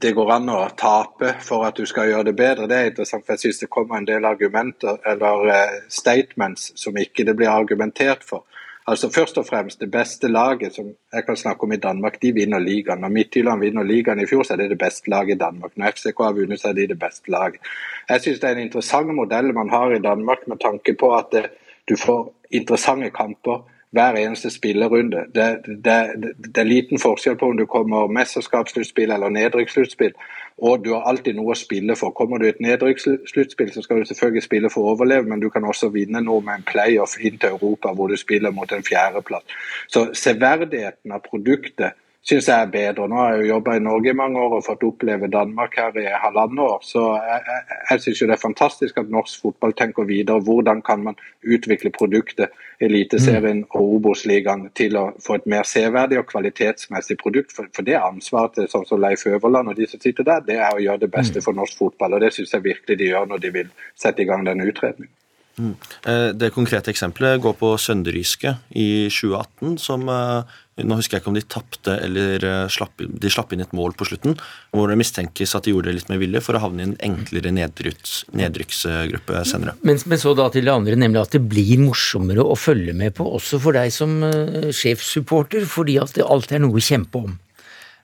det, 0.02 0.14
går 0.18 0.32
an 0.34 0.50
å 0.50 0.64
tape 0.74 1.36
for 1.46 1.68
at 1.68 1.78
du 1.78 1.86
skal 1.86 2.10
gjøre 2.10 2.32
det 2.32 2.34
bedre. 2.40 2.66
Det 2.66 2.80
er 2.80 2.90
interessant, 2.90 3.28
for 3.28 3.36
jeg 3.36 3.44
synes 3.44 3.62
det 3.62 3.70
kommer 3.76 4.00
en 4.00 4.08
del 4.10 4.26
argumenter 4.26 4.98
eller 5.12 5.46
uh, 5.46 5.78
statements 5.94 6.72
som 6.80 6.98
ikke 6.98 7.28
det 7.28 7.38
blir 7.38 7.54
argumentert 7.54 8.26
for. 8.26 8.48
Altså 8.90 9.12
Først 9.14 9.38
og 9.38 9.46
fremst, 9.46 9.78
det 9.84 9.92
beste 9.94 10.28
laget 10.32 10.74
som 10.74 10.90
jeg 10.90 11.26
kan 11.28 11.38
snakke 11.38 11.68
om 11.68 11.74
i 11.76 11.82
Danmark, 11.84 12.18
de 12.22 12.34
vinner 12.34 12.58
ligaen. 12.60 13.04
Når 13.06 13.14
Midtjylland 13.14 13.62
vinner 13.62 13.86
ligaen 13.86 14.24
i 14.24 14.26
fjor, 14.26 14.42
så 14.42 14.56
er 14.56 14.64
det 14.64 14.72
det 14.74 14.82
beste 14.82 15.14
laget 15.14 15.36
i 15.36 15.42
Danmark. 15.44 15.78
Når 15.78 15.94
FCK 16.00 16.26
har 16.26 16.34
vunnet, 16.34 16.62
så 16.62 16.72
er 16.72 16.80
de 16.80 16.88
det 16.90 16.98
beste 17.00 17.30
laget. 17.30 17.62
Jeg 18.10 18.22
synes 18.22 18.40
det 18.42 18.50
er 18.50 18.58
en 18.58 18.66
interessant 18.66 19.14
modell 19.14 19.54
man 19.54 19.70
har 19.70 19.94
i 19.94 20.02
Danmark 20.02 20.48
med 20.48 20.58
tanke 20.66 20.98
på 20.98 21.14
at 21.14 21.30
det, 21.36 21.46
du 21.90 21.98
får 21.98 22.32
interessante 22.52 23.10
kamper 23.10 23.64
hver 23.92 24.18
eneste 24.18 24.50
spillerunde. 24.50 25.18
Det, 25.36 25.58
det, 25.66 25.86
det, 26.24 26.34
det, 26.46 26.58
er 26.58 26.68
liten 26.68 27.00
forskjell 27.00 27.38
på 27.38 27.50
om 27.50 27.58
du 27.58 27.66
kommer 27.66 28.12
mesterskapssluttspill 28.14 29.12
eller 29.12 29.30
nedrykkssluttspill. 29.34 30.14
Og 30.58 30.84
du 30.86 30.92
har 30.94 31.08
alltid 31.10 31.38
noe 31.38 31.56
å 31.56 31.58
spille 31.58 31.96
for. 31.98 32.14
Kommer 32.14 32.38
du 32.38 32.46
i 32.46 32.52
et 32.52 32.62
nedrykkssluttspill, 32.62 33.72
så 33.74 33.82
skal 33.82 34.02
du 34.02 34.10
selvfølgelig 34.10 34.44
spille 34.46 34.70
for 34.70 34.86
å 34.86 34.94
overleve, 34.94 35.26
men 35.32 35.42
du 35.42 35.50
kan 35.50 35.66
også 35.66 35.90
vinne 35.94 36.22
noe 36.22 36.44
med 36.46 36.60
en 36.60 36.68
playoff 36.68 37.16
inn 37.18 37.40
til 37.40 37.56
Europa, 37.56 37.94
hvor 37.96 38.12
du 38.12 38.18
spiller 38.20 38.54
mot 38.54 38.72
en 38.72 38.86
fjerdeplass. 38.86 39.58
Så 39.88 40.10
severdigheten 40.14 41.16
av 41.16 41.24
produktet 41.26 41.98
syns 42.26 42.50
jeg 42.50 42.62
er 42.62 42.72
bedre. 42.72 43.08
Nå 43.10 43.20
har 43.20 43.34
jeg 43.34 43.46
jo 43.46 43.54
jobba 43.54 43.76
i 43.78 43.84
Norge 43.84 44.12
i 44.12 44.18
mange 44.18 44.40
år 44.40 44.58
og 44.58 44.66
fått 44.66 44.86
oppleve 44.86 45.30
Danmark 45.32 45.78
her 45.80 45.96
i 45.98 46.08
halvannet 46.24 46.64
år. 46.66 46.80
Så 46.86 47.04
jeg, 47.16 47.44
jeg, 47.48 47.78
jeg 47.92 48.04
syns 48.06 48.24
det 48.26 48.36
er 48.36 48.42
fantastisk 48.42 48.98
at 49.02 49.14
norsk 49.14 49.46
fotball 49.46 49.76
tenker 49.78 50.10
videre. 50.10 50.44
Hvordan 50.44 50.84
kan 50.86 51.06
man 51.06 51.20
utvikle 51.48 51.94
produktet 51.96 52.56
Eliteserien 52.80 53.66
og 53.76 53.96
Obos-ligaen 53.98 54.70
til 54.78 54.96
å 54.96 55.10
få 55.20 55.36
et 55.40 55.48
mer 55.52 55.68
severdig 55.68 56.22
og 56.22 56.30
kvalitetsmessig 56.30 57.18
produkt. 57.20 57.52
For, 57.56 57.68
for 57.76 57.88
det 57.88 57.98
er 57.98 58.08
ansvaret 58.08 58.56
til 58.56 58.70
sånn 58.72 58.88
som 58.88 59.02
Leif 59.04 59.26
Øverland 59.28 59.72
og 59.72 59.80
de 59.80 59.88
som 59.90 60.00
sitter 60.00 60.28
der, 60.28 60.46
det 60.48 60.60
er 60.62 60.72
å 60.72 60.84
gjøre 60.84 61.04
det 61.04 61.12
beste 61.12 61.44
for 61.44 61.58
norsk 61.58 61.76
fotball. 61.82 62.16
Og 62.16 62.24
det 62.24 62.32
syns 62.36 62.56
jeg 62.56 62.68
virkelig 62.70 63.00
de 63.02 63.12
gjør 63.12 63.28
når 63.34 63.44
de 63.44 63.56
vil 63.58 63.74
sette 64.00 64.24
i 64.24 64.30
gang 64.30 64.48
denne 64.48 64.68
utredningen. 64.70 65.12
Mm. 65.60 65.76
Eh, 66.08 66.30
det 66.40 66.54
konkrete 66.56 66.88
eksempelet 66.94 67.42
går 67.44 67.58
på 67.60 67.74
Sønderyske 67.84 68.56
i 68.80 69.10
2018, 69.12 69.76
som 69.84 70.08
eh, 70.08 70.60
nå 70.86 70.98
husker 71.00 71.18
jeg 71.18 71.24
ikke 71.24 71.32
om 71.32 71.38
de 71.38 71.46
tapte 71.46 71.96
eller 72.06 72.46
eh, 72.46 72.66
slapp, 72.72 73.02
de 73.02 73.32
slapp 73.32 73.54
inn 73.56 73.64
et 73.64 73.76
mål 73.76 73.96
på 73.98 74.08
slutten, 74.10 74.38
hvor 74.76 74.92
det 74.92 75.00
mistenkes 75.00 75.56
at 75.58 75.68
de 75.68 75.74
gjorde 75.74 75.92
det 75.92 75.98
litt 76.00 76.12
med 76.12 76.22
vilje 76.22 76.44
for 76.46 76.58
å 76.58 76.64
havne 76.64 76.84
i 76.84 76.88
en 76.90 76.96
enklere 77.10 77.54
nedrykks, 77.56 78.16
nedrykksgruppe 78.38 79.44
senere. 79.50 79.76
Men, 79.84 80.02
men, 80.06 80.22
så 80.22 80.36
da 80.38 80.50
til 80.54 80.68
det 80.70 80.76
andre, 80.76 80.98
nemlig 81.00 81.24
at 81.24 81.36
det 81.36 81.44
blir 81.50 81.84
morsommere 81.84 82.46
å 82.46 82.58
følge 82.60 82.96
med 82.98 83.18
på, 83.18 83.28
også 83.40 83.62
for 83.64 83.78
deg 83.78 83.94
som 83.94 84.20
uh, 84.24 84.70
sjefssupporter, 84.76 85.68
fordi 85.70 86.00
at 86.02 86.16
det 86.18 86.28
alltid 86.28 86.60
er 86.60 86.66
noe 86.66 86.80
å 86.80 86.90
kjempe 86.90 87.24
om. 87.28 87.38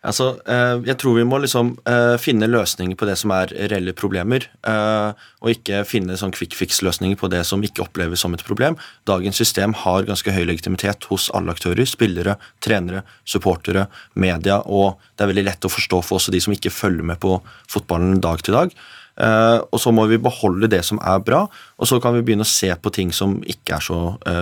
Altså, 0.05 0.35
eh, 0.45 0.83
jeg 0.85 0.99
tror 1.01 1.15
vi 1.17 1.25
må 1.25 1.39
liksom 1.41 1.71
eh, 1.89 2.15
finne 2.21 2.49
løsninger 2.49 2.97
på 2.99 3.07
det 3.09 3.15
som 3.17 3.31
er 3.33 3.49
reelle 3.71 3.93
problemer, 3.97 4.45
eh, 4.67 5.23
og 5.41 5.53
ikke 5.53 5.81
finne 5.89 6.17
sånn 6.19 6.33
quick 6.35 6.53
fix-løsninger 6.57 7.17
på 7.17 7.29
det 7.33 7.41
som 7.49 7.63
ikke 7.65 7.87
oppleves 7.87 8.21
som 8.21 8.35
et 8.37 8.43
problem. 8.45 8.77
Dagens 9.09 9.39
system 9.41 9.73
har 9.81 10.05
ganske 10.05 10.33
høy 10.35 10.43
legitimitet 10.45 11.07
hos 11.09 11.31
alle 11.37 11.55
aktører. 11.55 11.87
Spillere, 11.89 12.37
trenere, 12.61 13.01
supportere, 13.25 13.87
media, 14.13 14.59
og 14.65 15.01
det 15.15 15.25
er 15.25 15.31
veldig 15.33 15.47
lett 15.49 15.65
å 15.65 15.73
forstå 15.73 16.03
for 16.05 16.19
også 16.19 16.35
de 16.35 16.43
som 16.43 16.53
ikke 16.53 16.73
følger 16.73 17.09
med 17.13 17.21
på 17.23 17.39
fotballen 17.71 18.21
dag 18.21 18.45
til 18.45 18.59
dag. 18.59 18.77
Og 19.15 19.79
så 19.79 19.93
må 19.95 20.03
vi 20.11 20.17
beholde 20.19 20.67
det 20.67 20.81
som 20.83 20.99
er 20.99 21.21
bra, 21.23 21.45
og 21.79 21.87
så 21.87 22.01
kan 22.03 22.17
vi 22.17 22.23
begynne 22.27 22.43
å 22.43 22.49
se 22.51 22.67
på 22.75 22.91
ting 22.91 23.13
som 23.15 23.37
ikke 23.47 23.77
er 23.77 23.85
så 23.85 23.99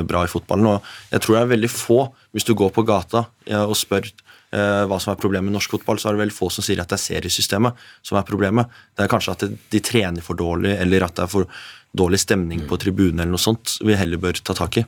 bra 0.10 0.24
i 0.26 0.32
fotballen. 0.32 0.72
Og 0.72 1.14
jeg 1.14 1.22
tror 1.22 1.38
det 1.38 1.44
er 1.44 1.52
veldig 1.52 1.70
få, 1.70 2.00
hvis 2.34 2.48
du 2.48 2.56
går 2.58 2.74
på 2.74 2.86
gata 2.90 3.28
og 3.62 3.76
spør 3.78 4.10
hva 4.54 5.00
som 5.02 5.14
er 5.14 5.22
problemet 5.22 5.50
med 5.50 5.58
norsk 5.58 5.72
fotball, 5.74 5.98
så 5.98 6.10
er 6.10 6.18
det 6.18 6.24
vel 6.26 6.34
få 6.36 6.50
som 6.54 6.66
sier 6.66 6.82
at 6.84 6.92
det 6.92 7.00
er 7.00 7.02
seriesystemet 7.02 7.86
som 8.06 8.20
er 8.20 8.28
problemet. 8.28 8.70
Det 8.94 9.06
er 9.06 9.10
kanskje 9.10 9.34
at 9.34 9.46
de 9.74 9.82
trener 9.82 10.26
for 10.26 10.38
dårlig, 10.38 10.76
eller 10.78 11.08
at 11.08 11.16
det 11.18 11.26
er 11.26 11.32
for 11.32 11.50
dårlig 11.94 12.20
stemning 12.22 12.66
på 12.70 12.78
tribunen 12.82 13.22
eller 13.22 13.34
noe 13.34 13.42
sånt 13.42 13.80
vi 13.86 13.98
heller 13.98 14.22
bør 14.22 14.38
ta 14.46 14.56
tak 14.58 14.82
i. 14.82 14.86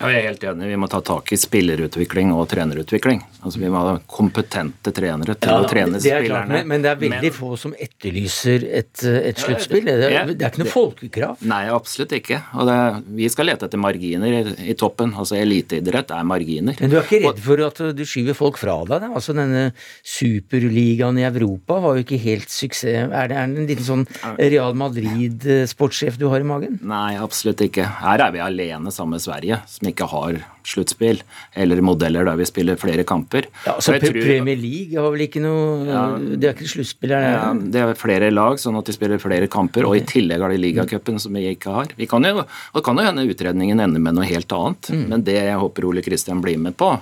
Ja, 0.00 0.08
jeg 0.10 0.24
er 0.24 0.26
helt 0.32 0.44
enig. 0.50 0.68
Vi 0.72 0.76
må 0.82 0.88
ta 0.90 0.98
tak 1.06 1.30
i 1.32 1.36
spillerutvikling 1.38 2.32
og 2.34 2.48
trenerutvikling. 2.50 3.20
Altså, 3.44 3.60
Vi 3.62 3.68
må 3.70 3.82
ha 3.84 3.92
kompetente 4.10 4.90
trenere 4.94 5.36
til 5.38 5.52
ja, 5.52 5.58
å 5.62 5.68
trene 5.70 6.00
er 6.00 6.02
spillerne. 6.02 6.48
Klart, 6.50 6.66
men, 6.70 6.82
det 6.82 6.90
er 6.90 6.98
veldig 6.98 7.30
men, 7.30 7.36
få 7.36 7.50
som 7.60 7.76
etterlyser 7.78 8.66
et, 8.80 9.04
et 9.04 9.38
sluttspill. 9.38 9.86
Det, 9.86 9.94
det, 10.02 10.08
det, 10.32 10.40
er 10.40 10.50
ikke 10.50 10.64
noe 10.64 10.72
folkekrav. 10.72 11.44
Nei, 11.46 11.60
absolutt 11.70 12.14
ikke. 12.18 12.40
Og 12.58 12.66
det, 12.66 12.78
vi 13.20 13.28
skal 13.30 13.48
lete 13.52 13.68
etter 13.68 13.80
marginer 13.80 14.34
i, 14.34 14.42
i, 14.72 14.74
toppen. 14.80 15.14
Altså 15.14 15.38
Eliteidrett 15.38 16.10
er 16.16 16.26
marginer. 16.26 16.78
Men 16.82 16.90
du 16.90 16.98
er 16.98 17.06
ikke 17.06 17.22
redd 17.28 17.40
for 17.46 17.64
at 17.68 17.84
du 17.94 18.04
skyver 18.08 18.38
folk 18.38 18.58
fra 18.58 18.76
deg? 18.88 19.06
Da? 19.06 19.12
Altså 19.14 19.36
Denne 19.38 19.68
superligaen 20.02 21.22
i 21.22 21.28
Europa 21.28 21.78
var 21.86 22.00
jo 22.00 22.06
ikke 22.06 22.18
helt 22.24 22.50
suksess. 22.50 23.06
Er 23.14 23.30
det, 23.30 23.38
er 23.38 23.46
en 23.46 23.70
liten 23.70 23.86
sånn 23.86 24.04
Real 24.40 24.74
Madrid-sportssjef 24.78 26.18
du 26.18 26.26
har 26.34 26.42
i 26.42 26.50
magen? 26.50 26.80
Nei, 26.82 27.14
absolutt 27.20 27.62
ikke. 27.62 27.86
Her 28.02 28.26
er 28.26 28.34
vi 28.34 28.42
alene 28.42 28.90
sammen 28.94 29.20
med 29.20 29.24
Sverige 29.24 29.62
som 29.70 29.83
ikke 29.90 30.08
har 30.10 30.38
sluttspill, 30.64 31.20
eller 31.60 31.82
modeller 31.84 32.24
der 32.24 32.38
vi 32.40 32.46
spiller 32.48 32.78
flere 32.80 33.04
kamper. 33.06 33.48
Ja, 33.66 33.76
så 33.84 33.96
tror, 34.00 34.16
Premier 34.16 34.56
League 34.58 34.96
har 34.96 35.12
vel 35.12 35.26
ikke 35.26 35.42
noe 35.44 35.84
ja, 35.88 36.04
Det 36.16 36.48
er 36.48 36.56
ikke 36.56 36.70
sluttspill? 36.72 37.12
Det? 37.12 37.20
Ja, 37.34 37.50
det 37.52 37.82
er 37.82 38.00
flere 38.00 38.30
lag, 38.32 38.56
sånn 38.62 38.78
at 38.80 38.88
de 38.88 38.96
spiller 38.96 39.20
flere 39.22 39.50
kamper. 39.52 39.88
Og 39.88 39.98
i 39.98 40.06
tillegg 40.08 40.44
har 40.44 40.54
de 40.54 40.62
ligacupen, 40.62 41.20
som 41.22 41.36
vi 41.36 41.46
ikke 41.52 41.76
har. 41.76 41.92
Vi 41.98 42.08
kan 42.10 42.24
jo, 42.26 42.46
og 42.46 42.86
kan 42.86 42.98
jo 43.00 43.06
hende 43.06 43.28
utredningen 43.28 43.82
ender 43.84 44.02
med 44.02 44.16
noe 44.16 44.28
helt 44.28 44.52
annet, 44.56 44.90
mm. 44.94 45.06
men 45.12 45.28
det 45.28 45.38
jeg 45.40 45.60
håper 45.60 45.88
Ole 45.90 46.04
Kristian 46.04 46.42
blir 46.44 46.60
med 46.60 46.78
på, 46.80 46.94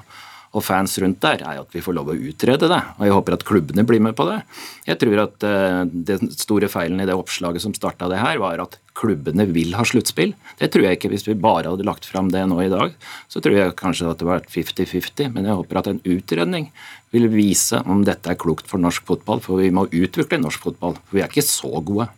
og 0.53 0.65
fans 0.65 0.99
rundt 1.01 1.21
der, 1.25 1.41
er 1.49 1.63
at 1.63 1.73
vi 1.73 1.81
får 1.81 1.97
lov 1.97 2.11
å 2.13 2.17
utrede 2.17 2.69
det. 2.69 2.81
Og 2.99 3.07
jeg 3.07 3.15
håper 3.17 3.37
at 3.39 3.45
klubbene 3.49 3.85
blir 3.89 4.03
med 4.05 4.17
på 4.19 4.27
det. 4.29 4.43
Jeg 4.85 5.01
tror 5.01 5.23
at 5.25 5.47
uh, 5.49 5.83
den 5.89 6.33
store 6.37 6.69
feilen 6.73 7.01
i 7.01 7.07
det 7.09 7.17
oppslaget 7.17 7.65
som 7.65 7.73
starta 7.77 8.11
det 8.13 8.21
her, 8.21 8.41
var 8.43 8.61
at 8.61 8.77
klubbene 8.99 9.47
vil 9.49 9.73
ha 9.79 9.87
sluttspill. 9.89 10.35
Det 10.61 10.69
tror 10.73 10.85
jeg 10.85 10.99
ikke 10.99 11.13
hvis 11.15 11.25
vi 11.25 11.39
bare 11.41 11.73
hadde 11.73 11.89
lagt 11.89 12.05
fram 12.09 12.29
det 12.33 12.45
nå 12.51 12.61
i 12.61 12.71
dag. 12.73 12.93
Så 13.33 13.41
tror 13.41 13.57
jeg 13.57 13.79
kanskje 13.81 14.11
at 14.13 14.21
det 14.21 14.29
var 14.29 14.45
50-50, 14.45 15.33
men 15.33 15.49
jeg 15.49 15.61
håper 15.63 15.81
at 15.81 15.89
en 15.89 16.03
utredning 16.05 16.69
vil 17.17 17.31
vise 17.33 17.81
om 17.89 18.05
dette 18.05 18.29
er 18.29 18.41
klokt 18.41 18.69
for 18.69 18.81
norsk 18.81 19.09
fotball, 19.09 19.41
for 19.45 19.61
vi 19.61 19.73
må 19.73 19.89
utvikle 19.89 20.41
norsk 20.41 20.69
fotball. 20.69 21.01
For 21.01 21.17
vi 21.17 21.25
er 21.25 21.33
ikke 21.33 21.49
så 21.49 21.73
gode. 21.81 22.13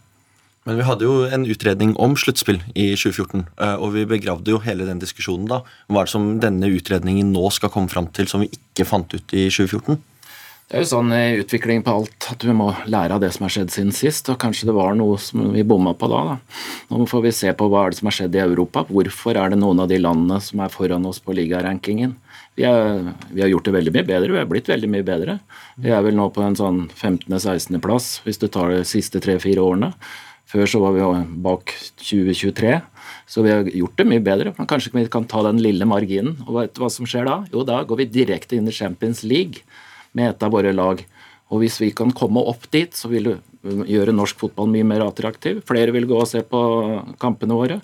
Men 0.64 0.78
vi 0.80 0.86
hadde 0.88 1.04
jo 1.04 1.26
en 1.28 1.44
utredning 1.44 1.92
om 2.00 2.14
sluttspill 2.16 2.62
i 2.72 2.94
2014, 2.96 3.44
eh, 3.60 3.76
og 3.76 3.92
vi 3.98 4.06
begravde 4.08 4.54
jo 4.54 4.62
hele 4.64 4.86
den 4.88 5.02
diskusjonen 5.02 5.50
da. 5.50 5.60
Hva 5.92 6.02
er 6.02 6.08
det 6.08 6.14
som 6.14 6.30
denne 6.40 6.72
utredningen 6.72 7.34
nå 7.34 7.50
skal 7.52 7.72
komme 7.72 7.92
fram 7.92 8.08
til 8.16 8.30
som 8.30 8.44
vi 8.44 8.48
ikke 8.48 8.88
fant 8.88 9.12
ut 9.12 9.36
i 9.36 9.50
2014? 9.52 10.00
Det 10.64 10.78
er 10.78 10.80
jo 10.80 10.88
sånn 10.88 11.12
i 11.12 11.36
utvikling 11.42 11.82
på 11.84 11.92
alt 11.92 12.26
at 12.32 12.44
vi 12.46 12.54
må 12.56 12.70
lære 12.88 13.14
av 13.14 13.20
det 13.20 13.28
som 13.34 13.44
har 13.44 13.52
skjedd 13.52 13.70
siden 13.74 13.92
sist. 13.92 14.30
Og 14.32 14.38
kanskje 14.40 14.70
det 14.70 14.74
var 14.74 14.96
noe 14.96 15.18
som 15.20 15.52
vi 15.52 15.62
bomma 15.68 15.92
på 15.94 16.08
da, 16.08 16.22
da. 16.30 16.36
Nå 16.88 17.04
får 17.10 17.26
vi 17.26 17.34
se 17.36 17.52
på 17.52 17.68
hva 17.68 17.84
er 17.84 17.92
det 17.92 18.00
som 18.00 18.08
har 18.08 18.16
skjedd 18.16 18.38
i 18.38 18.42
Europa. 18.46 18.86
Hvorfor 18.88 19.36
er 19.36 19.52
det 19.52 19.60
noen 19.60 19.84
av 19.84 19.90
de 19.92 20.00
landene 20.00 20.40
som 20.42 20.64
er 20.64 20.72
foran 20.72 21.04
oss 21.10 21.20
på 21.20 21.36
ligarankingen? 21.36 22.16
Vi, 22.56 22.64
vi 22.64 23.44
har 23.44 23.52
gjort 23.52 23.68
det 23.68 23.76
veldig 23.76 23.92
mye 23.92 24.08
bedre. 24.08 24.32
Vi 24.32 24.40
har 24.40 24.48
blitt 24.48 24.72
veldig 24.72 24.90
mye 24.96 25.04
bedre. 25.04 25.38
Vi 25.84 25.92
er 25.92 26.02
vel 26.06 26.16
nå 26.16 26.30
på 26.32 26.42
en 26.46 26.56
sånn 26.56 26.86
15.-16. 26.88 27.78
plass 27.84 28.08
hvis 28.24 28.40
du 28.40 28.48
tar 28.48 28.72
de 28.72 28.86
siste 28.88 29.20
tre-fire 29.20 29.60
årene. 29.60 29.92
Før 30.55 30.68
så 30.70 30.78
var 30.78 30.92
vi 30.94 31.22
bak 31.42 31.72
2023, 31.98 32.76
så 33.26 33.42
vi 33.42 33.50
har 33.50 33.66
gjort 33.66 33.96
det 33.98 34.05
mye 34.07 34.22
bedre. 34.22 34.52
Men 34.55 34.68
kanskje 34.70 34.92
vi 34.94 35.09
kan 35.11 35.26
ta 35.26 35.40
den 35.42 35.59
lille 35.59 35.88
marginen. 35.90 36.36
Og 36.46 36.61
vet 36.61 36.76
du 36.76 36.84
hva 36.84 36.90
som 36.94 37.09
skjer 37.11 37.26
da? 37.26 37.40
Jo, 37.50 37.64
da 37.66 37.80
går 37.82 38.05
vi 38.05 38.12
direkte 38.20 38.55
inn 38.55 38.70
i 38.70 38.74
Champions 38.76 39.24
League 39.26 39.64
med 40.14 40.30
et 40.30 40.46
av 40.46 40.55
våre 40.55 40.70
lag. 40.70 41.02
Og 41.50 41.64
hvis 41.64 41.80
vi 41.82 41.90
kan 41.90 42.14
komme 42.14 42.44
opp 42.46 42.68
dit, 42.70 42.94
så 42.94 43.11
vil 43.11 43.32
det 43.32 43.36
gjøre 43.90 44.14
norsk 44.14 44.44
fotball 44.44 44.70
mye 44.70 44.86
mer 44.86 45.02
attraktiv. 45.09 45.59
Flere 45.66 45.90
vil 45.96 46.07
gå 46.07 46.20
og 46.22 46.30
se 46.30 46.44
på 46.46 46.61
kampene 47.18 47.59
våre. 47.59 47.80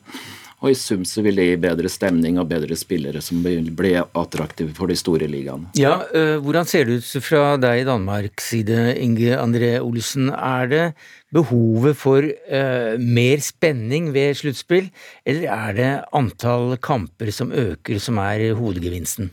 Og 0.60 0.74
i 0.74 0.76
sum 0.76 1.06
så 1.08 1.22
vil 1.24 1.38
det 1.40 1.46
gi 1.46 1.56
bedre 1.60 1.88
stemning 1.88 2.36
og 2.40 2.50
bedre 2.50 2.76
spillere 2.76 3.22
som 3.24 3.40
blir 3.40 4.02
attraktive 4.04 4.74
for 4.76 4.92
de 4.92 4.96
store 4.98 5.28
ligaene. 5.30 5.70
Ja, 5.80 5.94
uh, 6.12 6.36
Hvordan 6.44 6.68
ser 6.68 6.84
det 6.84 7.00
ut 7.00 7.24
fra 7.24 7.56
deg 7.60 7.80
i 7.80 7.88
Danmarks 7.88 8.50
side, 8.52 8.76
Inge 9.00 9.38
André 9.40 9.78
Olsen? 9.80 10.28
Er 10.28 10.68
det 10.68 10.84
behovet 11.32 11.96
for 11.96 12.28
uh, 12.28 12.92
mer 13.00 13.40
spenning 13.44 14.12
ved 14.12 14.36
sluttspill, 14.42 14.90
eller 15.24 15.48
er 15.48 15.76
det 15.80 15.92
antall 16.12 16.76
kamper 16.76 17.32
som 17.32 17.54
øker, 17.56 17.96
som 18.02 18.20
er 18.20 18.50
hovedgevinsten? 18.58 19.32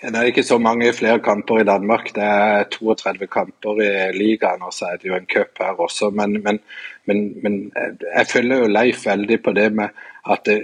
Det 0.00 0.12
er 0.14 0.28
ikke 0.28 0.44
så 0.44 0.58
mange 0.60 0.92
flere 0.92 1.20
kamper 1.24 1.62
i 1.62 1.66
Danmark. 1.66 2.10
Det 2.14 2.22
er 2.24 2.64
32 2.72 3.26
kamper 3.32 3.80
i 3.80 3.90
ligaen, 4.16 4.62
og 4.62 4.72
så 4.76 4.92
er 4.92 5.00
det 5.00 5.08
jo 5.08 5.16
en 5.16 5.28
cup 5.28 5.60
her 5.60 5.80
også. 5.80 6.10
Men, 6.12 6.38
men, 6.44 6.60
men, 7.08 7.22
men 7.42 7.56
jeg 7.74 8.26
følger 8.32 8.62
jo 8.62 8.72
Leif 8.72 9.06
veldig 9.06 9.40
på 9.42 9.54
det 9.56 9.70
med 9.72 9.88
at 10.30 10.44
det, 10.46 10.56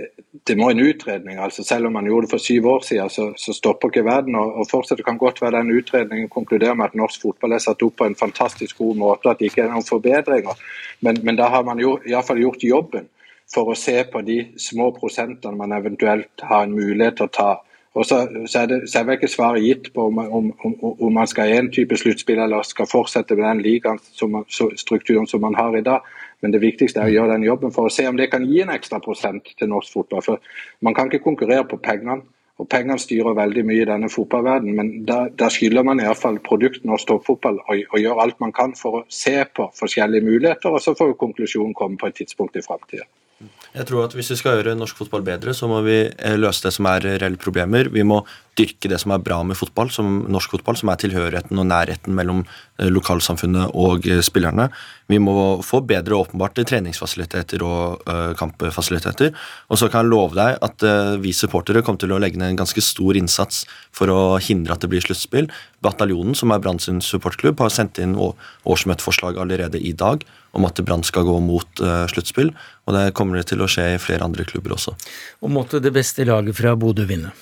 det, 0.47 0.57
må 0.57 0.71
en 0.71 0.81
utredning. 0.81 1.39
altså 1.39 1.65
Selv 1.65 1.87
om 1.87 1.93
man 1.93 2.07
gjorde 2.07 2.27
det 2.27 2.31
for 2.31 2.39
syv 2.39 2.67
år 2.67 2.81
siden, 2.87 3.11
så, 3.11 3.33
så 3.37 3.53
stopper 3.53 3.89
ikke 3.89 4.05
verden. 4.05 4.35
Og, 4.35 4.55
og 4.55 4.67
fortsatt 4.71 5.05
kan 5.05 5.19
godt 5.19 5.43
være 5.43 5.59
den 5.59 5.79
utredningen 5.79 6.29
konkluderer 6.29 6.75
med 6.75 6.85
at 6.85 6.95
norsk 6.95 7.23
fotball 7.23 7.53
er 7.53 7.65
satt 7.65 7.83
opp 7.83 7.97
på 7.99 8.07
en 8.07 8.17
fantastisk 8.17 8.79
god 8.79 8.97
måte, 8.97 9.31
at 9.31 9.39
det 9.39 9.51
ikke 9.51 9.65
er 9.67 9.73
noen 9.73 9.87
forbedringer. 9.89 10.61
Men, 11.01 11.19
men 11.23 11.37
da 11.37 11.51
har 11.51 11.65
man 11.67 11.83
jo 11.83 11.99
iallfall 12.07 12.43
gjort 12.43 12.63
jobben 12.63 13.09
for 13.53 13.73
å 13.73 13.79
se 13.79 13.97
på 14.13 14.23
de 14.23 14.43
små 14.61 14.93
prosentene 14.95 15.57
man 15.57 15.73
eventuelt 15.73 16.45
har 16.45 16.67
en 16.67 16.77
mulighet 16.77 17.19
til 17.19 17.27
å 17.27 17.35
ta 17.35 17.53
og 17.99 18.07
så, 18.07 18.29
så, 18.47 18.61
er 18.61 18.67
det, 18.67 18.79
så 18.91 19.01
er 19.01 19.07
vel 19.09 19.17
ikke 19.19 19.31
svaret 19.33 19.65
gitt 19.65 19.89
på 19.95 20.05
om, 20.07 20.19
om, 20.19 20.51
om, 20.65 20.75
om 20.93 21.15
man 21.15 21.27
skal 21.27 21.49
ha 21.49 21.59
en 21.59 21.71
type 21.73 21.97
sluttspill 21.99 22.39
eller 22.45 22.67
skal 22.67 22.87
fortsette 22.87 23.35
med 23.35 23.47
den 23.49 23.63
ligastrukturen 23.65 25.27
som 25.27 25.43
man 25.43 25.57
har 25.59 25.75
i 25.75 25.83
dag. 25.83 26.05
Men 26.43 26.55
det 26.55 26.62
viktigste 26.62 27.03
er 27.03 27.11
å 27.11 27.14
gjøre 27.14 27.34
den 27.34 27.47
jobben 27.49 27.72
for 27.74 27.89
å 27.89 27.93
se 27.93 28.07
om 28.09 28.18
det 28.18 28.30
kan 28.30 28.45
gi 28.47 28.61
en 28.62 28.74
ekstra 28.74 29.01
prosent 29.03 29.49
til 29.59 29.70
norsk 29.70 29.95
fotball. 29.95 30.22
For 30.22 30.39
Man 30.80 30.95
kan 30.95 31.11
ikke 31.11 31.24
konkurrere 31.24 31.66
på 31.68 31.80
pengene. 31.82 32.22
Og 32.59 32.66
Pengene 32.66 32.99
styrer 32.99 33.36
veldig 33.39 33.62
mye 33.66 33.84
i 33.84 33.86
denne 33.86 34.09
fotballverdenen, 34.11 34.74
men 34.74 34.89
da 35.07 35.51
skylder 35.55 35.84
man 35.86 36.01
iallfall 36.03 36.41
produkt 36.43 36.82
norsk 36.82 37.07
toppfotball 37.07 37.61
og, 37.61 37.84
og 37.93 38.01
gjør 38.03 38.22
alt 38.24 38.41
man 38.43 38.55
kan 38.55 38.74
for 38.74 38.99
å 38.99 39.05
se 39.07 39.36
på 39.55 39.68
forskjellige 39.78 40.26
muligheter, 40.26 40.74
og 40.74 40.82
så 40.82 40.97
får 40.99 41.14
konklusjonen 41.20 41.76
komme 41.78 42.01
på 42.01 42.11
et 42.11 42.18
tidspunkt 42.18 42.59
i 42.59 42.64
framtida. 42.66 43.07
Jeg 43.39 43.86
tror 43.86 44.09
at 44.09 44.14
Hvis 44.16 44.32
vi 44.32 44.39
skal 44.41 44.59
gjøre 44.59 44.74
norsk 44.78 44.99
fotball 44.99 45.22
bedre, 45.22 45.53
så 45.55 45.68
må 45.70 45.78
vi 45.86 46.01
eh, 46.09 46.36
løse 46.41 46.64
det 46.64 46.72
som 46.74 46.89
er 46.91 47.05
reelle 47.05 47.39
problemer. 47.39 47.91
Vi 47.93 48.03
må 48.03 48.24
dyrke 48.59 48.91
det 48.91 48.99
som 48.99 49.12
er 49.14 49.22
bra 49.22 49.36
med 49.47 49.55
fotball, 49.55 49.93
som 49.95 50.24
norsk 50.26 50.57
fotball, 50.57 50.74
som 50.80 50.91
er 50.91 50.99
tilhørigheten 50.99 51.61
og 51.61 51.68
nærheten 51.70 52.16
mellom 52.18 52.41
eh, 52.43 52.89
lokalsamfunnet 52.91 53.76
og 53.78 54.09
eh, 54.11 54.24
spillerne. 54.26 54.66
Vi 55.07 55.20
må 55.22 55.36
få 55.62 55.84
bedre 55.86 56.18
åpenbart 56.18 56.59
treningsfasiliteter 56.68 57.62
og 57.64 58.03
kampfasiliteter. 58.36 59.30
Og 59.70 59.78
så 59.80 59.89
kan 59.89 60.05
jeg 60.05 60.12
love 60.12 60.36
deg 60.36 60.59
at 60.61 60.84
vi 61.22 61.32
supportere 61.32 61.80
kommer 61.80 62.03
til 62.03 62.12
å 62.12 62.18
legge 62.20 62.36
ned 62.36 62.53
en 62.53 62.61
ganske 62.61 62.82
stor 62.84 63.16
innsats 63.16 63.62
for 63.95 64.12
å 64.12 64.20
hindre 64.36 64.76
at 64.76 64.84
det 64.84 64.91
blir 64.93 65.07
sluttspill. 65.07 65.49
Bataljonen, 65.85 66.35
som 66.35 66.51
er 66.51 66.62
Brann 66.62 66.81
sin 66.83 67.03
supportklubb, 67.05 67.61
har 67.62 67.70
sendt 67.70 68.01
inn 68.03 68.16
årsmøteforslag 68.18 69.39
allerede 69.39 69.79
i 69.79 69.93
dag 69.95 70.24
om 70.57 70.66
at 70.66 70.81
Brann 70.83 71.05
skal 71.07 71.26
gå 71.29 71.37
mot 71.45 71.83
uh, 71.85 72.07
sluttspill. 72.11 72.51
Og 72.89 72.97
det 72.97 73.12
kommer 73.18 73.39
det 73.39 73.51
til 73.53 73.62
å 73.62 73.68
skje 73.70 73.93
i 73.95 74.01
flere 74.03 74.26
andre 74.26 74.47
klubber 74.49 74.74
også. 74.79 74.97
Og 75.45 75.53
måtte 75.55 75.83
det 75.83 75.95
beste 75.95 76.26
laget 76.26 76.59
fra 76.59 76.74
Bodø 76.79 77.07
vinne. 77.09 77.35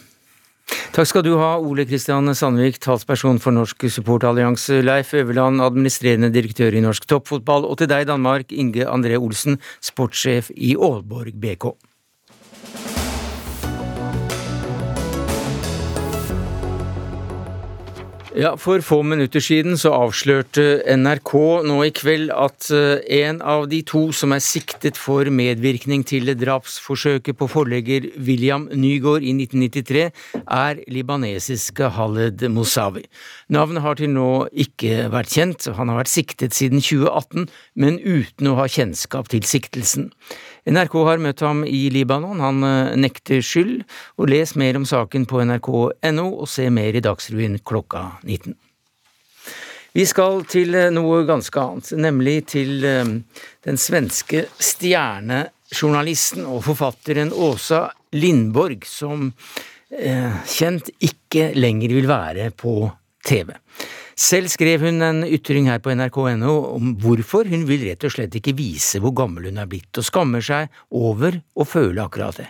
Takk 0.97 1.07
skal 1.07 1.23
du 1.23 1.37
ha, 1.39 1.53
Ole 1.63 1.85
Kristian 1.87 2.33
Sandvik, 2.35 2.81
talsperson 2.83 3.39
for 3.43 3.55
Norsk 3.55 3.87
supportallianse, 3.93 4.81
Leif 4.83 5.13
Øverland, 5.15 5.63
administrerende 5.63 6.33
direktør 6.35 6.75
i 6.75 6.83
Norsk 6.83 7.07
toppfotball, 7.07 7.69
og 7.69 7.79
til 7.79 7.91
deg, 7.93 8.09
Danmark, 8.11 8.51
Inge 8.51 8.89
André 8.91 9.21
Olsen, 9.21 9.61
sportssjef 9.85 10.51
i 10.57 10.75
Aalborg 10.75 11.39
BK. 11.39 11.71
Ja, 18.37 18.51
For 18.61 18.83
få 18.85 18.99
minutter 19.01 19.41
siden 19.41 19.79
så 19.81 19.95
avslørte 19.97 20.83
NRK 20.93 21.31
nå 21.65 21.77
i 21.87 21.93
kveld 21.97 22.29
at 22.37 22.67
eh, 22.69 22.99
en 23.23 23.39
av 23.41 23.65
de 23.71 23.79
to 23.89 24.11
som 24.13 24.35
er 24.37 24.43
siktet 24.45 24.99
for 25.01 25.25
medvirkning 25.33 26.03
til 26.05 26.29
drapsforsøket 26.37 27.39
på 27.41 27.49
forlegger 27.49 28.11
William 28.27 28.67
Nygaard 28.69 29.25
i 29.25 29.33
1993, 29.39 30.03
er 30.45 30.83
libanesiske 30.93 31.89
Khaled 31.97 32.45
Mousavi. 32.53 33.07
Navnet 33.57 33.87
har 33.87 33.97
til 33.97 34.13
nå 34.13 34.29
ikke 34.53 35.07
vært 35.17 35.33
kjent, 35.33 35.71
han 35.73 35.95
har 35.95 36.03
vært 36.03 36.13
siktet 36.13 36.53
siden 36.53 36.85
2018, 36.85 37.49
men 37.81 37.97
uten 38.05 38.53
å 38.53 38.59
ha 38.61 38.69
kjennskap 38.69 39.33
til 39.33 39.49
siktelsen. 39.49 40.11
NRK 40.67 40.95
har 41.07 41.21
møtt 41.23 41.43
ham 41.47 41.61
i 41.63 41.87
Libanon, 41.95 42.41
han 42.43 42.65
eh, 42.67 42.95
nekter 42.99 43.43
skyld, 43.45 43.85
og 44.19 44.31
les 44.33 44.57
mer 44.59 44.79
om 44.79 44.87
saken 44.89 45.27
på 45.31 45.45
nrk.no, 45.45 46.25
og 46.27 46.49
se 46.51 46.67
mer 46.75 46.97
i 46.99 47.03
Dagsrevyen 47.05 47.61
klokka 47.63 48.19
19. 48.25 48.57
Vi 49.97 50.07
skal 50.11 50.43
til 50.51 50.75
eh, 50.75 50.91
noe 50.91 51.23
ganske 51.29 51.63
annet, 51.63 51.93
nemlig 52.03 52.41
til 52.57 52.83
eh, 52.83 53.15
den 53.69 53.79
svenske 53.79 54.49
stjernejournalisten 54.59 56.49
og 56.51 56.65
forfatteren 56.67 57.31
Åsa 57.31 57.87
Lindborg, 58.17 58.83
som 58.91 59.31
kjent 59.87 60.89
ikke 60.99 61.53
lenger 61.55 61.93
vil 61.95 62.09
være 62.11 62.49
på 62.59 62.89
TV. 63.23 63.53
Selv 64.17 64.49
skrev 64.49 64.81
hun 64.81 65.05
en 65.05 65.19
ytring 65.29 65.67
her 65.69 65.83
på 65.85 65.93
nrk.no 65.93 66.53
om 66.73 66.95
hvorfor 67.03 67.45
hun 67.53 67.67
vil 67.69 67.83
rett 67.85 68.07
og 68.09 68.15
slett 68.15 68.39
ikke 68.39 68.55
vise 68.57 68.97
hvor 69.05 69.13
gammel 69.13 69.51
hun 69.51 69.61
er 69.61 69.69
blitt, 69.69 69.91
og 69.93 70.07
skammer 70.09 70.41
seg 70.41 70.73
over 70.89 71.37
å 71.53 71.67
føle 71.69 72.01
akkurat 72.01 72.41
det. 72.41 72.47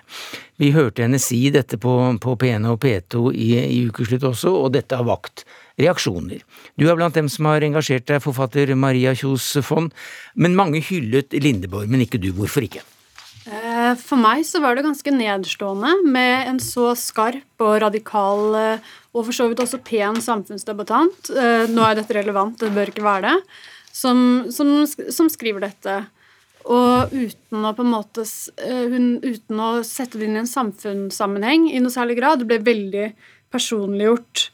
Vi 0.63 0.71
hørte 0.77 1.03
henne 1.03 1.19
si 1.19 1.41
dette 1.51 1.75
på, 1.83 1.97
på 2.23 2.37
P1 2.39 2.71
og 2.71 2.79
P2 2.87 3.25
i, 3.35 3.51
i 3.59 3.83
ukeslutt 3.91 4.29
også, 4.31 4.55
og 4.63 4.77
dette 4.79 4.95
har 4.95 5.11
vakt 5.11 5.43
reaksjoner. 5.83 6.47
Du 6.79 6.87
er 6.87 6.95
blant 6.95 7.19
dem 7.19 7.27
som 7.27 7.51
har 7.51 7.67
engasjert 7.67 8.07
deg, 8.13 8.23
forfatter 8.23 8.71
Maria 8.79 9.17
Kjos 9.19 9.57
Fond, 9.67 9.91
men 10.39 10.55
mange 10.55 10.79
hyllet 10.87 11.35
Lindeborg, 11.35 11.91
men 11.91 12.07
ikke 12.07 12.23
du. 12.23 12.31
Hvorfor 12.39 12.63
ikke? 12.63 12.87
Eh, 13.47 13.93
for 14.01 14.19
meg 14.19 14.43
så 14.47 14.59
var 14.63 14.75
det 14.75 14.83
ganske 14.87 15.13
nedstående 15.15 15.93
med 16.11 16.49
en 16.51 16.57
så 16.63 16.89
skarp 16.99 17.63
og 17.63 17.77
radikal 17.85 18.57
eh, 18.59 18.95
og 19.17 19.25
for 19.25 19.37
så 19.37 19.47
vidt 19.49 19.63
også 19.65 19.81
pen 19.85 20.21
samfunnsdebattant. 20.23 21.31
Eh, 21.33 21.65
nå 21.73 21.87
er 21.87 21.99
dette 21.99 22.17
relevant, 22.17 22.59
det 22.61 22.75
bør 22.75 22.93
ikke 22.93 23.07
være 23.07 23.31
det. 23.31 23.57
Som, 23.97 24.19
som, 24.53 24.83
som 24.87 25.31
skriver 25.33 25.65
dette. 25.65 25.97
Og 26.67 27.15
uten 27.15 27.65
å 27.65 27.73
måte 27.87 28.27
hun, 28.61 29.07
Uten 29.23 29.63
å 29.63 29.71
sette 29.87 30.19
det 30.19 30.27
inn 30.27 30.37
i 30.37 30.43
en 30.43 30.51
samfunnssammenheng 30.51 31.71
i 31.71 31.81
noe 31.81 31.95
særlig 31.95 32.19
grad. 32.19 32.43
Det 32.43 32.51
ble 32.51 32.61
veldig 32.67 33.07
personliggjort. 33.55 34.49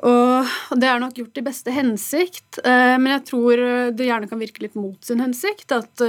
Og 0.00 0.78
det 0.80 0.88
er 0.88 1.02
nok 1.02 1.18
gjort 1.20 1.42
i 1.42 1.44
beste 1.44 1.74
hensikt, 1.74 2.62
men 2.64 3.10
jeg 3.10 3.24
tror 3.28 3.60
det 3.92 4.06
gjerne 4.06 4.30
kan 4.30 4.40
virke 4.40 4.62
litt 4.64 4.78
mot 4.78 4.96
sin 5.04 5.20
hensikt. 5.20 5.74
At 5.76 6.06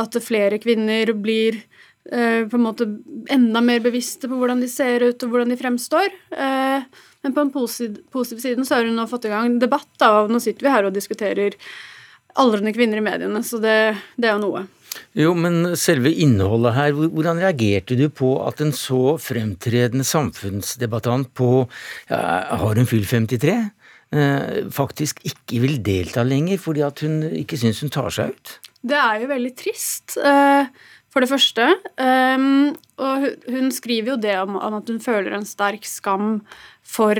at 0.00 0.16
flere 0.24 0.58
kvinner 0.62 1.12
blir 1.20 1.58
eh, 1.58 1.80
på 2.10 2.58
en 2.58 2.64
måte 2.64 2.88
enda 3.30 3.62
mer 3.62 3.82
bevisste 3.84 4.28
på 4.28 4.36
hvordan 4.40 4.62
de 4.62 4.68
ser 4.70 5.04
ut 5.06 5.22
og 5.22 5.32
hvordan 5.32 5.52
de 5.52 5.58
fremstår. 5.60 6.12
Eh, 6.34 6.84
men 7.22 7.34
på 7.34 7.44
en 7.44 7.52
positiv, 7.54 8.02
positiv 8.10 8.42
siden 8.42 8.66
så 8.66 8.78
har 8.78 8.88
hun 8.88 8.98
nå 8.98 9.06
fått 9.10 9.28
i 9.28 9.32
gang 9.32 9.58
debatt, 9.62 9.90
da, 10.02 10.10
og 10.22 10.32
nå 10.32 10.42
sitter 10.42 10.66
vi 10.66 10.74
her 10.74 10.88
og 10.88 10.96
diskuterer 10.96 11.56
aldrende 12.40 12.72
kvinner 12.74 12.98
i 12.98 13.04
mediene, 13.04 13.42
så 13.44 13.60
det, 13.62 13.76
det 14.16 14.30
er 14.30 14.34
jo 14.38 14.46
noe. 14.46 14.64
Jo, 15.16 15.32
men 15.36 15.76
selve 15.80 16.10
innholdet 16.24 16.74
her, 16.76 16.96
hvordan 16.96 17.40
reagerte 17.40 17.96
du 17.96 18.06
på 18.12 18.34
at 18.44 18.60
en 18.64 18.74
så 18.76 19.16
fremtredende 19.20 20.04
samfunnsdebattant 20.04 21.30
på 21.36 21.62
ja, 22.10 22.18
Har 22.60 22.76
hun 22.76 22.88
fylt 22.88 23.08
53? 23.08 23.54
Eh, 24.12 24.58
faktisk 24.72 25.22
ikke 25.24 25.62
vil 25.62 25.78
delta 25.84 26.24
lenger 26.26 26.60
fordi 26.60 26.84
at 26.84 27.00
hun 27.04 27.22
ikke 27.30 27.56
syns 27.60 27.80
hun 27.84 27.92
tar 27.92 28.12
seg 28.12 28.34
ut? 28.34 28.56
Det 28.82 28.98
er 28.98 29.22
jo 29.22 29.30
veldig 29.30 29.52
trist, 29.56 30.18
eh, 30.18 30.68
for 31.12 31.24
det 31.24 31.28
første. 31.28 31.66
Um, 32.00 32.72
og 33.02 33.26
hun 33.52 33.72
skriver 33.74 34.14
jo 34.14 34.20
det 34.20 34.36
om 34.40 34.56
at 34.56 34.88
hun 34.88 35.00
føler 35.02 35.36
en 35.36 35.48
sterk 35.48 35.84
skam 35.88 36.38
for 36.82 37.16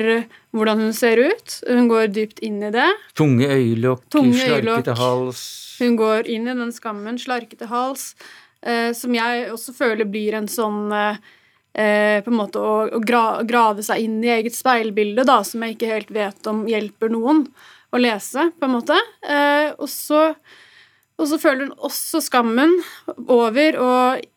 hvordan 0.56 0.86
hun 0.86 0.96
ser 0.96 1.20
ut. 1.20 1.58
Hun 1.68 1.90
går 1.90 2.08
dypt 2.14 2.40
inn 2.44 2.62
i 2.64 2.72
det. 2.74 2.88
Tunge 3.18 3.48
øyelokk, 3.52 4.08
slarkete 4.12 4.96
hals 4.98 5.44
Hun 5.82 5.98
går 6.00 6.30
inn 6.32 6.48
i 6.48 6.56
den 6.56 6.72
skammen, 6.74 7.20
slarkete 7.20 7.68
hals, 7.70 8.12
uh, 8.66 8.90
som 8.96 9.14
jeg 9.16 9.46
også 9.52 9.76
føler 9.76 10.08
blir 10.08 10.38
en 10.38 10.48
sånn 10.50 10.92
eh, 10.92 12.18
på 12.22 12.28
en 12.28 12.36
måte 12.36 12.60
å, 12.60 12.72
å 12.96 13.00
grave 13.00 13.84
seg 13.84 14.04
inn 14.04 14.18
i 14.24 14.32
eget 14.34 14.56
speilbilde, 14.56 15.24
da, 15.28 15.40
som 15.44 15.64
jeg 15.64 15.76
ikke 15.76 15.92
helt 15.92 16.12
vet 16.12 16.50
om 16.50 16.66
hjelper 16.68 17.12
noen 17.12 17.46
å 17.92 18.00
lese, 18.00 18.50
på 18.56 18.68
en 18.68 18.74
måte. 18.76 18.96
og 19.76 19.88
så 19.90 20.22
og 21.22 21.28
så 21.30 21.38
føler 21.38 21.68
hun 21.68 21.84
også 21.86 22.20
skammen 22.24 22.74
over 23.30 23.78
å 23.78 23.92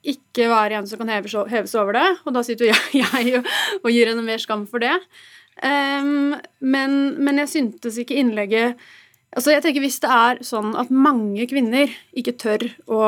ikke 0.06 0.50
være 0.52 0.80
en 0.80 0.90
som 0.90 1.02
kan 1.02 1.12
heves, 1.12 1.74
over 1.76 1.98
det. 1.98 2.10
Og 2.26 2.36
da 2.36 2.44
sitter 2.46 2.70
jo 2.70 2.76
jeg, 3.02 3.42
og, 3.84 3.90
gir 3.90 4.12
henne 4.12 4.26
mer 4.26 4.42
skam 4.42 4.68
for 4.70 4.84
det. 4.84 4.94
Men, 5.64 6.94
men, 7.16 7.42
jeg 7.46 7.52
syntes 7.54 7.96
ikke 8.02 8.18
innlegget 8.20 8.76
Altså, 9.36 9.54
jeg 9.54 9.64
tenker 9.64 9.84
Hvis 9.86 10.02
det 10.04 10.10
er 10.12 10.42
sånn 10.44 10.74
at 10.76 10.92
mange 10.92 11.46
kvinner 11.48 11.92
ikke 12.16 12.34
tør 12.40 12.66
å 12.92 13.00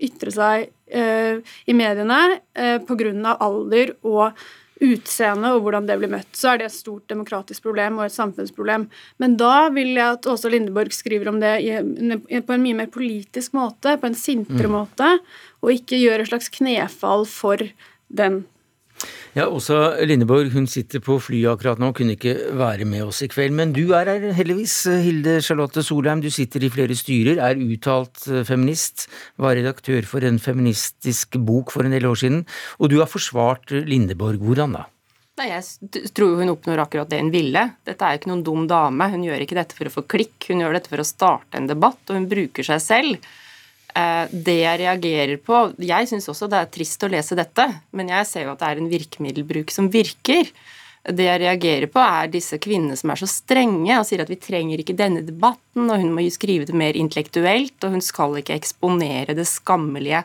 ytre 0.00 0.32
seg 0.32 0.70
uh, 0.96 1.40
i 1.68 1.76
mediene 1.76 2.20
uh, 2.56 2.78
pga. 2.88 3.34
alder 3.36 3.92
og 4.00 4.40
utseende 4.80 5.52
og 5.54 5.64
hvordan 5.64 5.88
det 5.88 5.98
blir 6.00 6.12
møtt, 6.12 6.30
så 6.36 6.52
er 6.52 6.60
det 6.60 6.70
et 6.70 6.76
stort 6.76 7.04
demokratisk 7.12 7.66
problem 7.66 7.98
og 7.98 8.06
et 8.06 8.16
samfunnsproblem. 8.16 8.86
Men 9.20 9.36
da 9.40 9.68
vil 9.74 9.92
jeg 9.92 10.16
at 10.16 10.28
Åsa 10.30 10.52
Lindeborg 10.52 10.94
skriver 10.96 11.28
om 11.32 11.40
det 11.42 11.54
på 12.46 12.56
en 12.56 12.64
mye 12.64 12.78
mer 12.78 12.88
politisk 12.92 13.56
måte, 13.56 13.98
på 14.00 14.08
en 14.08 14.16
sintere 14.18 14.70
mm. 14.70 14.76
måte, 14.78 15.10
og 15.60 15.74
ikke 15.74 16.00
gjør 16.00 16.24
et 16.24 16.32
slags 16.32 16.48
knefall 16.56 17.26
for 17.28 17.68
den 18.08 18.42
ja, 19.36 19.46
Åsa 19.46 19.94
Lindeborg 20.02 20.50
hun 20.52 20.66
sitter 20.66 21.02
på 21.04 21.14
flyet 21.22 21.52
akkurat 21.52 21.80
nå, 21.80 21.92
kunne 21.94 22.16
ikke 22.16 22.34
være 22.58 22.86
med 22.88 23.04
oss 23.06 23.22
i 23.22 23.28
kveld. 23.30 23.54
Men 23.56 23.74
du 23.76 23.94
er 23.96 24.10
her 24.10 24.24
heldigvis, 24.36 24.74
Hilde 25.04 25.36
Charlotte 25.46 25.84
Solheim. 25.86 26.22
Du 26.24 26.30
sitter 26.34 26.66
i 26.66 26.72
flere 26.72 26.96
styrer, 26.98 27.38
er 27.38 27.60
uttalt 27.62 28.26
eh, 28.26 28.42
feminist, 28.48 29.06
var 29.40 29.54
redaktør 29.58 30.06
for 30.08 30.26
en 30.26 30.40
feministisk 30.42 31.38
bok 31.46 31.70
for 31.74 31.86
en 31.86 31.94
del 31.94 32.08
år 32.10 32.18
siden. 32.24 32.42
Og 32.82 32.90
du 32.90 32.98
har 32.98 33.10
forsvart 33.10 33.70
Lindeborg. 33.86 34.42
Hvordan 34.42 34.74
da? 34.80 34.88
Nei, 35.40 35.52
Jeg 35.54 36.10
tror 36.12 36.40
hun 36.42 36.52
oppnår 36.52 36.82
akkurat 36.82 37.08
det 37.08 37.22
hun 37.22 37.30
ville. 37.32 37.62
Dette 37.86 38.04
er 38.04 38.18
ikke 38.18 38.28
noen 38.32 38.42
dum 38.44 38.66
dame. 38.68 39.06
Hun 39.14 39.22
gjør 39.24 39.46
ikke 39.46 39.56
dette 39.56 39.78
for 39.78 39.88
å 39.88 39.94
få 39.94 40.04
klikk, 40.10 40.50
hun 40.50 40.64
gjør 40.64 40.76
dette 40.76 40.92
for 40.92 41.00
å 41.00 41.06
starte 41.06 41.56
en 41.56 41.70
debatt, 41.70 42.02
og 42.10 42.18
hun 42.18 42.28
bruker 42.28 42.66
seg 42.66 42.82
selv 42.84 43.30
det 44.30 44.54
jeg 44.60 44.78
reagerer 44.80 45.38
på 45.42 45.56
Jeg 45.82 46.06
syns 46.06 46.28
også 46.30 46.46
det 46.50 46.58
er 46.60 46.68
trist 46.70 47.02
å 47.02 47.10
lese 47.10 47.38
dette, 47.38 47.64
men 47.96 48.12
jeg 48.12 48.28
ser 48.28 48.44
jo 48.46 48.52
at 48.52 48.60
det 48.62 48.68
er 48.68 48.82
en 48.82 48.90
virkemiddelbruk 48.92 49.72
som 49.74 49.88
virker. 49.90 50.50
Det 51.00 51.24
jeg 51.24 51.40
reagerer 51.40 51.88
på, 51.88 52.00
er 52.02 52.28
disse 52.28 52.58
kvinnene 52.60 52.96
som 52.98 53.10
er 53.12 53.20
så 53.22 53.28
strenge 53.30 53.94
og 53.96 54.04
sier 54.04 54.20
at 54.20 54.30
vi 54.30 54.36
trenger 54.36 54.82
ikke 54.82 54.98
denne 54.98 55.22
debatten, 55.24 55.88
og 55.88 55.96
hun 55.96 56.12
må 56.12 56.26
skrive 56.32 56.68
det 56.68 56.76
mer 56.76 56.98
intellektuelt, 56.98 57.78
og 57.84 57.96
hun 57.96 58.04
skal 58.04 58.36
ikke 58.40 58.58
eksponere 58.58 59.36
det 59.36 59.48
skammelige. 59.48 60.22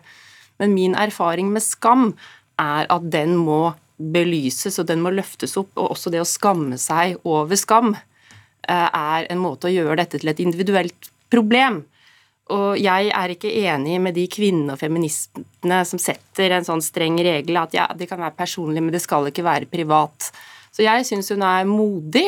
Men 0.60 0.76
min 0.76 0.98
erfaring 1.00 1.54
med 1.54 1.64
skam 1.64 2.10
er 2.60 2.92
at 2.92 3.08
den 3.12 3.38
må 3.40 3.72
belyses, 3.96 4.76
og 4.82 4.90
den 4.92 5.00
må 5.04 5.14
løftes 5.16 5.56
opp, 5.60 5.72
og 5.80 5.96
også 5.96 6.12
det 6.12 6.20
å 6.24 6.28
skamme 6.28 6.80
seg 6.82 7.22
over 7.24 7.56
skam 7.60 7.94
eh, 7.96 8.90
er 8.92 9.28
en 9.32 9.40
måte 9.40 9.70
å 9.70 9.74
gjøre 9.74 10.02
dette 10.02 10.20
til 10.20 10.32
et 10.32 10.44
individuelt 10.44 11.12
problem. 11.32 11.86
Og 12.54 12.78
jeg 12.78 13.10
er 13.10 13.32
ikke 13.34 13.50
enig 13.66 13.96
med 14.02 14.14
de 14.14 14.28
kvinnene 14.30 14.76
og 14.76 14.82
feministene 14.82 15.80
som 15.90 16.02
setter 16.02 16.54
en 16.54 16.68
sånn 16.68 16.84
streng 16.86 17.18
regel 17.18 17.58
at 17.58 17.74
ja, 17.74 17.88
det 17.98 18.06
kan 18.10 18.22
være 18.22 18.38
personlig, 18.38 18.84
men 18.86 18.94
det 18.94 19.02
skal 19.02 19.32
ikke 19.32 19.46
være 19.46 19.70
privat. 19.72 20.30
Så 20.76 20.86
jeg 20.86 21.08
syns 21.08 21.32
hun 21.34 21.46
er 21.48 21.66
modig, 21.66 22.28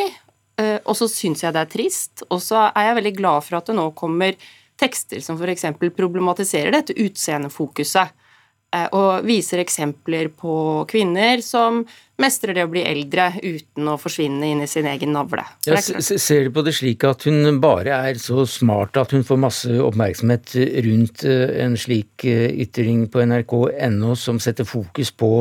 eh, 0.58 0.80
og 0.82 0.98
så 0.98 1.10
syns 1.12 1.44
jeg 1.46 1.54
det 1.54 1.62
er 1.62 1.70
trist. 1.70 2.26
Og 2.32 2.42
så 2.42 2.70
er 2.72 2.90
jeg 2.90 2.98
veldig 3.02 3.16
glad 3.20 3.46
for 3.46 3.60
at 3.60 3.70
det 3.70 3.78
nå 3.78 3.92
kommer 3.98 4.34
tekster 4.78 5.22
som 5.22 5.38
f.eks. 5.38 5.68
problematiserer 5.98 6.74
dette 6.74 6.98
utseendefokuset. 6.98 8.16
Eh, 8.74 8.90
og 8.98 9.28
viser 9.28 9.62
eksempler 9.62 10.32
på 10.34 10.58
kvinner 10.90 11.46
som 11.46 11.84
mestrer 12.22 12.58
det 12.58 12.66
å 12.66 12.72
bli 12.72 12.84
eldre 12.88 13.30
uten 13.44 13.90
å 13.92 13.98
forsvinne 14.02 14.52
inn 14.52 14.64
i 14.66 14.70
sin 14.70 14.88
egen 14.90 15.14
navle. 15.16 15.44
Ja, 15.68 15.80
ser 15.82 16.48
du 16.48 16.54
på 16.56 16.64
det 16.66 16.74
slik 16.78 17.06
at 17.08 17.28
hun 17.30 17.60
bare 17.64 18.00
er 18.10 18.22
så 18.22 18.46
smart 18.50 18.98
at 18.98 19.14
hun 19.16 19.26
får 19.28 19.42
masse 19.42 19.74
oppmerksomhet 19.84 20.56
rundt 20.88 21.26
eh, 21.28 21.58
en 21.66 21.78
slik 21.80 22.26
eh, 22.28 22.50
ytring 22.66 23.06
på 23.14 23.26
nrk.no 23.26 24.16
som 24.18 24.42
setter 24.44 24.68
fokus 24.68 25.14
på 25.14 25.32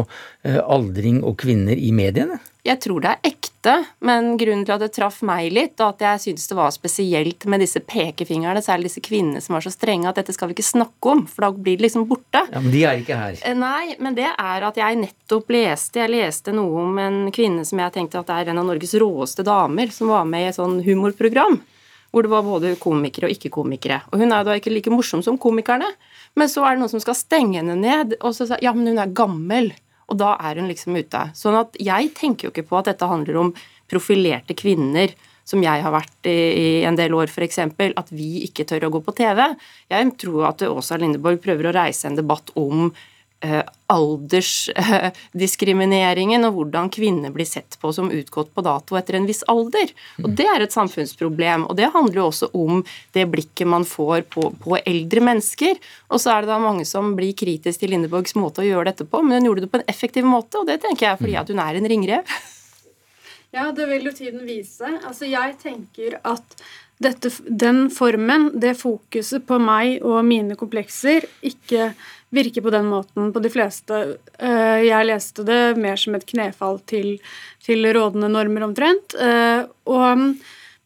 aldring 0.47 1.23
og 1.27 1.41
kvinner 1.43 1.75
i 1.75 1.91
mediene? 1.97 2.39
Jeg 2.67 2.81
tror 2.83 3.03
det 3.05 3.11
er 3.13 3.29
ekte, 3.31 3.75
men 4.03 4.33
grunnen 4.41 4.65
til 4.67 4.75
at 4.75 4.83
det 4.83 4.91
traff 4.97 5.21
meg 5.27 5.53
litt, 5.55 5.77
og 5.79 5.95
at 5.95 6.03
jeg 6.03 6.23
syntes 6.25 6.49
det 6.51 6.57
var 6.59 6.73
spesielt 6.75 7.47
med 7.51 7.63
disse 7.63 7.79
pekefingrene, 7.83 8.63
særlig 8.65 8.91
disse 8.91 9.03
kvinnene 9.05 9.43
som 9.45 9.55
var 9.55 9.63
så 9.63 9.71
strenge, 9.71 10.09
at 10.11 10.19
dette 10.19 10.35
skal 10.35 10.51
vi 10.51 10.57
ikke 10.57 10.67
snakke 10.67 11.13
om, 11.13 11.23
for 11.31 11.47
da 11.47 11.53
blir 11.55 11.79
det 11.79 11.87
liksom 11.87 12.09
borte. 12.11 12.43
Ja, 12.51 12.63
Men 12.63 12.75
de 12.75 12.83
er 12.83 13.03
ikke 13.03 13.21
her. 13.21 13.39
Eh, 13.39 13.55
nei, 13.59 13.95
men 14.03 14.19
det 14.19 14.27
er 14.33 14.67
at 14.67 14.81
jeg 14.81 14.99
nettopp 15.05 15.55
leste 15.55 16.03
Jeg 16.03 16.13
leste 16.13 16.53
noe 16.55 16.83
om 16.83 16.99
en 17.01 17.17
kvinne 17.35 17.65
som 17.67 17.81
jeg 17.81 17.95
tenkte 17.95 18.21
at 18.21 18.35
er 18.35 18.51
en 18.51 18.61
av 18.63 18.69
Norges 18.69 18.97
råeste 18.99 19.47
damer, 19.47 19.95
som 19.95 20.11
var 20.11 20.27
med 20.27 20.49
i 20.49 20.51
et 20.51 20.59
sånn 20.59 20.81
humorprogram. 20.87 21.61
Hvor 22.11 22.25
det 22.25 22.31
var 22.33 22.45
både 22.47 22.75
komikere 22.81 23.29
og 23.29 23.35
ikke-komikere. 23.35 24.03
Og 24.11 24.23
hun 24.23 24.33
er 24.33 24.43
jo 24.43 24.49
da 24.51 24.59
ikke 24.59 24.73
like 24.73 24.93
morsom 24.93 25.23
som 25.23 25.39
komikerne. 25.39 25.89
Men 26.39 26.51
så 26.51 26.65
er 26.65 26.77
det 26.77 26.83
noen 26.83 26.93
som 26.93 27.03
skal 27.03 27.19
stenge 27.19 27.61
henne 27.61 27.77
ned, 27.79 28.19
og 28.23 28.35
så 28.37 28.47
sier 28.49 28.63
ja, 28.65 28.73
men 28.77 28.89
hun 28.93 29.03
er 29.03 29.13
gammel. 29.17 29.73
Og 30.07 30.19
da 30.21 30.35
er 30.49 30.61
hun 30.61 30.69
liksom 30.71 30.97
ute. 30.99 31.23
Sånn 31.35 31.57
at 31.59 31.79
jeg 31.83 32.13
tenker 32.19 32.49
jo 32.49 32.53
ikke 32.55 32.69
på 32.69 32.79
at 32.79 32.91
dette 32.93 33.09
handler 33.11 33.41
om 33.41 33.55
profilerte 33.91 34.55
kvinner, 34.59 35.15
som 35.47 35.63
jeg 35.63 35.83
har 35.83 35.95
vært 35.95 36.27
i, 36.27 36.83
en 36.87 36.99
del 36.99 37.15
år, 37.15 37.31
f.eks., 37.31 37.61
at 37.63 38.09
vi 38.15 38.43
ikke 38.47 38.67
tør 38.67 38.89
å 38.89 38.93
gå 38.97 39.03
på 39.07 39.15
TV. 39.19 39.43
Jeg 39.93 40.15
tror 40.19 40.49
at 40.51 40.65
Åsa 40.67 40.99
Lindeborg 40.99 41.39
prøver 41.43 41.71
å 41.71 41.77
reise 41.77 42.09
en 42.11 42.19
debatt 42.19 42.51
om 42.59 42.89
aldersdiskrimineringen 43.93 46.45
og 46.49 46.55
hvordan 46.57 46.89
kvinner 46.91 47.31
blir 47.35 47.47
sett 47.47 47.79
på 47.81 47.93
som 47.95 48.11
utgått 48.11 48.55
på 48.55 48.63
dato 48.65 48.97
etter 48.99 49.15
en 49.19 49.27
viss 49.29 49.43
alder. 49.51 49.87
Og 50.25 50.31
Det 50.39 50.47
er 50.51 50.61
et 50.65 50.73
samfunnsproblem. 50.73 51.67
og 51.69 51.77
Det 51.77 51.95
handler 51.95 52.17
jo 52.17 52.27
også 52.31 52.47
om 52.55 52.85
det 53.13 53.31
blikket 53.31 53.69
man 53.69 53.85
får 53.85 54.21
på, 54.33 54.51
på 54.57 54.79
eldre 54.85 55.21
mennesker. 55.21 55.75
Og 56.11 56.21
så 56.21 56.31
er 56.33 56.41
det 56.43 56.51
da 56.51 56.59
mange 56.59 56.85
som 56.89 57.17
blir 57.17 57.33
kritisk 57.37 57.81
til 57.81 57.91
Lindeborgs 57.95 58.35
måte 58.35 58.61
å 58.65 58.67
gjøre 58.67 58.85
dette 58.91 59.05
på, 59.05 59.23
men 59.23 59.37
hun 59.39 59.47
gjorde 59.51 59.63
det 59.67 59.73
på 59.73 59.79
en 59.81 59.91
effektiv 59.93 60.25
måte, 60.25 60.59
og 60.59 60.67
det 60.67 60.81
tenker 60.83 61.07
jeg 61.11 61.19
fordi 61.21 61.37
at 61.37 61.49
hun 61.53 61.63
er 61.63 61.75
en 61.77 61.91
ringrev. 61.93 62.23
Ja, 63.55 63.73
det 63.73 63.87
vil 63.89 64.05
jo 64.05 64.13
tiden 64.13 64.45
vise. 64.45 64.85
Altså, 65.07 65.25
jeg 65.31 65.55
tenker 65.63 66.19
at 66.27 66.43
dette, 67.03 67.31
den 67.49 67.89
formen, 67.93 68.51
det 68.61 68.77
fokuset 68.81 69.45
på 69.49 69.59
meg 69.61 70.05
og 70.05 70.25
mine 70.25 70.57
komplekser, 70.57 71.27
ikke 71.45 71.91
virker 72.35 72.63
på 72.63 72.71
den 72.71 72.87
måten 72.91 73.33
på 73.33 73.43
de 73.43 73.53
fleste. 73.53 74.03
Eh, 74.39 74.83
jeg 74.87 75.09
leste 75.09 75.47
det 75.47 75.79
mer 75.79 75.99
som 76.01 76.17
et 76.17 76.27
knefall 76.27 76.81
til, 76.89 77.17
til 77.65 77.87
rådende 77.95 78.31
normer, 78.33 78.67
omtrent. 78.67 79.15
Eh, 79.15 79.63
og 79.87 80.33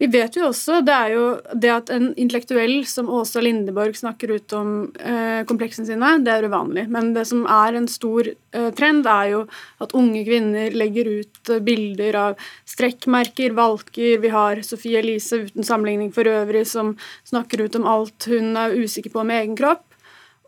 vi 0.00 0.08
vet 0.08 0.36
jo 0.36 0.46
også 0.46 0.78
det 0.84 0.94
er 0.96 1.10
jo 1.12 1.24
det 1.60 1.70
at 1.74 1.90
en 1.92 2.06
intellektuell 2.16 2.86
som 2.88 3.10
Åsa 3.12 3.42
Lindeborg 3.44 3.98
snakker 3.98 4.32
ut 4.32 4.54
om 4.56 4.70
eh, 4.96 5.42
kompleksene 5.48 5.88
sine, 5.88 6.12
det 6.24 6.32
er 6.32 6.48
uvanlig. 6.48 6.86
Men 6.92 7.12
det 7.16 7.26
som 7.28 7.44
er 7.44 7.76
en 7.76 7.88
stor 7.88 8.30
trend, 8.76 9.04
er 9.06 9.28
jo 9.34 9.42
at 9.84 9.92
unge 9.96 10.24
kvinner 10.26 10.72
legger 10.76 11.08
ut 11.20 11.52
bilder 11.66 12.16
av 12.18 12.48
strekkmerker, 12.68 13.52
valker. 13.56 14.16
Vi 14.24 14.32
har 14.32 14.64
Sofie 14.66 15.00
Elise 15.00 15.44
uten 15.44 15.68
sammenligning 15.68 16.12
for 16.16 16.28
øvrig 16.28 16.64
som 16.68 16.96
snakker 17.28 17.64
ut 17.64 17.76
om 17.80 17.86
alt 17.88 18.28
hun 18.30 18.56
er 18.56 18.76
usikker 18.80 19.12
på 19.14 19.24
med 19.24 19.44
egen 19.44 19.60
kropp. 19.60 19.84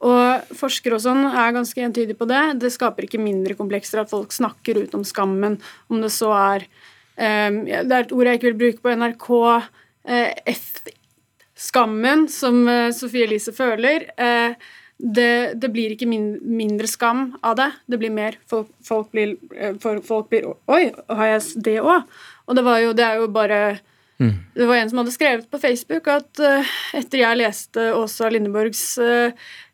Og 0.03 0.55
Forskere 0.59 0.99
og 0.99 1.05
sånn 1.05 1.27
er 1.31 1.55
ganske 1.55 1.85
entydige 1.85 2.19
på 2.19 2.27
det. 2.31 2.43
Det 2.63 2.73
skaper 2.75 3.07
ikke 3.07 3.23
mindre 3.23 3.55
komplekser 3.59 4.03
at 4.03 4.11
folk 4.11 4.35
snakker 4.35 4.81
ut 4.83 4.97
om 4.99 5.05
skammen, 5.07 5.61
om 5.93 6.03
det 6.03 6.11
så 6.15 6.33
er 6.35 6.67
Um, 7.13 7.65
det 7.69 7.93
er 7.93 8.07
et 8.07 8.13
ord 8.15 8.29
jeg 8.29 8.39
ikke 8.39 8.49
vil 8.51 8.61
bruke 8.61 8.85
på 8.85 8.95
NRK. 8.97 9.29
Uh, 10.09 10.31
F-skammen, 10.55 12.27
som 12.33 12.63
uh, 12.69 12.89
Sofie 12.97 13.29
Elise 13.29 13.53
føler. 13.57 14.09
Uh, 14.17 14.57
det, 15.03 15.59
det, 15.59 15.71
blir 15.75 15.93
ikke 15.93 16.07
min, 16.09 16.37
mindre 16.47 16.89
skam 16.91 17.33
av 17.43 17.57
det. 17.59 17.71
Det 17.91 17.99
blir 18.01 18.13
mer. 18.15 18.39
Folk, 18.51 18.71
folk, 18.87 19.11
blir, 19.13 19.37
folk 19.81 20.29
blir, 20.31 20.53
Oi, 20.71 20.85
har 21.11 21.33
jeg 21.35 21.65
det 21.69 21.81
òg? 21.83 22.07
Og 22.47 22.59
det, 22.59 22.65
var 22.67 22.79
jo, 22.83 22.93
det 22.97 23.07
er 23.07 23.19
jo 23.19 23.27
bare 23.33 23.59
mm. 24.23 24.33
Det 24.55 24.69
var 24.69 24.79
en 24.79 24.93
som 24.93 25.03
hadde 25.03 25.15
skrevet 25.15 25.51
på 25.51 25.59
Facebook 25.63 26.07
at 26.13 26.43
etter 26.95 27.23
jeg 27.23 27.39
leste 27.41 27.89
Åsa 27.99 28.31
Lindeborgs 28.31 28.85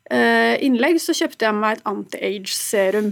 innlegg, 0.08 0.96
så 1.02 1.12
kjøpte 1.12 1.44
jeg 1.44 1.56
meg 1.58 1.76
et 1.76 1.90
anti-age-serum. 1.90 3.10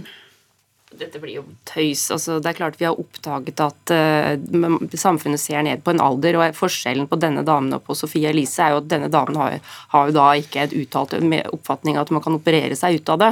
Dette 0.95 1.19
blir 1.19 1.41
jo 1.41 1.43
tøys. 1.67 2.05
Altså, 2.15 2.37
det 2.39 2.51
er 2.51 2.57
klart 2.61 2.77
Vi 2.79 2.87
har 2.87 2.95
oppdaget 2.95 3.59
at 3.59 3.91
uh, 3.91 4.77
samfunnet 4.95 5.41
ser 5.41 5.65
ned 5.67 5.83
på 5.83 5.91
en 5.91 6.01
alder. 6.03 6.37
og 6.39 6.55
Forskjellen 6.55 7.09
på 7.11 7.19
denne 7.19 7.43
damen 7.47 7.75
og 7.75 7.83
på 7.87 7.97
Sofie 7.97 8.31
Elise 8.31 8.63
er 8.63 8.75
jo 8.75 8.79
at 8.79 8.89
denne 8.93 9.11
damen 9.11 9.35
har, 9.35 9.59
har 9.93 10.07
jo 10.07 10.15
da 10.15 10.29
ikke 10.39 10.63
et 10.63 10.75
uttalt 10.77 11.17
oppfatning 11.17 11.97
av 11.97 12.07
at 12.07 12.15
man 12.15 12.23
kan 12.23 12.39
operere 12.39 12.77
seg 12.79 13.01
ut 13.01 13.13
av 13.13 13.21
det. 13.25 13.31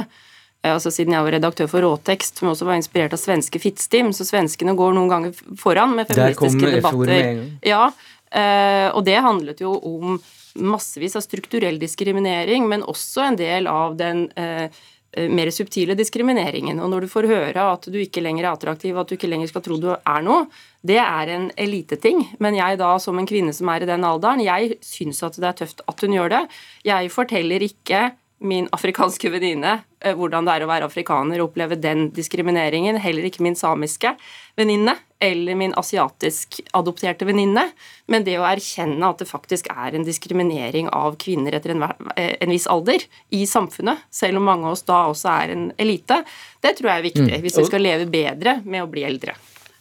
Uh, 0.60 0.74
altså 0.76 0.92
Siden 0.92 1.16
jeg 1.16 1.24
var 1.24 1.36
redaktør 1.38 1.72
for 1.72 1.86
Råtekst, 1.86 2.42
som 2.42 2.52
også 2.52 2.68
var 2.68 2.76
inspirert 2.76 3.16
av 3.16 3.22
svenske 3.24 3.62
Fittstim, 3.62 4.12
så 4.12 4.28
svenskene 4.28 4.76
går 4.76 4.92
noen 4.98 5.14
ganger 5.14 5.44
foran 5.56 5.96
med 5.96 6.12
feministiske 6.12 6.76
debatter. 6.76 7.40
Ja, 7.64 7.88
uh, 7.88 8.88
og 8.92 9.00
det 9.08 9.16
handlet 9.24 9.64
jo 9.64 9.78
om 9.80 10.20
massevis 10.58 11.16
av 11.18 11.24
strukturell 11.24 11.80
diskriminering, 11.82 12.68
men 12.68 12.84
også 12.86 13.26
en 13.28 13.40
del 13.40 13.70
av 13.70 13.96
den 13.98 14.26
uh, 14.38 14.68
Eh, 15.16 15.30
mer 15.30 15.48
subtile 15.50 15.94
diskrimineringen. 15.96 16.76
Og 16.82 16.90
når 16.92 17.06
du 17.06 17.08
får 17.08 17.28
høre 17.30 17.62
at 17.72 17.86
du 17.88 17.96
ikke 18.02 18.20
lenger 18.20 18.44
er 18.44 18.50
attraktiv, 18.50 18.98
at 19.00 19.08
du 19.08 19.14
ikke 19.16 19.30
lenger 19.30 19.48
skal 19.48 19.62
tro 19.64 19.78
du 19.80 19.88
er 19.94 20.24
noe, 20.26 20.44
det 20.84 20.98
er 21.00 21.32
en 21.32 21.46
eliteting. 21.56 22.20
Men 22.42 22.58
jeg 22.58 22.76
da, 22.82 22.90
som 23.00 23.16
en 23.16 23.28
kvinne 23.28 23.54
som 23.56 23.70
er 23.72 23.86
i 23.86 23.88
den 23.88 24.04
alderen, 24.04 24.44
jeg 24.44 24.76
syns 24.84 25.22
at 25.24 25.38
det 25.40 25.48
er 25.48 25.56
tøft 25.62 25.80
at 25.88 26.04
hun 26.04 26.18
gjør 26.18 26.34
det. 26.34 26.42
Jeg 26.84 27.08
forteller 27.14 27.64
ikke 27.64 28.02
min 28.38 28.68
afrikanske 28.72 29.30
venninne 29.32 29.78
eh, 30.00 30.14
hvordan 30.16 30.44
det 30.46 30.54
er 30.56 30.64
å 30.64 30.68
være 30.68 30.88
afrikaner 30.88 31.40
og 31.40 31.50
oppleve 31.50 31.78
den 31.80 32.10
diskrimineringen. 32.16 32.98
Heller 33.00 33.28
ikke 33.28 33.44
min 33.46 33.56
samiske 33.56 34.12
venninne 34.58 34.96
eller 35.22 35.56
min 35.56 35.72
asiatisk-adopterte 35.80 37.24
venninne. 37.28 37.70
Men 38.12 38.26
det 38.26 38.36
å 38.36 38.46
erkjenne 38.48 39.08
at 39.08 39.22
det 39.22 39.30
faktisk 39.30 39.70
er 39.72 39.96
en 39.96 40.04
diskriminering 40.04 40.90
av 40.92 41.16
kvinner 41.20 41.56
etter 41.56 41.72
en, 41.72 41.88
eh, 42.16 42.36
en, 42.36 42.52
viss 42.52 42.68
alder 42.68 43.08
i 43.32 43.46
samfunnet, 43.48 44.04
selv 44.10 44.42
om 44.42 44.48
mange 44.52 44.68
av 44.68 44.76
oss 44.76 44.84
da 44.84 45.06
også 45.08 45.32
er 45.32 45.56
en 45.56 45.68
elite, 45.80 46.22
det 46.60 46.76
tror 46.76 46.92
jeg 46.92 46.98
er 46.98 47.10
viktig 47.10 47.28
mm. 47.32 47.42
hvis 47.44 47.60
vi 47.62 47.68
skal 47.70 47.86
leve 47.88 48.10
bedre 48.10 48.60
med 48.64 48.84
å 48.84 48.90
bli 48.90 49.08
eldre. 49.08 49.36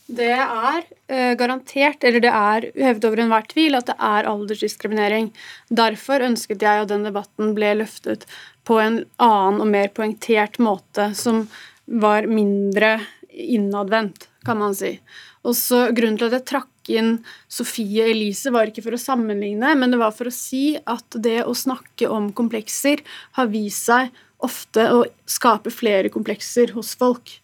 Det 0.06 0.30
er 0.30 0.84
eh, 1.10 1.34
garantert, 1.38 2.04
eller 2.06 2.22
det 2.22 2.30
er 2.32 2.68
hevet 2.78 3.06
over 3.08 3.24
enhver 3.24 3.48
tvil, 3.50 3.78
at 3.78 3.88
det 3.90 3.96
er 3.98 4.28
aldersdiskriminering. 4.30 5.32
Derfor 5.74 6.22
ønsket 6.28 6.62
jeg 6.62 6.84
at 6.84 6.92
den 6.92 7.08
debatten 7.08 7.56
ble 7.58 7.72
løftet 7.80 8.28
på 8.70 8.78
en 8.82 9.00
annen 9.22 9.64
og 9.64 9.72
mer 9.72 9.90
poengtert 9.98 10.60
måte, 10.62 11.10
som 11.18 11.48
var 11.86 12.30
mindre 12.30 13.00
innadvendt, 13.34 14.28
kan 14.46 14.62
man 14.62 14.78
si. 14.78 15.00
Og 15.46 15.58
så 15.58 15.88
Grunnen 15.94 16.20
til 16.22 16.30
at 16.30 16.38
jeg 16.40 16.48
trakk 16.54 16.92
inn 16.94 17.12
Sofie 17.50 18.06
Elise, 18.12 18.54
var 18.54 18.70
ikke 18.70 18.84
for 18.86 18.98
å 18.98 19.02
sammenligne, 19.02 19.74
men 19.78 19.94
det 19.94 20.02
var 20.02 20.14
for 20.14 20.30
å 20.30 20.34
si 20.34 20.76
at 20.78 21.18
det 21.18 21.42
å 21.46 21.58
snakke 21.58 22.10
om 22.14 22.30
komplekser 22.38 23.02
har 23.40 23.50
vist 23.54 23.90
seg 23.90 24.14
ofte 24.46 24.86
å 24.94 25.02
skape 25.30 25.74
flere 25.74 26.14
komplekser 26.14 26.76
hos 26.78 26.94
folk. 26.98 27.40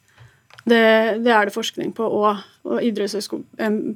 Det, 0.64 0.82
det, 1.26 1.32
er 1.34 1.48
det 1.48 1.56
forskning 1.56 1.94
på, 1.98 2.06
og, 2.06 2.42
og 2.70 2.84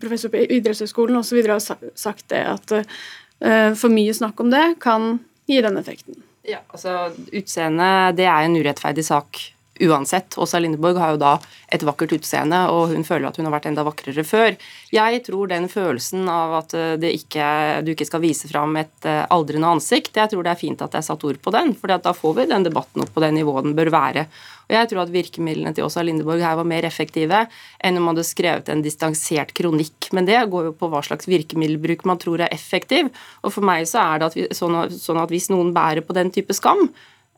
professor 0.01 0.31
på 0.33 0.45
idrettshøyskolen 0.57 1.19
osv. 1.19 1.41
har 1.45 1.61
sagt 1.61 2.25
det, 2.33 2.41
at 2.41 2.73
uh, 2.79 3.73
for 3.77 3.93
mye 3.93 4.15
snakk 4.17 4.39
om 4.41 4.49
det 4.53 4.65
kan 4.81 5.19
gi 5.45 5.61
den 5.61 5.77
effekten. 5.77 6.17
Ja, 6.45 6.61
altså 6.69 7.11
Utseende 7.33 8.13
det 8.17 8.25
er 8.29 8.45
en 8.45 8.57
urettferdig 8.57 9.05
sak 9.05 9.41
uansett. 9.83 10.37
Åsa 10.37 10.59
Lindeborg 10.59 10.99
har 11.01 11.15
jo 11.15 11.21
da 11.21 11.33
et 11.73 11.83
vakkert 11.83 12.15
utseende, 12.15 12.61
og 12.71 12.93
hun 12.93 13.05
føler 13.07 13.29
at 13.29 13.39
hun 13.39 13.47
har 13.47 13.55
vært 13.57 13.69
enda 13.71 13.85
vakrere 13.87 14.25
før. 14.27 14.55
Jeg 14.93 15.21
tror 15.27 15.51
den 15.51 15.67
følelsen 15.71 16.29
av 16.31 16.55
at 16.61 16.75
eh, 16.77 17.07
ikke, 17.11 17.47
du 17.85 17.93
ikke 17.95 18.07
skal 18.07 18.23
vise 18.23 18.49
fram 18.51 18.77
et 18.79 19.09
eh, 19.09 19.23
aldrende 19.33 19.75
ansikt, 19.75 20.15
jeg 20.15 20.31
tror 20.31 20.45
det 20.45 20.53
er 20.55 20.61
fint 20.61 20.83
at 20.83 20.95
det 20.95 21.01
er 21.01 21.07
satt 21.09 21.25
ord 21.27 21.41
på 21.41 21.55
den, 21.55 21.73
for 21.77 21.91
da 21.91 22.15
får 22.15 22.37
vi 22.39 22.49
den 22.51 22.67
debatten 22.67 23.03
opp 23.03 23.13
på 23.15 23.23
det 23.23 23.33
nivået 23.35 23.67
den 23.67 23.77
bør 23.77 23.91
være. 23.95 24.27
Og 24.65 24.73
jeg 24.73 24.89
tror 24.89 25.03
at 25.03 25.13
virkemidlene 25.13 25.73
til 25.77 25.85
Åsa 25.85 26.01
Lindeborg 26.01 26.41
her 26.41 26.57
var 26.57 26.67
mer 26.67 26.87
effektive 26.87 27.43
enn 27.85 27.99
om 27.99 28.07
man 28.07 28.15
hadde 28.15 28.25
skrevet 28.27 28.71
en 28.73 28.81
distansert 28.85 29.53
kronikk. 29.57 30.09
Men 30.15 30.25
det 30.29 30.39
går 30.49 30.71
jo 30.71 30.77
på 30.77 30.89
hva 30.89 31.03
slags 31.05 31.29
virkemiddelbruk 31.29 32.05
man 32.09 32.21
tror 32.21 32.41
er 32.41 32.53
effektiv. 32.55 33.11
Og 33.45 33.53
for 33.53 33.65
meg 33.67 33.85
så 33.89 34.01
er 34.01 34.21
det 34.21 34.31
at 34.31 34.39
vi, 34.39 34.47
sånn, 34.57 34.79
sånn 34.89 35.21
at 35.21 35.33
hvis 35.33 35.51
noen 35.53 35.69
bærer 35.75 36.05
på 36.05 36.17
den 36.17 36.33
type 36.33 36.55
skam, 36.57 36.87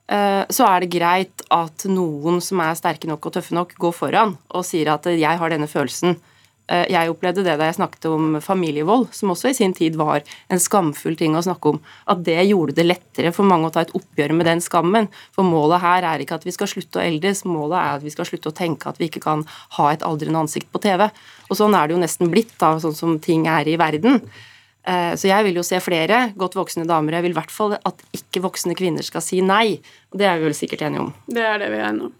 så 0.07 0.63
er 0.63 0.83
det 0.83 0.91
greit 0.93 1.41
at 1.51 1.83
noen 1.91 2.37
som 2.39 2.61
er 2.63 2.77
sterke 2.79 3.09
nok 3.09 3.25
og 3.27 3.33
tøffe 3.35 3.55
nok, 3.57 3.73
går 3.75 3.91
foran 3.91 4.37
og 4.55 4.63
sier 4.63 4.93
at 4.93 5.03
'jeg 5.03 5.37
har 5.37 5.49
denne 5.51 5.67
følelsen'. 5.67 6.15
Eh, 6.67 6.83
jeg 6.91 7.11
opplevde 7.11 7.45
det 7.45 7.53
da 7.59 7.69
jeg 7.69 7.77
snakket 7.77 8.09
om 8.11 8.35
familievold, 8.43 9.07
som 9.15 9.31
også 9.31 9.53
i 9.53 9.55
sin 9.55 9.73
tid 9.75 9.95
var 9.99 10.25
en 10.51 10.59
skamfull 10.59 11.15
ting 11.19 11.37
å 11.37 11.43
snakke 11.45 11.71
om. 11.71 11.79
At 12.11 12.25
det 12.27 12.41
gjorde 12.49 12.75
det 12.75 12.87
lettere 12.89 13.31
for 13.35 13.47
mange 13.47 13.69
å 13.69 13.73
ta 13.73 13.85
et 13.85 13.93
oppgjør 13.95 14.35
med 14.35 14.49
den 14.49 14.63
skammen. 14.63 15.07
For 15.35 15.47
målet 15.47 15.83
her 15.83 16.07
er 16.09 16.23
ikke 16.23 16.41
at 16.41 16.47
vi 16.47 16.55
skal 16.55 16.71
slutte 16.71 16.99
å 16.99 17.05
eldes, 17.05 17.45
målet 17.47 17.79
er 17.79 17.95
at 17.95 18.03
vi 18.03 18.11
skal 18.11 18.27
slutte 18.27 18.51
å 18.51 18.57
tenke 18.57 18.91
at 18.91 18.99
vi 18.99 19.07
ikke 19.07 19.23
kan 19.23 19.45
ha 19.79 19.87
et 19.93 20.03
aldrende 20.07 20.43
ansikt 20.43 20.69
på 20.73 20.83
TV. 20.83 21.07
Og 21.47 21.55
sånn 21.55 21.77
er 21.77 21.87
det 21.87 21.95
jo 21.95 22.03
nesten 22.03 22.33
blitt, 22.33 22.51
da, 22.59 22.75
sånn 22.83 22.97
som 22.97 23.15
ting 23.23 23.47
er 23.47 23.71
i 23.71 23.79
verden. 23.79 24.19
Eh, 24.87 25.13
så 25.19 25.27
jeg 25.27 25.43
vil 25.47 25.57
jo 25.59 25.65
se 25.67 25.79
flere 25.83 26.29
godt 26.39 26.55
voksne 26.55 26.85
damer. 26.87 27.17
Jeg 27.17 27.25
vil 27.25 27.33
i 27.35 27.37
hvert 27.37 27.51
fall 27.51 27.75
at 27.75 28.03
ikke 28.15 28.43
voksne 28.45 28.75
kvinner 28.77 29.03
skal 29.03 29.23
si 29.23 29.41
nei. 29.43 29.79
Og 30.13 30.21
det 30.21 30.29
er 30.29 30.39
vi 30.39 30.47
vel 30.47 30.55
sikkert 30.55 30.85
enige 30.87 31.03
om. 31.03 31.09
Det 31.27 31.43
er 31.43 31.59
det 31.59 31.71
vi 31.73 31.81
er 31.81 31.89
enige 31.89 32.07
om. 32.07 32.13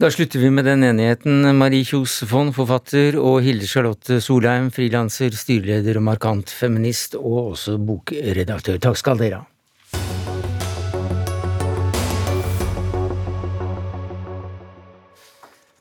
Da 0.00 0.10
slutter 0.12 0.40
vi 0.40 0.52
med 0.52 0.68
den 0.68 0.86
enigheten. 0.86 1.44
Marie 1.58 1.84
Kjos 1.88 2.20
Fonn, 2.28 2.54
forfatter, 2.56 3.18
og 3.20 3.42
Hilde 3.44 3.68
Charlotte 3.68 4.20
Solheim, 4.24 4.70
frilanser, 4.72 5.36
styreleder 5.36 6.00
og 6.00 6.08
markant 6.12 6.52
feminist, 6.52 7.18
og 7.20 7.52
også 7.56 7.76
bokredaktør. 7.82 8.80
Takk 8.88 9.02
skal 9.02 9.20
dere 9.20 9.42
ha. 9.42 9.50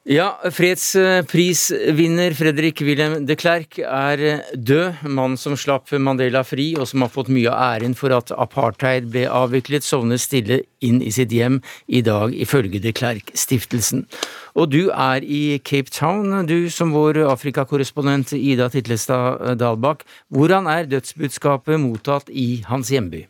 Ja, 0.05 0.35
fredsprisvinner 0.53 2.35
Fredrik 2.37 2.83
Wilhelm 2.85 3.23
de 3.25 3.33
Klerk 3.33 3.79
er 3.81 4.43
død. 4.53 5.01
Mannen 5.09 5.33
som 5.33 5.55
slapp 5.57 5.89
Mandela 5.97 6.43
fri, 6.45 6.75
og 6.77 6.85
som 6.91 7.01
har 7.01 7.09
fått 7.09 7.31
mye 7.33 7.49
av 7.49 7.79
æren 7.79 7.97
for 7.97 8.13
at 8.13 8.29
apartheid 8.29 9.09
ble 9.09 9.25
avviklet, 9.25 9.81
sovner 9.81 10.21
stille 10.21 10.61
inn 10.85 11.01
i 11.01 11.09
sitt 11.09 11.33
hjem 11.33 11.57
i 11.89 12.03
dag, 12.05 12.37
ifølge 12.37 12.77
de 12.85 12.93
Klerk-stiftelsen. 12.93 14.05
Og 14.53 14.69
du 14.77 14.93
er 14.93 15.25
i 15.25 15.57
Cape 15.65 15.89
Town, 15.89 16.45
du 16.45 16.69
som 16.69 16.93
vår 16.93 17.25
Afrikakorrespondent 17.25 18.37
Ida 18.37 18.69
Titlestad 18.69 19.57
Dalbakk. 19.57 20.05
Hvordan 20.29 20.69
er 20.69 20.85
dødsbudskapet 20.85 21.81
mottatt 21.81 22.29
i 22.29 22.61
hans 22.69 22.93
hjemby? 22.93 23.25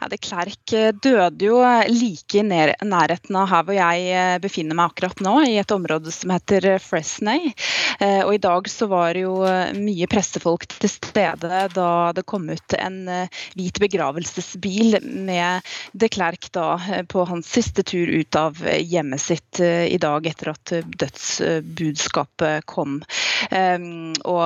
Ja, 0.00 0.08
de 0.08 0.18
Klerk 0.18 0.72
eh, 0.72 0.92
døde 0.92 1.48
jo 1.48 1.60
like 1.90 2.40
i 2.40 2.44
nærheten 2.44 3.38
av 3.38 3.48
her 3.50 3.64
hvor 3.66 3.76
jeg 3.76 4.08
eh, 4.12 4.36
befinner 4.42 4.78
meg 4.78 4.92
akkurat 4.92 5.22
nå, 5.24 5.34
i 5.48 5.56
et 5.60 5.74
område 5.74 6.12
som 6.14 6.32
heter 6.34 6.68
eh, 6.74 6.82
Fresnay. 6.82 7.52
Og 7.96 8.34
I 8.34 8.40
dag 8.42 8.66
så 8.68 8.86
var 8.90 9.14
det 9.16 9.22
jo 9.22 9.38
mye 9.72 10.06
pressefolk 10.10 10.66
til 10.68 10.90
stede 10.90 11.60
da 11.72 12.12
det 12.12 12.26
kom 12.28 12.44
ut 12.50 12.74
en 12.76 12.98
hvit 13.56 13.78
begravelsesbil 13.80 14.98
med 15.00 15.64
de 15.96 16.10
Klerk 16.12 16.50
da 16.52 16.76
på 17.08 17.24
hans 17.30 17.48
siste 17.56 17.86
tur 17.88 18.10
ut 18.12 18.36
av 18.36 18.60
hjemmet 18.60 19.22
sitt 19.22 19.62
i 19.62 19.96
dag, 20.02 20.28
etter 20.28 20.52
at 20.52 20.74
dødsbudskapet 21.00 22.66
kom. 22.68 22.98
Og 24.28 24.44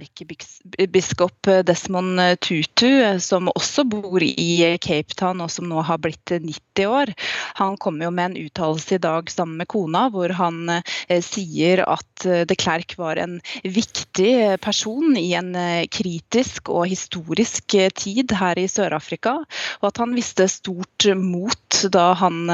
erkebiskop 0.00 1.52
Desmond 1.70 2.24
Tutu, 2.42 2.90
som 3.22 3.52
også 3.54 3.86
bor 3.86 4.26
i 4.26 4.67
Cape 4.76 5.16
Town, 5.16 5.40
og 5.40 5.50
som 5.52 5.68
nå 5.70 5.80
har 5.86 6.00
blitt 6.02 6.34
90 6.34 6.86
år. 6.86 7.12
Han 7.58 7.78
kom 7.80 8.00
jo 8.02 8.10
med 8.14 8.30
en 8.32 8.46
uttalelse 8.46 8.98
i 8.98 9.02
dag 9.02 9.30
sammen 9.32 9.58
med 9.62 9.70
kona, 9.70 10.06
hvor 10.12 10.34
han 10.36 10.68
eh, 10.76 11.22
sier 11.24 11.82
at 11.86 12.26
eh, 12.26 12.44
de 12.48 12.58
Klerk 12.58 12.96
var 13.00 13.20
en 13.22 13.38
viktig 13.64 14.58
person 14.64 15.16
i 15.18 15.32
en 15.38 15.54
eh, 15.58 15.86
kritisk 15.90 16.68
og 16.74 16.88
historisk 16.90 17.78
tid 17.98 18.36
her 18.38 18.60
i 18.60 18.68
Sør-Afrika, 18.70 19.38
og 19.80 19.88
at 19.90 20.02
han 20.02 20.14
viste 20.16 20.48
stort 20.50 21.08
mot 21.18 21.80
da 21.92 22.10
han 22.18 22.50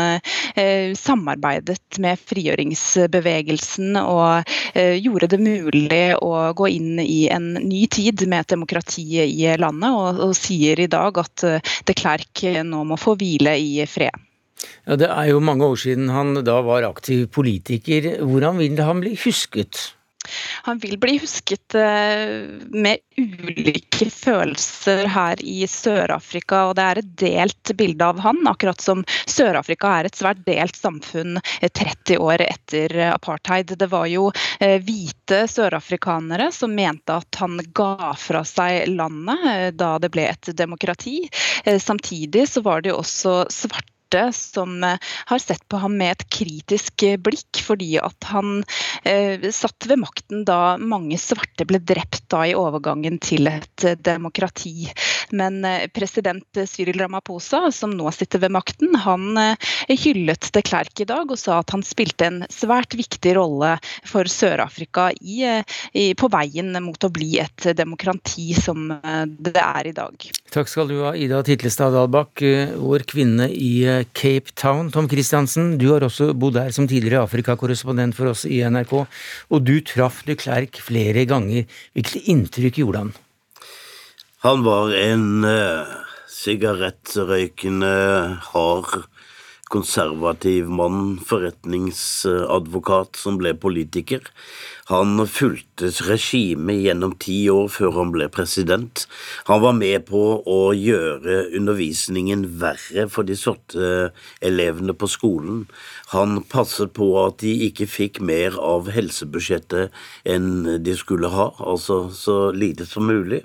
samarbeidet 0.99 1.99
med 2.03 2.21
frigjøringsbevegelsen 2.31 3.99
og 4.01 4.53
gjorde 4.75 5.29
det 5.33 5.41
mulig 5.43 6.03
å 6.23 6.53
gå 6.57 6.69
inn 6.71 7.01
i 7.03 7.25
en 7.33 7.53
ny 7.59 7.85
tid 7.91 8.23
med 8.29 8.45
et 8.45 8.55
demokrati 8.55 9.07
i 9.25 9.49
landet, 9.61 9.91
og, 9.91 10.23
og 10.29 10.37
sier 10.39 10.81
i 10.81 10.91
dag 10.91 11.19
at 11.25 11.47
de 11.89 11.97
Klerk 11.99 12.45
nå 12.67 12.85
må 12.87 12.99
få 13.01 13.17
hvile 13.19 13.57
i 13.59 13.83
fred. 13.91 14.15
Ja, 14.85 14.97
Det 14.97 15.09
er 15.09 15.31
jo 15.33 15.43
mange 15.45 15.67
år 15.67 15.79
siden 15.81 16.11
han 16.13 16.35
da 16.47 16.61
var 16.65 16.87
aktiv 16.87 17.27
politiker. 17.33 18.15
Hvordan 18.23 18.61
vil 18.61 18.81
han 18.81 19.03
bli 19.05 19.15
husket? 19.25 19.95
Han 20.64 20.79
vil 20.79 20.99
bli 20.99 21.18
husket 21.22 21.75
eh, 21.75 22.45
med 22.70 22.99
ulike 23.16 24.09
følelser 24.11 25.07
her 25.12 25.41
i 25.45 25.66
Sør-Afrika, 25.70 26.64
og 26.68 26.77
det 26.79 26.85
er 26.85 27.01
et 27.01 27.12
delt 27.20 27.72
bilde 27.79 28.09
av 28.09 28.22
han, 28.25 28.41
akkurat 28.49 28.81
som 28.81 29.05
Sør-Afrika 29.31 29.93
er 29.99 30.09
et 30.09 30.18
svært 30.18 30.43
delt 30.47 30.77
samfunn 30.79 31.39
30 31.62 32.18
år 32.18 32.45
etter 32.47 32.97
apartheid. 33.11 33.75
Det 33.79 33.91
var 33.93 34.09
jo 34.11 34.31
eh, 34.61 34.81
hvite 34.83 35.45
sørafrikanere 35.51 36.51
som 36.55 36.75
mente 36.75 37.20
at 37.20 37.41
han 37.43 37.61
ga 37.77 38.12
fra 38.18 38.45
seg 38.49 38.89
landet 38.93 39.49
eh, 39.51 39.70
da 39.77 39.97
det 40.03 40.12
ble 40.14 40.29
et 40.31 40.53
demokrati. 40.57 41.22
Samtidig 41.81 42.49
så 42.49 42.61
var 42.64 42.83
det 42.83 42.93
jo 42.93 43.01
også 43.01 43.45
svarte 43.53 43.93
svarte 44.15 44.33
som 44.33 44.85
eh, 44.85 44.99
har 45.27 45.39
sett 45.39 45.69
på 45.69 45.77
ham 45.77 45.97
med 45.97 46.12
et 46.12 46.29
kritisk 46.31 47.03
eh, 47.03 47.17
blikk, 47.17 47.62
fordi 47.62 47.99
at 47.99 48.25
han 48.25 48.65
eh, 49.05 49.51
satt 49.51 49.87
ved 49.87 49.99
makten 49.99 50.45
da 50.45 50.77
mange 50.79 51.19
svarte 51.19 51.65
ble 51.67 51.79
drept 51.79 52.29
da 52.31 52.47
i 52.47 52.55
overgangen 52.55 53.19
til 53.19 53.47
et 53.49 53.85
eh, 53.85 53.97
demokrati. 53.97 54.91
Men 55.31 55.65
president 55.95 56.67
Cyril 56.69 57.01
Ramaphosa, 57.01 57.73
som 57.73 57.91
nå 57.91 58.11
sitter 58.12 58.39
ved 58.39 58.53
makten, 58.53 58.95
han 58.95 59.57
hyllet 59.89 60.51
de 60.53 60.62
Klerk 60.62 61.01
i 61.01 61.07
dag 61.09 61.31
og 61.31 61.39
sa 61.41 61.59
at 61.62 61.73
han 61.75 61.83
spilte 61.83 62.29
en 62.29 62.43
svært 62.53 62.95
viktig 62.95 63.35
rolle 63.39 63.75
for 64.07 64.29
Sør-Afrika 64.31 65.09
på 66.21 66.31
veien 66.31 66.77
mot 66.85 67.09
å 67.09 67.11
bli 67.12 67.39
et 67.43 67.67
demokrati 67.77 68.53
som 68.55 68.93
det 69.25 69.57
er 69.59 69.91
i 69.91 69.97
dag. 69.97 70.29
Takk 70.55 70.69
skal 70.71 70.87
du 70.87 71.01
ha, 71.03 71.17
Ida 71.19 71.41
Titlestad 71.43 71.97
Dalbakk, 71.97 72.39
vår 72.79 73.03
kvinne 73.11 73.49
i 73.51 73.83
Cape 74.15 74.53
Town. 74.55 74.93
Tom 74.95 75.09
Christiansen, 75.11 75.73
du 75.81 75.89
har 75.91 76.05
også 76.07 76.29
bodd 76.39 76.61
her 76.61 76.71
som 76.71 76.87
tidligere 76.87 77.25
Afrikakorrespondent 77.27 78.15
for 78.15 78.31
oss 78.31 78.45
i 78.47 78.61
NRK, 78.63 78.93
og 79.51 79.65
du 79.67 79.81
traff 79.83 80.21
de 80.29 80.37
Klerk 80.39 80.79
flere 80.79 81.25
ganger. 81.27 81.67
Hvilket 81.99 82.31
inntrykk 82.31 82.79
gjorde 82.85 83.03
han? 83.03 83.11
Han 84.47 84.63
var 84.63 84.95
en 84.95 85.27
uh, 85.43 85.91
sigarettrøykende, 86.31 87.91
hard, 88.53 88.95
konservativ 89.75 90.68
mann, 90.70 91.18
forretningsadvokat 91.27 93.18
som 93.18 93.39
ble 93.41 93.55
politiker. 93.59 94.22
Han 94.91 95.22
fulgte 95.27 95.89
regimet 96.07 96.83
gjennom 96.85 97.14
ti 97.20 97.39
år 97.51 97.70
før 97.72 97.95
han 97.99 98.12
ble 98.14 98.29
president. 98.33 99.07
Han 99.49 99.62
var 99.64 99.75
med 99.79 100.07
på 100.11 100.22
å 100.45 100.59
gjøre 100.77 101.57
undervisningen 101.57 102.45
verre 102.61 103.09
for 103.11 103.27
de 103.27 103.37
sorte 103.39 104.11
elevene 104.45 104.95
på 104.95 105.09
skolen. 105.11 105.64
Han 106.12 106.43
passet 106.53 106.93
på 106.97 107.11
at 107.25 107.41
de 107.43 107.55
ikke 107.70 107.89
fikk 107.91 108.20
mer 108.20 108.59
av 108.61 108.93
helsebudsjettet 108.95 109.91
enn 110.29 110.85
de 110.85 110.95
skulle 111.01 111.33
ha, 111.33 111.51
altså 111.59 112.05
så 112.14 112.39
lite 112.55 112.87
som 112.87 113.09
mulig. 113.09 113.43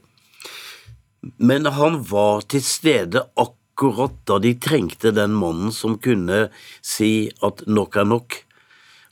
Men 1.40 1.66
han 1.76 2.04
var 2.08 2.46
til 2.48 2.64
stede 2.64 3.24
akkurat 3.36 3.59
da 4.26 4.40
de 4.40 4.54
trengte 4.60 5.12
den 5.16 5.36
mannen 5.40 5.72
som 5.72 5.98
kunne 5.98 6.50
si 6.82 7.30
at 7.42 7.64
nok 7.68 7.96
er 7.96 8.08
nok. 8.08 8.42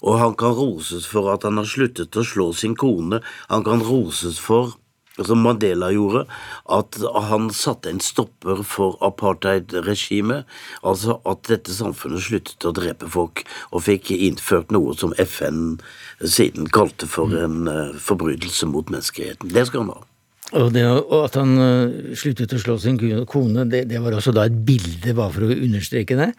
Og 0.06 0.20
han 0.20 0.36
kan 0.38 0.54
roses 0.54 1.08
for 1.10 1.32
at 1.34 1.46
han 1.48 1.58
har 1.58 1.66
sluttet 1.66 2.18
å 2.18 2.26
slå 2.26 2.52
sin 2.54 2.76
kone. 2.78 3.22
Han 3.50 3.64
kan 3.66 3.82
roses 3.82 4.38
for, 4.38 4.76
som 5.18 5.42
Mandela 5.42 5.90
gjorde, 5.90 6.28
at 6.70 7.00
han 7.30 7.50
satte 7.50 7.90
en 7.90 8.02
stopper 8.04 8.62
for 8.62 9.00
apartheid-regimet. 9.02 10.46
Altså 10.86 11.18
at 11.26 11.48
dette 11.50 11.74
samfunnet 11.74 12.28
sluttet 12.28 12.68
å 12.68 12.76
drepe 12.78 13.10
folk, 13.10 13.42
og 13.72 13.88
fikk 13.88 14.14
innført 14.14 14.70
noe 14.76 14.94
som 14.98 15.16
FN 15.18 15.80
siden 16.22 16.70
kalte 16.70 17.10
for 17.10 17.34
en 17.34 17.66
uh, 17.66 17.98
forbrytelse 17.98 18.70
mot 18.70 18.94
menneskeheten. 18.94 19.50
Det 19.50 19.66
skal 19.72 19.88
han 19.88 19.98
ha. 19.98 20.07
Og, 20.56 20.70
det, 20.72 20.86
og, 20.88 21.26
at 21.26 21.36
han 21.36 21.58
uh, 21.60 22.14
sluttet 22.16 22.54
å 22.56 22.62
slå 22.62 22.78
sin 22.80 23.00
kone, 23.28 23.66
det, 23.68 23.84
det, 23.90 24.00
var 24.00 24.16
også 24.16 24.32
da 24.36 24.46
et 24.48 24.56
bilde, 24.68 25.12
bare 25.12 25.34
for 25.34 25.44
å 25.44 25.52
understreke 25.52 26.16
det. 26.16 26.30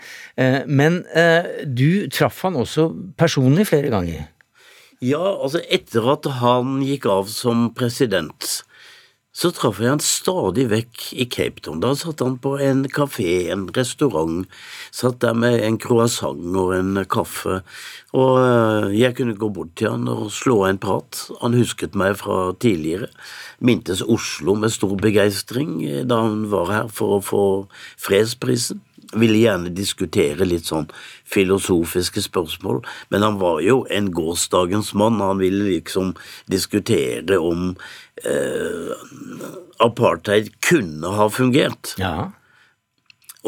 Uh, 0.41 0.65
men 0.65 1.03
uh, 1.13 1.45
du 1.67 2.09
traff 2.13 2.41
han 2.47 2.57
også 2.57 2.89
personlig 3.21 3.69
flere 3.69 3.93
ganger? 3.93 4.25
Ja, 5.05 5.21
altså 5.21 5.61
etter 5.71 6.09
at 6.11 6.27
han 6.41 6.81
gikk 6.87 7.05
av 7.13 7.29
som 7.31 7.69
president, 7.77 8.63
så 9.39 9.53
traff 9.55 9.79
jeg 9.79 9.93
han 9.93 10.03
stadig 10.03 10.65
vekk 10.73 11.05
i 11.23 11.27
Cape 11.31 11.63
Town. 11.63 11.79
Da 11.83 11.93
satt 11.95 12.25
han 12.25 12.39
på 12.43 12.57
en 12.63 12.83
kafé, 12.91 13.47
en 13.53 13.69
restaurant, 13.77 14.49
satt 14.91 15.21
der 15.23 15.37
med 15.39 15.61
en 15.63 15.79
croissant 15.79 16.59
og 16.59 16.73
en 16.75 17.05
kaffe, 17.07 17.61
og 18.19 18.41
eh, 18.43 18.97
jeg 18.99 19.15
kunne 19.19 19.37
gå 19.39 19.51
bort 19.55 19.77
til 19.79 19.93
han 19.95 20.11
og 20.11 20.33
slå 20.35 20.65
en 20.67 20.81
prat. 20.83 21.23
Han 21.43 21.55
husket 21.55 21.95
meg 21.99 22.17
fra 22.19 22.51
tidligere, 22.59 23.13
mintes 23.63 24.03
Oslo 24.03 24.57
med 24.59 24.75
stor 24.75 24.97
begeistring 24.99 25.79
eh, 25.87 26.03
da 26.09 26.25
han 26.27 26.49
var 26.51 26.75
her 26.75 26.91
for 26.91 27.19
å 27.19 27.25
få 27.25 27.47
fredsprisen 28.01 28.83
ville 29.17 29.41
gjerne 29.41 29.73
diskutere 29.73 30.47
litt 30.49 30.69
sånn 30.69 30.89
filosofiske 31.29 32.23
spørsmål, 32.27 32.83
men 33.13 33.25
han 33.25 33.39
var 33.41 33.63
jo 33.65 33.83
en 33.95 34.11
gårsdagens 34.13 34.93
mann. 34.99 35.23
Han 35.25 35.41
ville 35.41 35.71
liksom 35.71 36.15
diskutere 36.51 37.39
om 37.41 37.71
eh, 38.25 38.93
apartheid 39.85 40.53
kunne 40.65 41.15
ha 41.17 41.29
fungert. 41.33 41.95
Ja. 42.01 42.31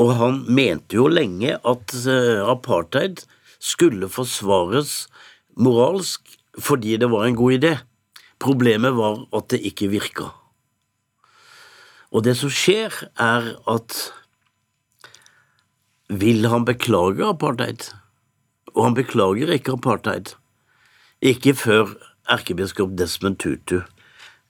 Og 0.00 0.14
han 0.16 0.44
mente 0.48 0.96
jo 0.96 1.08
lenge 1.10 1.58
at 1.58 1.94
eh, 2.06 2.40
apartheid 2.48 3.24
skulle 3.60 4.08
forsvares 4.08 5.04
moralsk 5.60 6.38
fordi 6.60 6.96
det 7.00 7.10
var 7.12 7.26
en 7.26 7.36
god 7.38 7.58
idé. 7.58 7.74
Problemet 8.40 8.96
var 8.96 9.20
at 9.36 9.50
det 9.52 9.60
ikke 9.68 9.90
virka. 9.92 10.30
Og 12.10 12.24
det 12.26 12.34
som 12.40 12.50
skjer, 12.50 12.94
er 13.20 13.52
at 13.70 13.98
vil 16.10 16.46
han 16.50 16.66
beklage 16.66 17.22
apartheid? 17.26 17.86
Og 18.74 18.84
han 18.88 18.98
beklager 18.98 19.52
ikke 19.54 19.76
apartheid. 19.78 20.34
Ikke 21.22 21.54
før 21.54 21.94
erkebiskop 22.30 22.96
Desmond 22.98 23.38
Tutu 23.38 23.80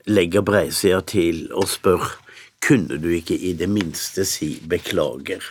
legger 0.08 0.44
breisida 0.44 1.00
til 1.04 1.48
og 1.52 1.68
spør 1.68 2.06
kunne 2.64 2.98
du 3.00 3.08
ikke 3.12 3.36
i 3.36 3.52
det 3.56 3.68
minste 3.72 4.24
si 4.28 4.54
beklager. 4.68 5.44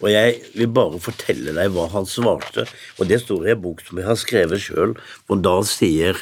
Og 0.00 0.10
jeg 0.12 0.38
vil 0.54 0.70
bare 0.72 1.00
fortelle 1.02 1.52
deg 1.56 1.72
hva 1.74 1.88
han 1.92 2.06
svarte, 2.08 2.64
og 2.98 3.08
det 3.10 3.20
står 3.20 3.48
i 3.48 3.52
en 3.52 3.64
bok 3.64 3.82
som 3.84 4.00
jeg 4.00 4.08
har 4.08 4.20
skrevet 4.20 4.62
sjøl, 4.64 4.94
og 5.28 5.42
da 5.44 5.58
sier 5.68 6.20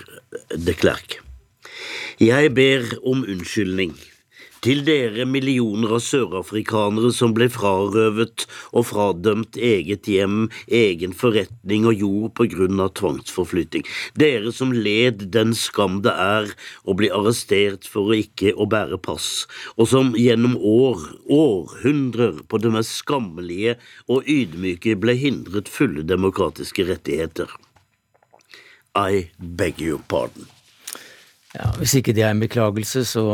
de 0.51 0.74
Klerk 0.74 1.20
Jeg 2.22 2.55
ber 2.55 2.88
om 3.07 3.22
unnskyldning 3.22 3.95
Til 4.62 4.84
dere 4.86 5.24
millioner 5.26 5.96
av 5.96 6.02
sørafrikanere 6.06 7.08
som 7.10 7.32
ble 7.34 7.48
frarøvet 7.50 8.44
og 8.70 8.84
fradømt 8.86 9.56
eget 9.58 10.06
hjem, 10.06 10.44
egen 10.70 11.16
forretning 11.18 11.88
og 11.90 11.98
jord 11.98 12.28
på 12.38 12.46
grunn 12.52 12.78
av 12.84 12.92
tvangsforflytting. 13.00 13.82
Dere 14.14 14.52
som 14.54 14.70
led 14.70 15.24
den 15.34 15.50
skam 15.58 15.98
det 16.04 16.12
er 16.14 16.52
å 16.86 16.94
bli 16.94 17.10
arrestert 17.10 17.88
for 17.90 18.14
ikke 18.14 18.52
å 18.54 18.68
bære 18.70 19.00
pass, 19.02 19.48
og 19.74 19.90
som 19.90 20.14
gjennom 20.14 20.54
år, 20.54 21.02
århundrer, 21.26 22.44
på 22.46 22.62
det 22.62 22.70
mest 22.70 22.94
skammelige 23.00 23.74
og 24.06 24.30
ydmyke 24.30 24.94
ble 25.02 25.16
hindret 25.18 25.70
fulle 25.72 26.06
demokratiske 26.06 26.86
rettigheter. 26.86 27.50
I 28.94 29.26
beg 29.38 29.82
your 29.82 29.98
pardon. 30.06 30.46
Ja, 31.50 31.74
Hvis 31.82 31.98
ikke 31.98 32.14
det 32.14 32.22
er 32.22 32.30
en 32.30 32.46
beklagelse, 32.46 33.02
så 33.08 33.26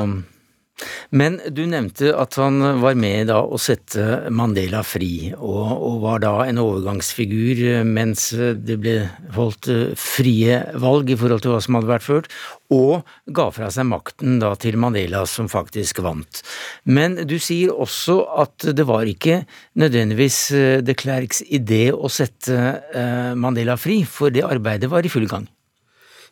men 1.11 1.39
du 1.51 1.65
nevnte 1.67 2.13
at 2.15 2.37
han 2.39 2.61
var 2.83 2.99
med 2.99 3.29
da 3.31 3.41
å 3.43 3.59
sette 3.61 4.29
Mandela 4.35 4.85
fri, 4.87 5.33
og, 5.35 5.73
og, 5.75 5.97
var 6.05 6.23
da 6.23 6.35
en 6.47 6.61
overgangsfigur 6.63 7.83
mens 7.89 8.31
det 8.35 8.79
ble 8.81 8.97
holdt 9.35 9.71
frie 9.99 10.61
valg 10.79 11.11
i 11.11 11.19
forhold 11.19 11.45
til 11.45 11.55
hva 11.55 11.63
som 11.65 11.79
hadde 11.79 11.91
vært 11.91 12.07
ført, 12.07 12.31
og 12.75 13.09
ga 13.35 13.49
fra 13.55 13.71
seg 13.73 13.89
makten 13.89 14.39
da 14.43 14.53
til 14.61 14.79
Mandela, 14.81 15.25
som 15.27 15.49
faktisk 15.51 16.03
vant. 16.05 16.43
Men 16.85 17.17
du 17.29 17.39
sier 17.43 17.73
også 17.73 18.21
at 18.45 18.71
det 18.77 18.87
var 18.89 19.09
ikke 19.09 19.43
nødvendigvis 19.81 20.41
de 20.85 20.99
Klerks 20.99 21.43
idé 21.49 21.89
å 21.95 22.11
sette 22.13 22.57
eh, 22.95 23.33
Mandela 23.39 23.79
fri, 23.81 24.03
for 24.05 24.35
det 24.35 24.47
arbeidet 24.47 24.93
var 24.93 25.07
i 25.07 25.13
full 25.13 25.29
gang. 25.31 25.49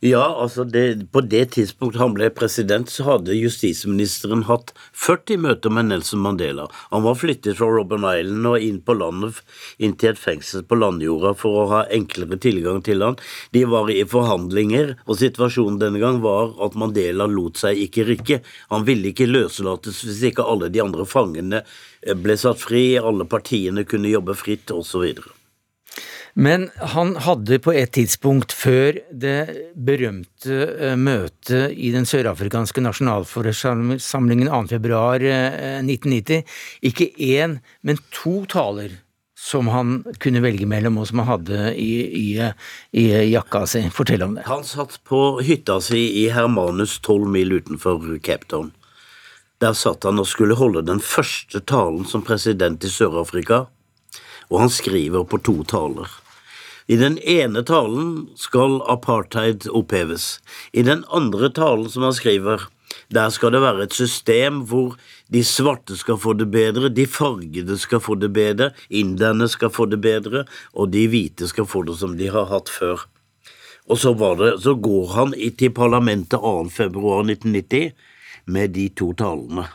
Ja, 0.01 0.43
altså 0.43 0.65
det, 0.65 1.11
På 1.13 1.21
det 1.21 1.45
tidspunktet 1.55 2.01
han 2.01 2.15
ble 2.17 2.29
president, 2.35 2.91
så 2.93 3.05
hadde 3.07 3.37
justisministeren 3.37 4.45
hatt 4.45 4.75
40 4.93 5.41
møter 5.41 5.73
med 5.73 5.89
Nelson 5.89 6.21
Mandela. 6.21 6.67
Han 6.91 7.05
var 7.07 7.17
flyttet 7.17 7.57
fra 7.57 7.71
Robben 7.73 8.05
Island 8.05 8.51
og 8.51 8.61
inn 8.61 8.83
på 8.85 8.97
landet, 8.99 9.41
inn 9.79 9.97
til 9.97 10.13
et 10.13 10.21
fengsel 10.21 10.67
på 10.69 10.77
landjorda 10.77 11.33
for 11.41 11.63
å 11.63 11.69
ha 11.73 11.81
enklere 11.97 12.37
tilgang 12.43 12.83
til 12.85 13.05
han. 13.07 13.17
De 13.57 13.65
var 13.65 13.89
i 13.93 14.03
forhandlinger, 14.05 14.97
og 15.07 15.21
situasjonen 15.23 15.81
denne 15.81 16.03
gang 16.03 16.21
var 16.25 16.53
at 16.67 16.77
Mandela 16.77 17.29
lot 17.31 17.63
seg 17.63 17.81
ikke 17.87 18.05
rykke. 18.11 18.41
Han 18.75 18.85
ville 18.89 19.15
ikke 19.15 19.31
løslates 19.31 20.05
hvis 20.05 20.27
ikke 20.29 20.45
alle 20.45 20.69
de 20.73 20.85
andre 20.85 21.09
fangene 21.09 21.65
ble 22.21 22.37
satt 22.39 22.61
fri, 22.61 22.85
alle 23.01 23.25
partiene 23.25 23.87
kunne 23.89 24.13
jobbe 24.13 24.37
fritt, 24.37 24.71
osv. 24.77 25.09
Men 26.37 26.69
han 26.77 27.15
hadde 27.25 27.57
på 27.65 27.73
et 27.73 27.95
tidspunkt, 27.97 28.53
før 28.53 28.99
det 29.09 29.73
berømte 29.73 30.57
eh, 30.77 30.97
møtet 31.01 31.73
i 31.73 31.89
den 31.95 32.05
sørafrikanske 32.05 32.83
nasjonalforsamlingen 32.85 34.51
2.2.1990, 34.53 36.37
eh, 36.37 36.59
ikke 36.85 37.09
én, 37.25 37.57
men 37.81 38.01
to 38.13 38.43
taler 38.53 38.99
som 39.47 39.71
han 39.73 40.03
kunne 40.21 40.43
velge 40.45 40.69
mellom, 40.69 40.99
og 41.01 41.09
som 41.09 41.23
han 41.23 41.31
hadde 41.31 41.71
i, 41.81 41.89
i, 42.05 42.29
i 43.01 43.07
jakka 43.31 43.65
si. 43.69 43.87
Fortell 43.95 44.27
om 44.27 44.37
det. 44.37 44.45
Han 44.51 44.65
satt 44.67 44.99
på 45.09 45.39
hytta 45.45 45.79
si 45.85 46.03
i 46.21 46.27
Hermanus, 46.37 46.99
tolv 47.01 47.33
mil 47.33 47.57
utenfor 47.57 48.05
Cape 48.21 48.49
Town. 48.53 48.75
Der 49.65 49.73
satt 49.73 50.05
han 50.05 50.21
og 50.21 50.29
skulle 50.29 50.61
holde 50.61 50.85
den 50.85 51.01
første 51.01 51.65
talen 51.65 52.05
som 52.05 52.25
president 52.29 52.85
i 52.85 52.93
Sør-Afrika, 52.93 53.65
og 54.53 54.63
han 54.67 54.73
skriver 54.73 55.25
på 55.25 55.41
to 55.41 55.63
taler. 55.65 56.13
I 56.87 56.97
den 56.97 57.19
ene 57.19 57.65
talen 57.67 58.29
skal 58.39 58.79
apartheid 58.87 59.67
oppheves. 59.75 60.37
I 60.73 60.85
den 60.87 61.03
andre 61.11 61.51
talen 61.51 61.89
som 61.91 62.05
han 62.07 62.15
skriver, 62.15 62.69
der 63.11 63.33
skal 63.35 63.55
det 63.55 63.63
være 63.65 63.89
et 63.89 63.97
system 63.97 64.61
hvor 64.71 64.95
de 65.33 65.43
svarte 65.45 65.97
skal 65.99 66.19
få 66.23 66.37
det 66.39 66.47
bedre, 66.55 66.89
de 66.89 67.07
fargede 67.11 67.79
skal 67.83 68.01
få 68.01 68.15
det 68.23 68.31
bedre, 68.35 68.71
inderne 68.89 69.49
skal 69.51 69.73
få 69.75 69.89
det 69.91 69.99
bedre, 70.01 70.45
og 70.75 70.93
de 70.95 71.09
hvite 71.11 71.49
skal 71.51 71.67
få 71.67 71.83
det 71.89 71.99
som 71.99 72.15
de 72.19 72.31
har 72.31 72.47
hatt 72.53 72.71
før. 72.71 73.03
Og 73.87 73.99
så, 73.99 74.15
det, 74.39 74.53
så 74.63 74.75
går 74.75 75.11
han 75.15 75.35
til 75.59 75.75
parlamentet 75.75 76.39
2. 76.39 76.69
februar 76.71 77.27
1990 77.27 77.93
med 78.47 78.75
de 78.75 78.89
to 78.95 79.13
talene. 79.19 79.67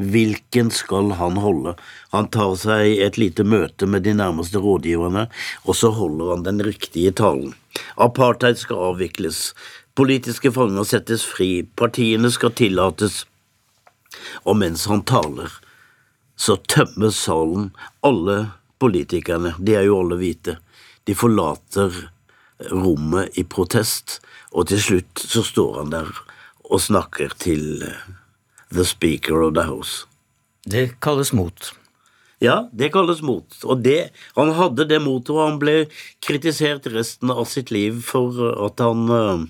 Hvilken 0.00 0.70
skal 0.72 1.10
han 1.18 1.36
holde? 1.36 1.74
Han 2.14 2.30
tar 2.32 2.54
seg 2.56 3.02
et 3.04 3.18
lite 3.20 3.44
møte 3.44 3.84
med 3.84 4.06
de 4.06 4.14
nærmeste 4.16 4.62
rådgiverne, 4.62 5.26
og 5.68 5.76
så 5.76 5.90
holder 5.92 6.30
han 6.32 6.46
den 6.46 6.62
riktige 6.64 7.12
talen. 7.12 7.52
Apartheid 8.00 8.56
skal 8.60 8.80
avvikles, 8.92 9.52
politiske 9.94 10.52
fanger 10.52 10.88
settes 10.88 11.26
fri, 11.28 11.66
partiene 11.76 12.30
skal 12.32 12.54
tillates, 12.56 13.26
og 14.48 14.56
mens 14.62 14.86
han 14.88 15.04
taler, 15.04 15.52
så 16.36 16.56
tømmes 16.72 17.20
salen. 17.28 17.70
Alle 18.00 18.38
politikerne, 18.80 19.54
de 19.60 19.76
er 19.76 19.86
jo 19.90 20.00
alle 20.00 20.16
hvite, 20.20 20.56
de 21.04 21.16
forlater 21.16 21.92
rommet 22.72 23.36
i 23.36 23.44
protest, 23.44 24.20
og 24.56 24.70
til 24.72 24.80
slutt 24.80 25.20
så 25.20 25.44
står 25.44 25.82
han 25.82 25.92
der 25.92 26.10
og 26.72 26.80
snakker 26.80 27.36
til 27.36 27.84
the 28.72 28.84
speaker 28.84 29.42
of 29.42 29.54
the 29.54 29.66
house. 29.68 30.06
Det 30.64 31.00
kalles 31.00 31.32
mot. 31.32 31.72
Ja, 32.42 32.68
det 32.72 32.92
kalles 32.92 33.22
mot. 33.22 33.46
Og 33.64 33.82
det, 33.84 34.10
han 34.36 34.52
hadde 34.56 34.86
det 34.90 35.02
motet, 35.02 35.34
og 35.34 35.44
han 35.44 35.58
ble 35.62 35.76
kritisert 36.24 36.88
resten 36.90 37.30
av 37.30 37.46
sitt 37.50 37.70
liv 37.74 38.00
for 38.06 38.34
at 38.66 38.82
han, 38.82 39.04
eh, 39.10 39.44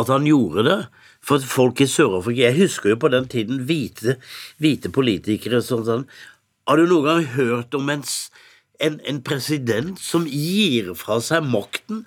at 0.00 0.12
han 0.12 0.28
gjorde 0.28 0.66
det. 0.68 0.80
For 1.22 1.38
folk 1.38 1.78
i 1.78 1.86
Sør-Afrika 1.86 2.48
Jeg 2.48 2.56
husker 2.56 2.90
jo 2.90 2.96
på 2.98 3.08
den 3.12 3.28
tiden 3.30 3.60
hvite, 3.68 4.16
hvite 4.58 4.90
politikere 4.90 5.60
sånn 5.62 5.84
sånn 5.86 6.00
Har 6.66 6.80
du 6.80 6.88
noen 6.90 7.06
gang 7.06 7.28
hørt 7.36 7.76
om 7.78 7.92
en, 7.94 8.02
en, 8.82 8.96
en 9.06 9.20
president 9.22 10.00
som 10.02 10.26
gir 10.26 10.90
fra 10.98 11.20
seg 11.22 11.46
makten 11.46 12.02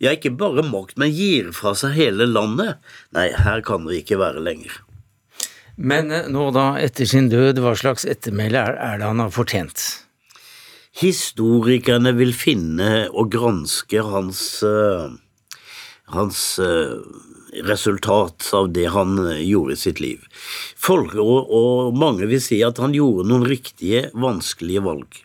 ja, 0.00 0.14
ikke 0.14 0.30
bare 0.32 0.62
makt, 0.64 0.94
men 0.96 1.10
gir 1.12 1.50
fra 1.52 1.74
seg 1.76 1.92
hele 1.92 2.24
landet. 2.24 2.78
Nei, 3.12 3.26
her 3.36 3.60
kan 3.66 3.84
det 3.84 3.98
ikke 4.00 4.16
være 4.22 4.40
lenger. 4.40 4.78
Men 5.80 6.12
eh, 6.12 6.28
nå 6.28 6.50
da, 6.52 6.74
etter 6.82 7.08
sin 7.08 7.30
død, 7.32 7.62
hva 7.64 7.72
slags 7.78 8.04
ettermæle 8.08 8.60
er, 8.68 9.00
det 9.00 9.08
han 9.08 9.22
har 9.22 9.32
fortjent? 9.32 9.84
Historikerne 11.00 12.12
vil 12.18 12.34
finne 12.36 13.06
og 13.14 13.30
granske 13.32 14.02
hans, 14.04 14.42
uh, 14.66 15.14
hans 16.12 16.42
uh, 16.60 16.98
resultat 17.64 18.50
av 18.58 18.72
det 18.74 18.88
han 18.92 19.14
gjorde 19.38 19.78
i 19.78 19.80
sitt 19.80 20.02
liv. 20.02 20.26
Folk, 20.76 21.14
og, 21.14 21.48
og 21.48 21.96
mange 21.96 22.28
vil 22.28 22.42
si 22.44 22.60
at 22.66 22.82
han 22.82 22.92
gjorde 22.96 23.30
noen 23.30 23.46
riktige, 23.48 24.08
vanskelige 24.12 24.84
valg. 24.84 25.22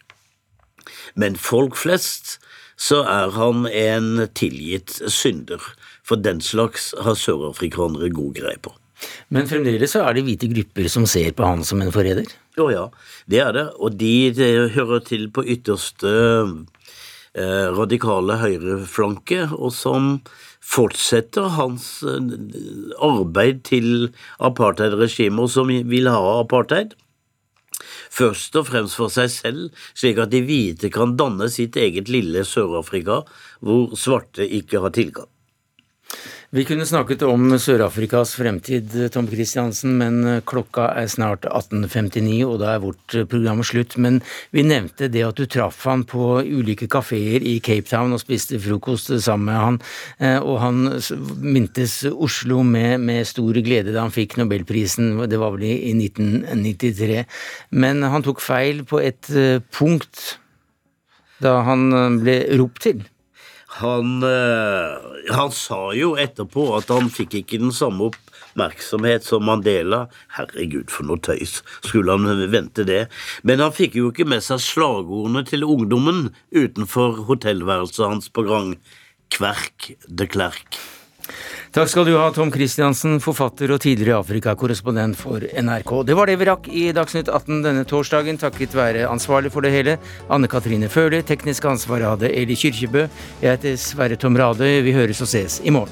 Men 1.20 1.36
folk 1.36 1.76
flest 1.82 2.38
så 2.80 3.02
er 3.10 3.36
han 3.36 3.68
en 3.68 4.28
tilgitt 4.38 5.02
synder, 5.12 5.60
for 6.06 6.22
den 6.22 6.40
slags 6.44 6.94
har 7.02 7.18
sørafrikanere 7.20 8.14
god 8.14 8.36
greie 8.40 8.62
på. 8.62 8.76
Men 9.34 9.50
fremdeles 9.50 9.96
så 9.96 10.04
er 10.06 10.18
det 10.18 10.26
hvite 10.28 10.50
grupper 10.52 10.90
som 10.92 11.08
ser 11.10 11.32
på 11.36 11.46
han 11.46 11.64
som 11.68 11.82
en 11.84 11.94
forræder? 11.94 12.30
Å 12.62 12.68
ja, 12.72 12.86
det 13.32 13.42
er 13.44 13.54
det. 13.56 13.66
Og 13.82 13.96
de, 14.00 14.16
de 14.36 14.50
hører 14.76 15.04
til 15.08 15.28
på 15.34 15.44
ytterste 15.56 16.12
eh, 17.36 17.68
radikale 17.76 18.40
høyreflanke, 18.44 19.48
og 19.56 19.74
som 19.76 20.20
fortsetter 20.66 21.52
hans 21.58 21.90
eh, 22.08 22.30
arbeid 23.04 23.66
til 23.68 23.90
apartheidregimer 24.40 25.52
som 25.52 25.74
vil 25.74 26.12
ha 26.12 26.40
apartheid. 26.40 26.96
Først 28.16 28.56
og 28.56 28.70
fremst 28.70 28.96
for 28.96 29.12
seg 29.12 29.32
selv, 29.34 29.86
slik 29.98 30.22
at 30.24 30.32
de 30.32 30.40
hvite 30.46 30.92
kan 30.94 31.18
danne 31.20 31.50
sitt 31.52 31.76
eget 31.76 32.08
lille 32.12 32.46
Sør-Afrika, 32.48 33.24
hvor 33.60 33.96
svarte 34.00 34.48
ikke 34.48 34.80
har 34.86 34.96
tilgang. 34.96 35.28
Vi 36.56 36.64
kunne 36.64 36.86
snakket 36.88 37.20
om 37.28 37.50
Sør-Afrikas 37.60 38.30
fremtid, 38.40 38.94
Tom 39.12 39.26
Christiansen, 39.28 39.98
men 40.00 40.22
klokka 40.48 40.86
er 40.96 41.10
snart 41.12 41.44
18.59, 41.50 42.30
og 42.48 42.62
da 42.62 42.70
er 42.72 42.80
vårt 42.80 43.16
program 43.28 43.60
slutt. 43.68 43.98
Men 44.00 44.22
vi 44.56 44.64
nevnte 44.64 45.10
det 45.12 45.26
at 45.28 45.36
du 45.36 45.50
traff 45.52 45.82
han 45.84 46.06
på 46.08 46.38
ulike 46.48 46.88
kafeer 46.88 47.44
i 47.44 47.58
Cape 47.60 47.90
Town 47.90 48.16
og 48.16 48.22
spiste 48.24 48.56
frokost 48.64 49.12
sammen 49.26 49.50
med 49.50 49.60
han, 49.60 49.80
eh, 50.24 50.38
og 50.40 50.62
han 50.64 50.80
mintes 51.44 51.98
Oslo 52.14 52.62
med, 52.64 53.04
med 53.04 53.28
stor 53.28 53.60
glede 53.60 53.92
da 53.92 54.06
han 54.06 54.16
fikk 54.16 54.38
nobelprisen, 54.40 55.12
det 55.28 55.42
var 55.42 55.58
vel 55.58 55.66
i 55.68 55.92
1993. 55.92 57.26
Men 57.76 58.00
han 58.08 58.24
tok 58.24 58.40
feil 58.40 58.86
på 58.88 59.04
et 59.04 59.28
eh, 59.36 59.60
punkt 59.76 60.38
da 61.44 61.58
han 61.68 61.86
eh, 61.92 62.18
ble 62.24 62.38
ropt 62.64 62.86
til. 62.88 63.04
Han, 63.76 64.24
eh, 64.24 65.34
han, 65.36 65.52
sa 65.52 65.90
jo 65.98 66.14
etterpå 66.16 66.70
at 66.78 66.92
han 66.94 67.10
fikk 67.12 67.34
ikke 67.42 67.60
den 67.60 67.74
samme 67.76 68.08
oppmerksomhet 68.08 69.28
som 69.28 69.44
Mandela. 69.50 70.06
Herregud, 70.38 70.88
for 70.94 71.10
noe 71.10 71.20
tøys. 71.20 71.58
Skulle 71.84 72.16
han 72.16 72.48
vente 72.54 72.88
det? 72.88 73.06
Men 73.44 73.64
han 73.64 73.76
fikk 73.76 73.98
jo 74.00 74.14
ikke 74.14 74.28
med 74.32 74.46
seg 74.46 74.64
slagordene 74.64 75.44
til 75.50 75.68
ungdommen 75.68 76.30
utenfor 76.56 77.26
hotellværelset 77.28 78.06
hans 78.08 78.32
på 78.32 78.48
Grand. 78.48 78.80
Kverk 79.36 79.92
de 80.08 80.30
Klerk. 80.30 80.80
Takk 81.76 81.90
skal 81.92 82.06
du 82.08 82.14
ha, 82.16 82.30
Tom 82.32 82.48
Christiansen, 82.54 83.18
forfatter 83.20 83.74
og 83.76 83.82
tidligere 83.84 84.22
Afrikakorrespondent 84.22 85.18
for 85.20 85.44
NRK. 85.44 85.90
Det 86.08 86.16
var 86.16 86.30
det 86.32 86.38
vi 86.40 86.46
rakk 86.48 86.70
i 86.72 86.84
Dagsnytt 86.96 87.28
18 87.28 87.58
denne 87.66 87.82
torsdagen, 87.84 88.40
takket 88.40 88.72
være 88.78 89.02
ansvarlig 89.10 89.52
for 89.52 89.66
det 89.66 89.74
hele, 89.74 89.98
Anne 90.32 90.48
Katrine 90.48 90.88
Førli. 90.88 91.20
Teknisk 91.28 91.68
ansvaret 91.68 92.08
hadde 92.08 92.30
Eli 92.32 92.56
Kyrkjebø. 92.56 93.04
Jeg 93.42 93.58
heter 93.58 93.76
Sverre 93.76 94.16
Tom 94.16 94.40
Rade. 94.40 94.72
Vi 94.88 94.96
høres 94.96 95.20
og 95.20 95.28
ses 95.28 95.60
i 95.68 95.76
morgen. 95.76 95.92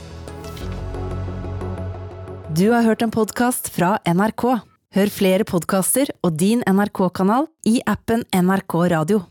Du 2.56 2.70
har 2.72 2.88
hørt 2.88 3.04
en 3.04 3.12
podkast 3.12 3.68
fra 3.76 3.98
NRK. 4.08 4.48
Hør 4.96 5.14
flere 5.20 5.44
podkaster 5.44 6.16
og 6.24 6.40
din 6.40 6.64
NRK-kanal 6.64 7.52
i 7.68 7.82
appen 7.84 8.24
NRK 8.32 8.80
Radio. 8.96 9.26